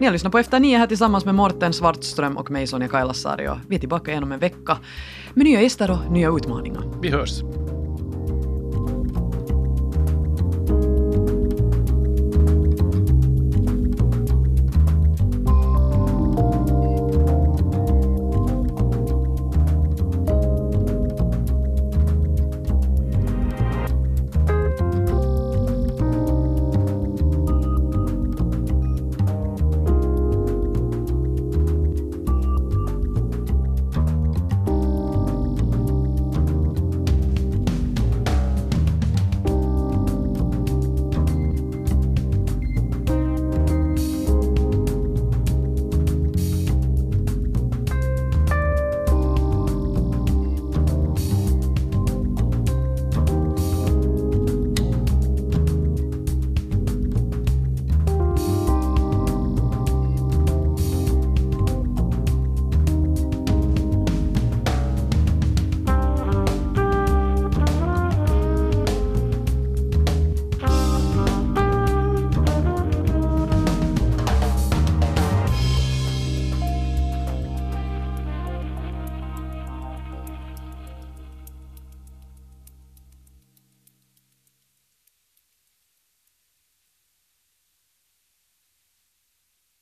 Ni 0.00 0.06
har 0.06 0.12
lyssnat 0.12 0.32
på 0.32 0.38
Efter 0.38 0.60
nio 0.60 0.78
här 0.78 0.86
tillsammans 0.86 1.24
med 1.24 1.34
Morten 1.34 1.72
Svartström 1.72 2.36
och 2.36 2.50
mig 2.50 2.66
Sonja 2.66 2.88
Kailasari 2.88 3.48
och 3.48 3.56
vi 3.68 3.76
är 3.76 3.80
tillbaka 3.80 4.10
igen 4.10 4.22
om 4.22 4.32
en 4.32 4.38
vecka 4.38 4.78
med 5.34 5.44
nya 5.44 5.62
gäster 5.62 5.90
och 5.90 6.12
nya 6.12 6.30
utmaningar. 6.36 7.00
Vi 7.02 7.08
hörs. 7.08 7.42